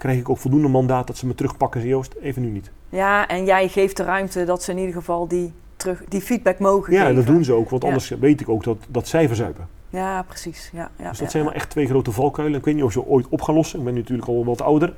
krijg 0.00 0.18
ik 0.18 0.28
ook 0.28 0.38
voldoende 0.38 0.68
mandaat 0.68 1.06
dat 1.06 1.16
ze 1.16 1.26
me 1.26 1.34
terugpakken 1.34 1.86
Joost, 1.86 2.14
even 2.22 2.42
nu 2.42 2.48
niet. 2.48 2.70
Ja, 2.88 3.26
en 3.28 3.44
jij 3.44 3.68
geeft 3.68 3.96
de 3.96 4.04
ruimte 4.04 4.44
dat 4.44 4.62
ze 4.62 4.70
in 4.70 4.78
ieder 4.78 4.94
geval 4.94 5.28
die, 5.28 5.52
terug, 5.76 6.02
die 6.08 6.20
feedback 6.20 6.58
mogen 6.58 6.92
Ja, 6.92 7.00
geven. 7.00 7.14
dat 7.14 7.26
doen 7.26 7.44
ze 7.44 7.52
ook, 7.52 7.70
want 7.70 7.82
Ja. 7.82 7.88
anders 7.88 8.08
weet 8.08 8.40
ik 8.40 8.48
ook 8.48 8.64
dat, 8.64 8.76
dat 8.88 9.08
zij 9.08 9.26
verzuipen. 9.26 9.68
Ja, 9.88 10.22
precies. 10.22 10.70
Ja, 10.72 10.90
ja, 10.98 11.08
dus 11.08 11.18
dat 11.18 11.26
ja, 11.26 11.30
zijn 11.30 11.42
ja. 11.42 11.48
wel 11.48 11.58
echt 11.58 11.70
twee 11.70 11.86
grote 11.86 12.12
valkuilen. 12.12 12.58
Ik 12.58 12.64
weet 12.64 12.74
niet 12.74 12.84
of 12.84 12.92
ze 12.92 13.06
ooit 13.06 13.26
op 13.28 13.42
gaan 13.42 13.54
lossen. 13.54 13.78
Ik 13.78 13.84
ben 13.84 13.94
nu 13.94 14.00
natuurlijk 14.00 14.28
al 14.28 14.44
wat 14.44 14.62
ouder. 14.62 14.92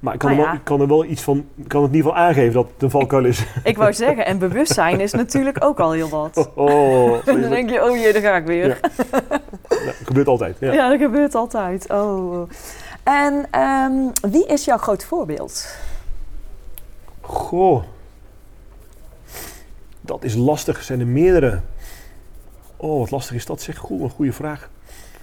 Maar 0.00 0.12
ik 0.14 0.18
kan, 0.20 0.28
Nou 0.28 0.40
er 0.40 0.46
wel, 0.46 0.54
ja. 0.54 0.60
ik 0.60 0.64
kan 0.64 0.80
er 0.80 0.88
wel 0.88 1.04
iets 1.04 1.22
van, 1.22 1.44
ik 1.56 1.68
kan 1.68 1.82
het 1.82 1.90
in 1.90 1.96
ieder 1.96 2.10
geval 2.10 2.26
aangeven 2.26 2.52
dat 2.52 2.68
het 2.74 2.82
een 2.82 2.90
valkuil 2.90 3.24
is. 3.24 3.46
Ik 3.64 3.76
wou 3.76 3.92
zeggen, 3.92 4.26
en 4.26 4.38
bewustzijn 4.38 5.00
is 5.00 5.12
natuurlijk 5.12 5.64
ook 5.64 5.80
al 5.80 5.92
heel 5.92 6.08
wat. 6.08 6.50
Oh, 6.54 7.28
En 7.28 7.40
dan 7.40 7.50
denk 7.50 7.70
je, 7.70 7.84
oh 7.84 7.96
jee, 7.96 8.12
daar 8.12 8.22
ga 8.22 8.36
ik 8.36 8.46
weer. 8.46 8.66
Ja. 8.66 8.76
dat 9.68 9.94
gebeurt 10.04 10.26
altijd. 10.28 10.56
Ja. 10.60 10.72
Ja, 10.72 10.88
dat 10.88 10.98
gebeurt 11.00 11.34
altijd. 11.34 11.90
Oh. 11.92 12.48
En 13.02 13.46
ehm, 13.50 14.30
wie 14.30 14.46
is 14.46 14.64
jouw 14.64 14.78
groot 14.78 15.04
voorbeeld? 15.04 15.76
Goh. 17.20 17.82
Dat 20.00 20.24
is 20.24 20.34
lastig. 20.34 20.82
Zijn 20.82 21.00
er 21.00 21.06
meerdere? 21.06 21.60
Oh, 22.76 22.98
wat 22.98 23.10
lastig 23.10 23.34
is 23.34 23.46
dat 23.46 23.60
zeg. 23.60 23.76
Goed, 23.76 24.00
een 24.00 24.10
goede 24.10 24.32
vraag. 24.32 24.70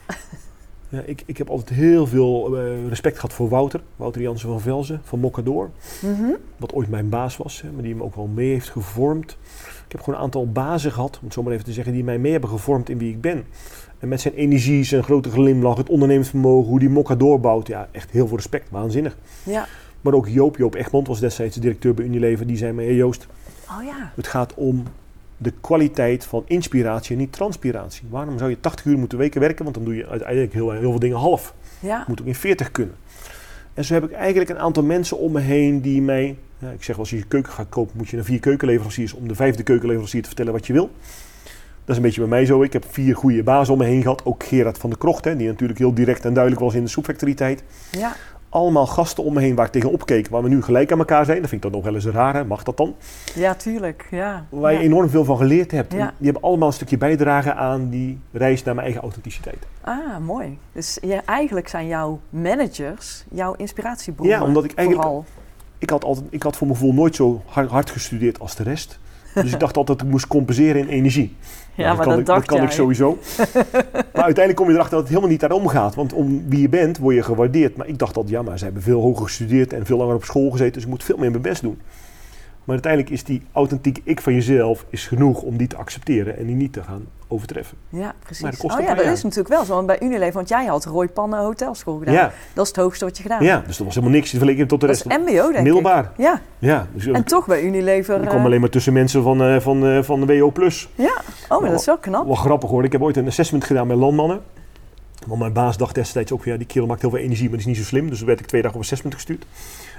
Ja, 0.89 1.01
ik, 1.01 1.23
ik 1.25 1.37
heb 1.37 1.49
altijd 1.49 1.69
heel 1.69 2.07
veel 2.07 2.57
eh, 2.57 2.87
respect 2.87 3.15
gehad 3.15 3.33
voor 3.33 3.49
Wouter. 3.49 3.81
Wouter 3.95 4.21
Jansen 4.21 4.49
van 4.49 4.61
Velzen, 4.61 5.01
van 5.03 5.19
Mocador. 5.19 5.69
Mhm. 6.01 6.31
Wat 6.57 6.73
ooit 6.73 6.89
mijn 6.89 7.09
baas 7.09 7.37
was, 7.37 7.61
hè, 7.61 7.71
maar 7.71 7.83
die 7.83 7.95
me 7.95 8.03
ook 8.03 8.15
wel 8.15 8.27
mee 8.27 8.49
heeft 8.49 8.69
gevormd. 8.69 9.37
Ik 9.85 9.91
heb 9.91 10.01
gewoon 10.01 10.19
een 10.19 10.25
aantal 10.25 10.51
bazen 10.51 10.91
gehad, 10.91 11.17
om 11.17 11.23
het 11.23 11.33
zo 11.33 11.43
maar 11.43 11.53
even 11.53 11.65
te 11.65 11.73
zeggen, 11.73 11.93
die 11.93 12.03
mij 12.03 12.17
mee 12.17 12.31
hebben 12.31 12.49
gevormd 12.49 12.89
in 12.89 12.97
wie 12.97 13.11
ik 13.11 13.21
ben. 13.21 13.45
En 14.05 14.11
met 14.11 14.21
zijn 14.21 14.33
energie, 14.33 14.83
zijn 14.83 15.03
grote 15.03 15.29
glimlach, 15.29 15.77
het 15.77 15.89
ondernemersvermogen, 15.89 16.69
hoe 16.69 16.79
die 16.79 16.89
Mokka 16.89 17.15
doorbouwt. 17.15 17.67
Ja, 17.67 17.87
echt 17.91 18.11
heel 18.11 18.27
veel 18.27 18.37
respect, 18.37 18.69
waanzinnig. 18.69 19.17
Ja. 19.43 19.67
Maar 20.01 20.13
ook 20.13 20.27
Joop, 20.27 20.57
Joop 20.57 20.75
Egmond 20.75 21.07
was 21.07 21.19
destijds 21.19 21.55
de 21.55 21.61
directeur 21.61 21.93
bij 21.93 22.05
Unilever. 22.05 22.47
Die 22.47 22.57
zei 22.57 22.71
me, 22.73 22.83
hey 22.83 22.95
Joost, 22.95 23.27
Oh 23.69 23.83
ja. 23.83 24.11
het 24.15 24.27
gaat 24.27 24.53
om 24.53 24.83
de 25.37 25.53
kwaliteit 25.61 26.25
van 26.25 26.43
inspiratie 26.47 27.11
en 27.11 27.21
niet 27.21 27.31
transpiratie. 27.31 28.03
Waarom 28.09 28.37
zou 28.37 28.49
je 28.49 28.59
80 28.59 28.85
uur 28.85 28.97
moeten 28.97 29.17
weken 29.17 29.41
werken? 29.41 29.63
Want 29.63 29.75
dan 29.75 29.85
doe 29.85 29.95
je 29.95 30.07
uiteindelijk 30.07 30.53
heel, 30.53 30.71
heel 30.71 30.89
veel 30.89 30.99
dingen 30.99 31.17
half. 31.17 31.53
Ja. 31.79 32.03
moet 32.07 32.21
ook 32.21 32.27
in 32.27 32.35
40 32.35 32.71
kunnen. 32.71 32.95
En 33.73 33.85
zo 33.85 33.93
heb 33.93 34.03
ik 34.03 34.11
eigenlijk 34.11 34.49
een 34.49 34.59
aantal 34.59 34.83
mensen 34.83 35.17
om 35.17 35.31
me 35.31 35.39
heen 35.39 35.81
die 35.81 36.01
mij... 36.01 36.37
Ja, 36.59 36.69
ik 36.69 36.83
zeg 36.83 36.99
als 36.99 37.09
je 37.09 37.17
je 37.17 37.25
keuken 37.25 37.51
gaat 37.51 37.69
kopen, 37.69 37.97
moet 37.97 38.09
je 38.09 38.15
naar 38.15 38.25
vier 38.25 38.39
keukenleveranciers... 38.39 39.13
om 39.13 39.27
de 39.27 39.35
vijfde 39.35 39.63
keukenleverancier 39.63 40.21
te 40.21 40.27
vertellen 40.27 40.53
wat 40.53 40.67
je 40.67 40.73
wil. 40.73 40.89
Dat 41.85 41.95
is 41.95 42.01
een 42.01 42.07
beetje 42.07 42.21
bij 42.21 42.29
mij 42.29 42.45
zo. 42.45 42.63
Ik 42.63 42.73
heb 42.73 42.85
vier 42.89 43.15
goede 43.15 43.43
bazen 43.43 43.73
om 43.73 43.79
me 43.79 43.85
heen 43.85 44.01
gehad. 44.01 44.25
Ook 44.25 44.43
Gerard 44.43 44.77
van 44.77 44.89
der 44.89 44.99
Krocht, 44.99 45.25
hè, 45.25 45.35
die 45.35 45.47
natuurlijk 45.47 45.79
heel 45.79 45.93
direct 45.93 46.25
en 46.25 46.33
duidelijk 46.33 46.63
was 46.63 46.73
in 46.73 46.83
de 46.83 46.89
soepfactory-tijd. 46.89 47.63
Ja. 47.91 48.15
Allemaal 48.49 48.87
gasten 48.87 49.23
om 49.23 49.33
me 49.33 49.41
heen 49.41 49.55
waar 49.55 49.65
ik 49.65 49.71
tegen 49.71 49.91
opkeek, 49.91 50.27
waar 50.27 50.43
we 50.43 50.49
nu 50.49 50.61
gelijk 50.61 50.91
aan 50.91 50.99
elkaar 50.99 51.25
zijn. 51.25 51.41
Dat 51.41 51.49
vind 51.49 51.65
ik 51.65 51.71
dan 51.71 51.81
nog 51.81 51.89
wel 51.89 51.95
eens 51.95 52.05
raar, 52.05 52.33
hè? 52.33 52.45
mag 52.45 52.63
dat 52.63 52.77
dan? 52.77 52.95
Ja, 53.35 53.53
tuurlijk. 53.53 54.07
Ja. 54.11 54.45
Waar 54.49 54.71
je 54.71 54.77
ja. 54.77 54.83
enorm 54.83 55.09
veel 55.09 55.25
van 55.25 55.37
geleerd 55.37 55.71
hebt. 55.71 55.93
Ja. 55.93 56.13
Die 56.17 56.25
hebben 56.25 56.41
allemaal 56.41 56.67
een 56.67 56.73
stukje 56.73 56.97
bijdragen 56.97 57.55
aan 57.55 57.89
die 57.89 58.19
reis 58.31 58.63
naar 58.63 58.73
mijn 58.73 58.85
eigen 58.85 59.03
authenticiteit. 59.03 59.67
Ah, 59.81 60.17
mooi. 60.17 60.57
Dus 60.71 60.97
je, 61.01 61.21
eigenlijk 61.25 61.67
zijn 61.67 61.87
jouw 61.87 62.19
managers 62.29 63.25
jouw 63.31 63.53
inspiratiebronnen. 63.53 64.37
Ja, 64.37 64.43
omdat 64.43 64.63
ik 64.63 64.73
eigenlijk 64.73 65.07
Vooral. 65.07 65.25
ik 65.77 65.89
had, 65.89 66.03
altijd, 66.03 66.25
ik 66.29 66.43
had 66.43 66.55
voor 66.57 66.67
mijn 66.67 66.79
gevoel 66.79 66.93
nooit 66.93 67.15
zo 67.15 67.41
hard, 67.45 67.69
hard 67.69 67.89
gestudeerd 67.89 68.39
als 68.39 68.55
de 68.55 68.63
rest. 68.63 68.99
Dus 69.33 69.53
ik 69.53 69.59
dacht 69.59 69.77
altijd 69.77 69.97
dat 69.97 70.07
ik 70.07 70.13
moest 70.13 70.27
compenseren 70.27 70.81
in 70.81 70.87
energie. 70.87 71.35
Ja, 71.75 71.83
Nou, 71.83 71.95
maar 71.95 72.05
kan 72.05 72.09
dat 72.09 72.19
ik, 72.19 72.25
dacht 72.25 72.39
dat 72.39 72.47
kan 72.47 72.57
jij. 72.57 72.65
ik 72.65 72.71
sowieso. 72.71 73.17
maar 74.13 74.23
uiteindelijk 74.23 74.55
kom 74.55 74.67
je 74.67 74.73
erachter 74.73 74.91
dat 74.95 74.99
het 74.99 75.09
helemaal 75.09 75.29
niet 75.29 75.39
daarom 75.39 75.67
gaat. 75.67 75.95
Want 75.95 76.13
om 76.13 76.49
wie 76.49 76.61
je 76.61 76.69
bent, 76.69 76.97
word 76.97 77.15
je 77.15 77.23
gewaardeerd. 77.23 77.77
Maar 77.77 77.87
ik 77.87 77.97
dacht 77.99 78.15
altijd, 78.15 78.35
ja, 78.35 78.41
maar 78.41 78.57
ze 78.57 78.63
hebben 78.63 78.81
veel 78.81 79.01
hoger 79.01 79.23
gestudeerd 79.23 79.73
en 79.73 79.85
veel 79.85 79.97
langer 79.97 80.15
op 80.15 80.23
school 80.23 80.49
gezeten. 80.49 80.73
Dus 80.73 80.83
ik 80.83 80.89
moet 80.89 81.03
veel 81.03 81.17
meer 81.17 81.29
mijn 81.29 81.41
best 81.41 81.61
doen. 81.61 81.81
Maar 82.65 82.73
uiteindelijk 82.75 83.13
is 83.13 83.23
die 83.23 83.41
authentieke 83.51 84.01
ik 84.03 84.21
van 84.21 84.33
jezelf 84.33 84.85
is 84.89 85.07
genoeg 85.07 85.41
om 85.41 85.57
die 85.57 85.67
te 85.67 85.75
accepteren 85.75 86.37
en 86.37 86.45
die 86.45 86.55
niet 86.55 86.73
te 86.73 86.83
gaan 86.83 87.07
overtreffen. 87.27 87.77
Ja, 87.89 87.99
Maar 87.99 88.15
precies. 88.23 88.43
dat 88.43 88.57
kost 88.57 88.77
oh 88.77 88.85
ja, 88.85 88.93
dat 88.95 89.05
is 89.05 89.23
natuurlijk 89.23 89.49
wel 89.49 89.65
zo. 89.65 89.73
Want 89.73 89.87
bij 89.87 90.01
Unilever, 90.01 90.33
want 90.33 90.49
jij 90.49 90.65
had 90.65 90.85
Roy 90.85 91.07
Pannen 91.07 91.39
hotelschool 91.39 91.97
gedaan. 91.97 92.13
Ja, 92.13 92.31
Dat 92.53 92.63
is 92.63 92.71
het 92.71 92.77
hoogste 92.77 93.05
wat 93.05 93.17
je 93.17 93.23
gedaan 93.23 93.43
ja, 93.43 93.63
dus 93.67 93.77
dat 93.77 93.85
was 93.85 93.95
helemaal 93.95 94.15
niks 94.15 94.25
in 94.33 94.39
vergelijking 94.39 94.67
tot 94.67 94.81
de 94.81 94.87
Dat 94.87 94.95
is 94.95 95.03
rest. 95.03 95.19
mbo, 95.19 95.51
denk 95.51 95.63
Middelbaar. 95.63 96.03
ik. 96.03 96.09
Ja, 96.17 96.41
Ja, 96.59 96.87
dus 96.93 97.05
en 97.05 97.23
toch 97.23 97.45
bij 97.47 97.63
Unilever... 97.63 98.15
ik 98.21 98.27
kwam 98.27 98.39
eh, 98.39 98.45
alleen 98.45 98.59
maar 98.59 98.69
tussen 98.69 98.93
mensen 98.93 99.23
van, 99.23 99.41
eh, 99.41 99.59
van, 99.59 99.85
eh, 99.85 100.03
van 100.03 100.25
de 100.25 100.39
WO+. 100.39 100.51
Ja, 100.95 101.21
oh, 101.49 101.61
maar 101.61 101.69
dat 101.69 101.79
is 101.79 101.85
wel 101.85 101.97
knap. 101.97 102.25
Wel 102.25 102.35
grappig 102.35 102.69
hoor. 102.69 102.83
Ik 102.83 102.91
heb 102.91 103.01
ooit 103.01 103.17
een 103.17 103.27
assessment 103.27 103.63
gedaan 103.63 103.87
met 103.87 103.97
landmannen. 103.97 104.41
Want 105.27 105.39
mijn 105.39 105.53
baas 105.53 105.77
dacht 105.77 105.95
destijds 105.95 106.31
ook 106.31 106.45
ja, 106.45 106.57
die 106.57 106.67
kerel 106.67 106.87
maakt 106.87 107.01
heel 107.01 107.09
veel 107.09 107.19
energie, 107.19 107.49
maar 107.49 107.57
die 107.57 107.59
is 107.59 107.65
niet 107.65 107.77
zo 107.77 107.83
slim. 107.83 108.09
Dus 108.09 108.17
toen 108.17 108.27
werd 108.27 108.39
ik 108.39 108.45
twee 108.45 108.61
dagen 108.61 108.77
op 108.77 108.83
assessment 108.83 109.15
gestuurd. 109.15 109.45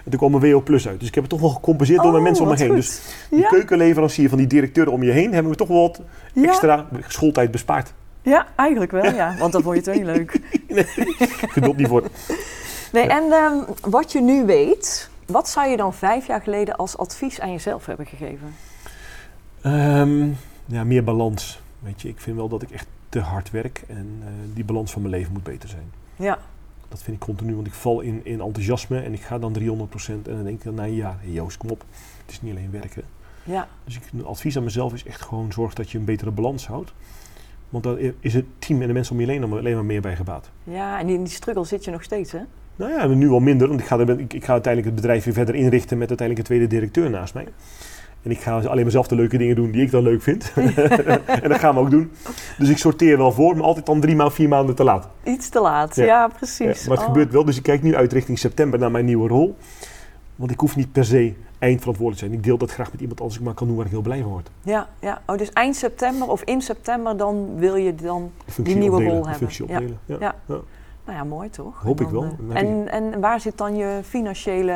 En 0.07 0.12
toen 0.12 0.20
kwam 0.20 0.40
mijn 0.40 0.52
WO 0.52 0.61
Plus 0.61 0.88
uit. 0.88 0.98
Dus 0.98 1.09
ik 1.09 1.14
heb 1.14 1.22
het 1.24 1.32
toch 1.32 1.40
wel 1.40 1.50
gecompenseerd 1.50 2.02
door 2.02 2.11
mijn 2.11 2.22
mensen 2.22 2.42
om 2.44 2.48
me 2.48 2.54
Oh, 2.54 2.61
heen. 2.61 2.68
goed. 2.68 2.76
Dus 2.78 3.00
die 3.30 3.38
ja, 3.40 3.48
keukenleverancier 3.48 4.28
van 4.28 4.38
die 4.38 4.46
directeuren 4.46 4.92
om 4.92 5.02
je 5.02 5.11
heen 5.11 5.32
hebben 5.32 5.52
we 5.52 5.59
toch 5.59 5.68
wel 5.68 5.80
wat 5.80 6.00
ja, 6.32 6.42
extra 6.42 6.86
schooltijd 7.09 7.50
bespaard. 7.50 7.92
ja, 8.22 8.46
eigenlijk 8.57 8.90
wel, 8.90 9.14
ja. 9.14 9.34
Want 9.38 9.52
dan 9.52 9.62
vond 9.62 9.84
je 9.84 9.90
het 9.90 9.98
wel 9.98 10.14
niet 10.14 10.16
leuk. 10.16 10.40
Geduld 11.57 11.76
niet 11.76 11.88
voor. 11.88 12.02
Nee, 12.92 13.07
en 13.09 13.32
ehm, 13.32 13.54
wat 13.90 14.12
je 14.12 14.20
nu 14.20 14.44
weet, 14.44 15.11
wat 15.26 15.48
zou 15.48 15.68
je 15.68 15.76
dan 15.76 15.94
vijf 15.94 16.26
jaar 16.26 16.40
geleden 16.42 16.76
als 16.76 16.96
advies 16.98 17.40
aan 17.40 17.52
jezelf 17.52 17.86
hebben 17.86 18.07
gegeven? 18.07 18.54
Ehm, 19.62 20.28
ja, 20.66 20.84
meer 20.84 21.04
balans. 21.04 21.61
Weet 21.78 22.02
je, 22.02 22.09
ik 22.09 22.20
vind 22.20 22.36
wel 22.36 22.48
dat 22.48 22.62
ik 22.62 22.70
echt 22.70 22.86
te 23.09 23.20
hard 23.20 23.50
werk. 23.50 23.82
En 23.88 24.18
eh, 24.22 24.28
die 24.54 24.64
balans 24.64 24.92
van 24.92 25.02
mijn 25.02 25.14
leven 25.14 25.32
moet 25.32 25.42
beter 25.42 25.68
zijn. 25.68 25.90
Ja, 26.16 26.38
Dat 26.89 27.03
vind 27.03 27.16
ik 27.16 27.22
continu, 27.22 27.55
want 27.55 27.66
ik 27.66 27.72
val 27.72 28.01
in, 28.01 28.20
in 28.24 28.41
enthousiasme 28.41 29.01
en 29.01 29.12
ik 29.12 29.20
ga 29.20 29.39
dan 29.39 29.57
300% 29.59 29.62
en 30.09 30.22
dan 30.22 30.45
denk 30.45 30.64
ik 30.64 30.72
na 30.72 30.84
een 30.84 30.95
jaar, 30.95 31.16
hey 31.20 31.30
Joost, 31.30 31.57
kom 31.57 31.70
op, 31.70 31.84
het 32.24 32.30
is 32.30 32.43
niet 32.43 32.57
alleen 32.57 32.70
werken. 32.70 33.03
ja, 33.45 33.68
Dus 33.84 33.97
ik, 33.97 34.03
mijn 34.12 34.26
advies 34.26 34.57
aan 34.57 34.64
mezelf 34.64 34.93
is 34.95 35.05
echt 35.05 35.22
gewoon 35.22 35.53
zorg 35.53 35.74
dat 35.74 35.91
je 35.91 35.99
een 35.99 36.05
betere 36.05 36.30
balans 36.30 36.66
houdt. 36.66 36.93
Want 37.68 37.84
dan 37.84 37.99
is 38.20 38.34
het 38.34 38.45
team 38.59 38.80
en 38.80 38.87
de 38.87 38.93
mensen 38.93 39.14
om 39.14 39.20
je 39.20 39.26
heen 39.26 39.53
alleen 39.53 39.74
maar 39.74 39.84
meer 39.84 40.01
bij 40.01 40.16
gebaat. 40.16 40.51
ja. 40.64 40.99
En 40.99 41.09
in 41.09 41.24
die 41.24 41.32
struggle 41.32 41.64
zit 41.64 41.84
je 41.84 41.91
nog 41.91 42.03
steeds, 42.03 42.32
hè? 42.32 42.41
Nou 42.76 42.91
ja, 42.93 43.07
nu 43.07 43.28
wel 43.28 43.41
minder, 43.41 43.68
want 43.68 43.80
ik 43.80 43.87
ga, 43.87 43.99
ik, 43.99 44.32
ik 44.32 44.45
ga 44.45 44.53
uiteindelijk 44.53 44.84
het 44.95 44.95
bedrijf 44.95 45.24
weer 45.24 45.34
verder 45.34 45.55
inrichten 45.55 45.99
met 45.99 46.09
uiteindelijk 46.09 46.49
een 46.49 46.57
tweede 46.57 46.74
directeur 46.74 47.11
naast 47.11 47.34
mij. 47.34 47.47
En 48.27 48.33
ik 48.33 48.39
ga 48.41 48.61
alleen 48.61 48.83
maar 48.83 48.91
zelf 48.91 49.07
de 49.09 49.14
leuke 49.14 49.39
dingen 49.39 49.57
doen 49.57 49.70
die 49.70 49.83
ik 49.83 49.91
dan 49.91 50.03
leuk 50.03 50.22
vind. 50.22 50.53
en 51.43 51.49
dat 51.49 51.59
gaan 51.59 51.74
we 51.74 51.81
ook 51.81 51.91
doen. 51.91 52.11
Dus 52.59 52.68
ik 52.68 52.77
sorteer 52.79 53.16
wel 53.18 53.33
voor, 53.33 53.57
maar 53.57 53.64
altijd 53.64 53.87
dan 53.87 54.01
drie 54.01 54.16
maanden, 54.16 54.35
vier 54.35 54.49
maanden 54.49 54.74
te 54.74 54.85
laat. 54.85 55.09
Iets 55.24 55.49
te 55.49 55.61
laat, 55.61 55.97
ja, 55.97 56.05
Ja. 56.05 56.29
precies. 56.29 56.59
Ja, 56.83 56.89
maar 56.89 56.97
het 56.97 57.07
Oh. 57.07 57.12
gebeurt 57.12 57.33
wel, 57.33 57.45
dus 57.45 57.57
ik 57.57 57.62
kijk 57.62 57.83
nu 57.83 57.95
uit 57.95 58.12
richting 58.12 58.39
september 58.39 58.79
naar 58.79 58.91
mijn 58.91 59.05
nieuwe 59.05 59.29
rol. 59.29 59.57
Want 60.37 60.51
ik 60.51 60.61
hoef 60.61 60.77
niet 60.77 60.93
per 60.93 61.05
se 61.05 61.33
eindverantwoordelijk 61.59 62.18
te 62.20 62.27
zijn. 62.29 62.39
Ik 62.39 62.45
deel 62.45 62.59
dat 62.59 62.70
graag 62.70 62.93
met 62.93 63.01
iemand 63.01 63.20
als 63.20 63.35
ik 63.37 63.41
maar 63.41 63.55
kan 63.55 63.66
doen 63.66 63.77
waar 63.77 63.85
ik 63.85 63.91
heel 63.91 64.01
blij 64.01 64.20
van 64.20 64.31
word. 64.31 64.51
Ja, 64.62 64.89
ja. 65.01 65.20
Oh, 65.27 65.37
dus 65.39 65.51
eind 65.53 65.77
september 65.77 66.29
of 66.29 66.43
in 66.43 66.61
september, 66.62 67.16
dan 67.16 67.49
wil 67.57 67.74
je 67.77 67.95
dan... 67.95 68.31
Functie 68.49 68.77
nieuwe 68.77 68.97
opdelen, 68.97 69.14
rol 69.14 69.22
hebben. 69.22 69.39
functie 69.41 69.64
opdelen. 69.64 69.99
Ja. 70.07 70.16
Ja. 70.20 70.35
Nou 71.07 71.18
ja, 71.18 71.24
mooi 71.24 71.50
toch? 71.50 71.82
Hoop 71.82 72.00
ik 72.00 72.09
wel. 72.09 72.36
eh, 72.52 72.61
En, 72.61 72.88
en 72.88 73.20
waar 73.20 73.40
zit 73.40 73.59
dan 73.59 73.76
je 73.76 74.00
financiële... 74.09 74.72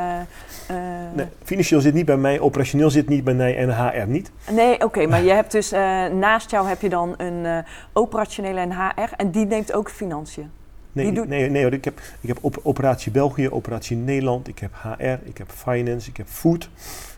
eh, 0.67 0.77
Nee, 1.15 1.27
financieel 1.45 1.81
zit 1.81 1.95
niet 1.95 2.05
bij 2.05 2.17
mij, 2.17 2.41
operationeel 2.41 2.91
zit 2.91 3.09
niet 3.09 3.25
bij 3.25 3.35
mij 3.35 3.57
en 3.57 3.77
HR 3.77 4.07
niet. 4.09 4.31
Nee, 4.51 4.85
oké, 4.85 5.07
maar 5.07 5.23
je 5.23 5.31
hebt 5.31 5.53
dus 5.53 5.73
eh, 5.73 6.07
naast 6.07 6.51
jou 6.51 6.69
heb 6.69 6.81
je 6.81 6.89
dan 6.89 7.15
een 7.17 7.65
operationele 7.93 8.61
en 8.61 8.73
HR 8.73 9.13
en 9.17 9.31
die 9.31 9.47
neemt 9.47 9.73
ook 9.73 9.91
financiën. 9.91 10.51
Nee, 10.93 11.13
Die 11.13 11.27
nee, 11.27 11.51
nee 11.51 11.63
hoor, 11.63 11.73
ik 11.73 11.85
heb, 11.85 12.01
ik 12.21 12.29
heb 12.29 12.39
op, 12.41 12.61
operatie 12.63 13.13
België, 13.13 13.51
operatie 13.51 13.97
Nederland, 13.97 14.49
ik 14.49 14.59
heb 14.59 14.71
HR, 14.83 15.05
ik 15.29 15.39
heb 15.39 15.51
finance, 15.51 16.09
ik 16.11 16.17
heb 16.17 16.27
food, 16.29 16.69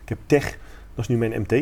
ik 0.02 0.08
heb 0.08 0.18
tech. 0.26 0.58
is 0.96 1.08
nu 1.08 1.16
mijn 1.16 1.40
MT. 1.40 1.52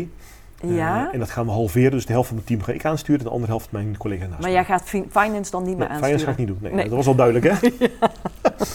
Eh, 0.60 0.76
Ja, 0.76 1.12
en 1.12 1.18
dat 1.18 1.30
gaan 1.30 1.46
we 1.46 1.52
halveren. 1.52 1.90
Dus 1.90 2.06
de 2.06 2.12
helft 2.12 2.26
van 2.28 2.36
mijn 2.36 2.48
team 2.48 2.62
ga 2.62 2.72
ik 2.72 2.84
aansturen. 2.84 3.18
En 3.20 3.26
de 3.26 3.32
andere 3.32 3.50
helft 3.50 3.72
mijn 3.72 3.96
collega 3.96 4.26
naast 4.26 4.40
maar 4.42 4.50
jij 4.50 4.64
gaat 4.64 4.82
fi- 4.82 5.04
finance 5.10 5.50
dan 5.50 5.62
niet 5.62 5.76
meer 5.76 5.88
Nee, 5.88 5.96
aansturen? 5.96 6.04
finance 6.18 6.24
ga 6.24 6.30
ik 6.30 6.36
niet 6.38 6.46
doen. 6.46 6.58
Nee, 6.60 6.72
Nee. 6.72 6.84
Dat 6.84 6.94
was 6.96 7.06
al 7.06 7.14
duidelijk, 7.14 7.60
hè? 7.60 7.68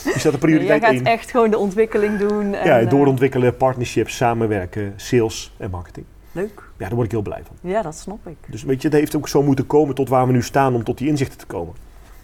Die 0.04 0.20
staat 0.20 0.32
de 0.32 0.38
prioriteit 0.38 0.82
jij 0.82 0.90
gaat 0.90 1.06
1. 1.06 1.06
echt 1.06 1.32
gewoon 1.32 1.50
de 1.50 1.58
ontwikkeling 1.58 2.18
doen. 2.20 2.54
En, 2.54 2.66
Ja, 2.68 2.80
eh, 2.80 2.90
doorontwikkelen, 2.90 3.58
partnerships, 3.58 4.16
samenwerken, 4.16 4.94
sales 4.96 5.54
en 5.58 5.70
marketing. 5.70 6.06
leuk. 6.32 6.64
Ja, 6.78 6.86
daar 6.86 6.94
word 6.94 7.06
ik 7.06 7.12
heel 7.12 7.22
blij 7.22 7.42
van. 7.48 7.72
Ja, 7.72 7.82
dat 7.82 7.96
snap 7.96 8.28
ik. 8.28 8.36
Dus 8.48 8.64
weet 8.64 8.82
je, 8.82 8.88
het 8.88 8.98
heeft 8.98 9.16
ook 9.16 9.28
zo 9.28 9.44
moeten 9.44 9.68
komen 9.68 9.96
tot 9.96 10.10
waar 10.10 10.26
we 10.28 10.32
nu 10.34 10.42
staan 10.42 10.76
om 10.76 10.84
tot 10.84 10.98
die 10.98 11.08
inzichten 11.08 11.38
te 11.38 11.46
komen. 11.46 11.74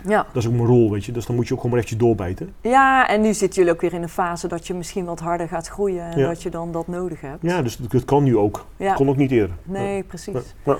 Ja. 0.07 0.25
Dat 0.33 0.43
is 0.43 0.47
ook 0.47 0.53
mijn 0.55 0.65
rol, 0.65 0.91
weet 0.91 1.05
je. 1.05 1.11
Dus 1.11 1.25
dan 1.25 1.35
moet 1.35 1.47
je 1.47 1.53
ook 1.53 1.59
gewoon 1.61 1.75
maar 1.75 1.83
eventjes 1.85 2.07
doorbijten. 2.07 2.53
ja, 2.61 3.07
en 3.07 3.21
nu 3.21 3.33
zitten 3.33 3.57
jullie 3.59 3.73
ook 3.73 3.81
weer 3.81 3.93
in 3.93 4.01
een 4.01 4.09
fase 4.09 4.47
dat 4.47 4.67
je 4.67 4.73
misschien 4.73 5.05
wat 5.05 5.19
harder 5.19 5.47
gaat 5.47 5.67
groeien 5.67 6.03
en 6.11 6.17
Ja. 6.19 6.27
dat 6.27 6.41
je 6.43 6.49
dan 6.49 6.71
dat 6.71 6.87
nodig 6.87 7.21
hebt. 7.21 7.37
Ja, 7.41 7.61
dus 7.61 7.75
dat 7.77 8.05
kan 8.05 8.23
nu 8.23 8.37
ook. 8.37 8.65
Ja. 8.77 8.93
Kon 8.93 9.09
ook 9.09 9.17
niet 9.17 9.31
eerder. 9.31 9.55
Nee, 9.63 10.03
precies. 10.03 10.33
Ja. 10.33 10.41
Ja. 10.63 10.77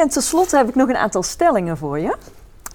En 0.00 0.08
tenslotte 0.08 0.56
heb 0.56 0.68
ik 0.68 0.74
nog 0.74 0.88
een 0.88 0.96
aantal 0.96 1.22
stellingen 1.22 1.76
voor 1.76 1.98
je. 1.98 2.16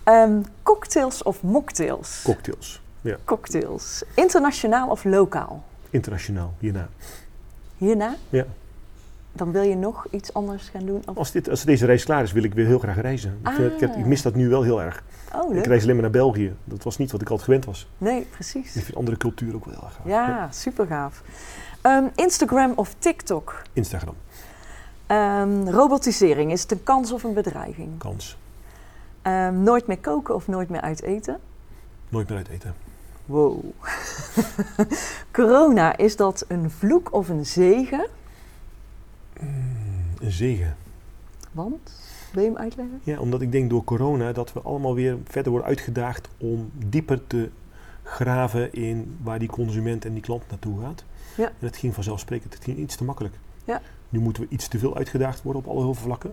Ehm, 0.03 0.41
cocktails 0.63 1.23
of 1.23 1.43
mocktails? 1.43 2.21
Cocktails. 2.25 2.81
Ja, 3.01 3.15
cocktails. 3.25 4.03
Internationaal 4.15 4.89
of 4.89 5.03
lokaal? 5.03 5.63
internationaal 5.89 6.53
hierna. 6.59 6.87
Hierna? 7.77 8.15
Ja. 8.29 8.45
Dan 9.41 9.51
wil 9.51 9.61
je 9.61 9.75
nog 9.75 10.07
iets 10.09 10.33
anders 10.33 10.69
gaan 10.69 10.85
doen? 10.85 11.01
Of... 11.05 11.17
Als, 11.17 11.31
dit, 11.31 11.49
als 11.49 11.63
deze 11.63 11.85
reis 11.85 12.03
klaar 12.03 12.23
is, 12.23 12.31
wil 12.31 12.43
ik 12.43 12.53
weer 12.53 12.65
heel 12.65 12.79
graag 12.79 13.01
reizen. 13.01 13.39
Ik, 13.43 13.47
het- 13.57 13.73
ik, 13.73 13.79
heb- 13.79 13.95
ik 13.95 14.05
mis 14.05 14.21
dat 14.21 14.35
nu 14.35 14.49
wel 14.49 14.63
heel 14.63 14.81
erg. 14.81 15.03
Oh, 15.35 15.55
Ik 15.55 15.65
reis 15.65 15.81
alleen 15.83 15.93
maar 15.93 16.03
naar 16.03 16.11
België. 16.11 16.55
Dat 16.63 16.83
was 16.83 16.97
niet 16.97 17.11
wat 17.11 17.21
ik 17.21 17.27
altijd 17.29 17.45
gewend 17.47 17.65
was. 17.65 17.87
Nee, 17.97 18.21
precies. 18.31 18.75
Ik 18.75 18.83
vind 18.83 18.97
andere 18.97 19.17
culturen 19.17 19.55
ook 19.55 19.65
wel 19.65 19.73
heel 19.73 19.83
erg 19.83 19.93
gaaf. 19.95 20.05
Ja, 20.05 20.51
super 20.51 20.85
gaaf. 20.87 21.21
Ehm, 21.81 22.03
Instagram 22.15 22.71
of 22.75 22.95
TikTok? 22.99 23.61
Instagram, 23.73 24.15
Ehm, 25.07 25.67
robotisering, 25.67 26.51
is 26.51 26.61
het 26.61 26.71
een 26.71 26.83
kans 26.83 27.11
of 27.11 27.23
een 27.23 27.33
bedreiging? 27.33 27.97
kans. 27.97 28.37
Ehm, 29.21 29.63
nooit 29.63 29.87
meer 29.87 29.99
koken 29.99 30.35
of 30.35 30.47
nooit 30.47 30.69
meer 30.69 30.81
uit 30.81 31.01
eten? 31.01 31.39
Nooit 32.09 32.29
meer 32.29 32.37
uit 32.37 32.47
eten. 32.49 32.73
Wow. 33.25 33.63
Corona, 35.31 35.97
is 35.97 36.15
dat 36.15 36.45
een 36.47 36.71
vloek 36.71 37.13
of 37.13 37.29
een 37.29 37.45
zegen? 37.45 38.07
Een 40.19 40.31
zegen. 40.31 40.75
Want, 41.51 41.91
wil 42.33 42.43
je 42.43 42.49
hem 42.49 42.57
uitleggen? 42.57 42.99
Ja, 43.03 43.19
omdat 43.19 43.41
ik 43.41 43.51
denk 43.51 43.69
door 43.69 43.83
corona 43.83 44.31
dat 44.31 44.53
we 44.53 44.61
allemaal 44.61 44.95
weer 44.95 45.17
verder 45.23 45.51
worden 45.51 45.69
uitgedaagd 45.69 46.29
om 46.37 46.71
dieper 46.85 47.27
te 47.27 47.49
graven 48.03 48.73
in 48.73 49.17
waar 49.23 49.39
die 49.39 49.49
consument 49.49 50.05
en 50.05 50.13
die 50.13 50.21
klant 50.21 50.43
naartoe 50.49 50.81
gaat. 50.81 51.03
Ja. 51.37 51.45
En 51.47 51.65
het 51.65 51.77
ging 51.77 51.93
vanzelfsprekend, 51.93 52.53
het 52.53 52.63
ging 52.63 52.77
iets 52.77 52.95
te 52.95 53.03
makkelijk. 53.03 53.35
Ja. 53.65 53.81
Nu 54.09 54.19
moeten 54.19 54.43
we 54.43 54.49
iets 54.51 54.67
te 54.67 54.79
veel 54.79 54.95
uitgedaagd 54.95 55.41
worden 55.43 55.63
op 55.65 55.77
alle 55.77 55.93
vlakken. 55.93 56.31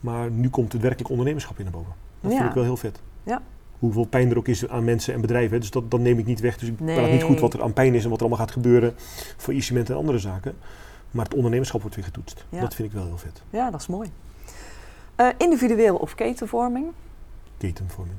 Maar 0.00 0.30
nu 0.30 0.48
komt 0.50 0.72
het 0.72 0.82
werkelijk 0.82 1.10
ondernemerschap 1.10 1.56
in 1.58 1.64
naar 1.64 1.72
boven. 1.72 1.92
Dat 2.20 2.30
Ja. 2.30 2.36
vind 2.36 2.48
ik 2.48 2.54
wel 2.54 2.64
heel 2.64 2.76
vet. 2.76 3.00
Ja. 3.22 3.42
Hoeveel 3.78 4.04
pijn 4.04 4.30
er 4.30 4.38
ook 4.38 4.48
is 4.48 4.68
aan 4.68 4.84
mensen 4.84 5.14
en 5.14 5.20
bedrijven. 5.20 5.60
Dus 5.60 5.70
dat, 5.70 5.90
dat 5.90 6.00
neem 6.00 6.18
ik 6.18 6.26
niet 6.26 6.40
weg. 6.40 6.58
Dus 6.58 6.68
ik 6.68 6.76
praat 6.76 6.86
Nee. 6.96 7.12
niet 7.12 7.22
goed 7.22 7.40
wat 7.40 7.54
er 7.54 7.62
aan 7.62 7.72
pijn 7.72 7.94
is 7.94 8.04
en 8.04 8.10
wat 8.10 8.20
er 8.20 8.26
allemaal 8.26 8.44
gaat 8.46 8.54
gebeuren. 8.54 8.94
Faillissement 9.36 9.90
en 9.90 9.96
andere 9.96 10.18
zaken. 10.18 10.54
Maar 11.10 11.24
het 11.24 11.34
ondernemerschap 11.34 11.80
wordt 11.80 11.96
weer 11.96 12.04
getoetst. 12.04 12.44
Ja. 12.48 12.60
Dat 12.60 12.74
vind 12.74 12.88
ik 12.88 12.94
wel 12.94 13.04
heel 13.06 13.18
vet. 13.18 13.42
Ja, 13.50 13.70
dat 13.70 13.80
is 13.80 13.86
mooi. 13.86 14.10
Eh, 15.16 15.26
individueel 15.38 15.96
of 15.96 16.14
ketenvorming? 16.14 16.86
Ketenvorming, 17.58 18.16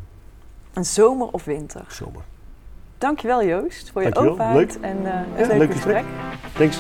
Een 0.74 0.86
zomer 0.86 1.28
of 1.28 1.44
winter? 1.44 1.86
zomer. 1.88 2.22
Dankjewel 2.98 3.44
Joost 3.46 3.92
voor 3.92 4.04
je 4.04 4.10
Dankjewel, 4.10 4.32
openheid 4.46 4.74
leuk. 4.76 4.84
en 4.84 5.06
eh 5.06 5.12
het 5.14 5.40
Ja, 5.40 5.48
leuke 5.48 5.58
leuk 5.58 5.72
gesprek. 5.72 6.06
gesprek. 6.42 6.72
Thanks. 6.72 6.80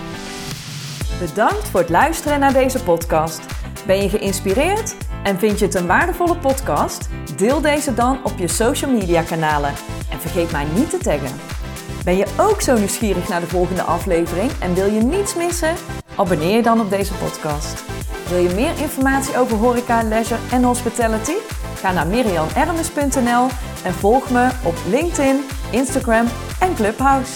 Bedankt 1.19 1.67
voor 1.69 1.79
het 1.79 1.89
luisteren 1.89 2.39
naar 2.39 2.53
deze 2.53 2.83
podcast. 2.83 3.41
Ben 3.85 4.01
je 4.03 4.09
geïnspireerd 4.09 4.95
en 5.23 5.39
vind 5.39 5.59
je 5.59 5.65
het 5.65 5.75
een 5.75 5.87
waardevolle 5.87 6.37
podcast? 6.37 7.09
Deel 7.37 7.61
deze 7.61 7.93
dan 7.93 8.19
op 8.23 8.37
je 8.37 8.47
social 8.47 8.91
media 8.91 9.21
kanalen 9.23 9.69
en 10.09 10.19
vergeet 10.19 10.51
mij 10.51 10.65
niet 10.75 10.89
te 10.89 10.97
taggen. 10.97 11.35
Ben 12.03 12.17
je 12.17 12.25
ook 12.37 12.61
zo 12.61 12.77
nieuwsgierig 12.77 13.27
naar 13.27 13.39
de 13.39 13.47
volgende 13.47 13.81
aflevering 13.81 14.51
en 14.59 14.73
wil 14.73 14.85
je 14.85 15.01
niets 15.01 15.35
missen? 15.35 15.75
Abonneer 16.15 16.55
je 16.55 16.61
dan 16.61 16.79
op 16.79 16.89
deze 16.89 17.13
podcast. 17.13 17.83
Wil 18.29 18.37
je 18.37 18.53
meer 18.55 18.79
informatie 18.79 19.37
over 19.37 19.57
horeca, 19.57 20.03
leisure 20.03 20.39
en 20.51 20.63
hospitality? 20.63 21.33
Ga 21.75 21.91
naar 21.91 22.07
mirianermes.nl 22.07 23.47
en 23.83 23.93
volg 23.93 24.29
me 24.29 24.49
op 24.63 24.75
LinkedIn, 24.89 25.43
Instagram 25.71 26.25
en 26.59 26.75
Clubhouse. 26.75 27.31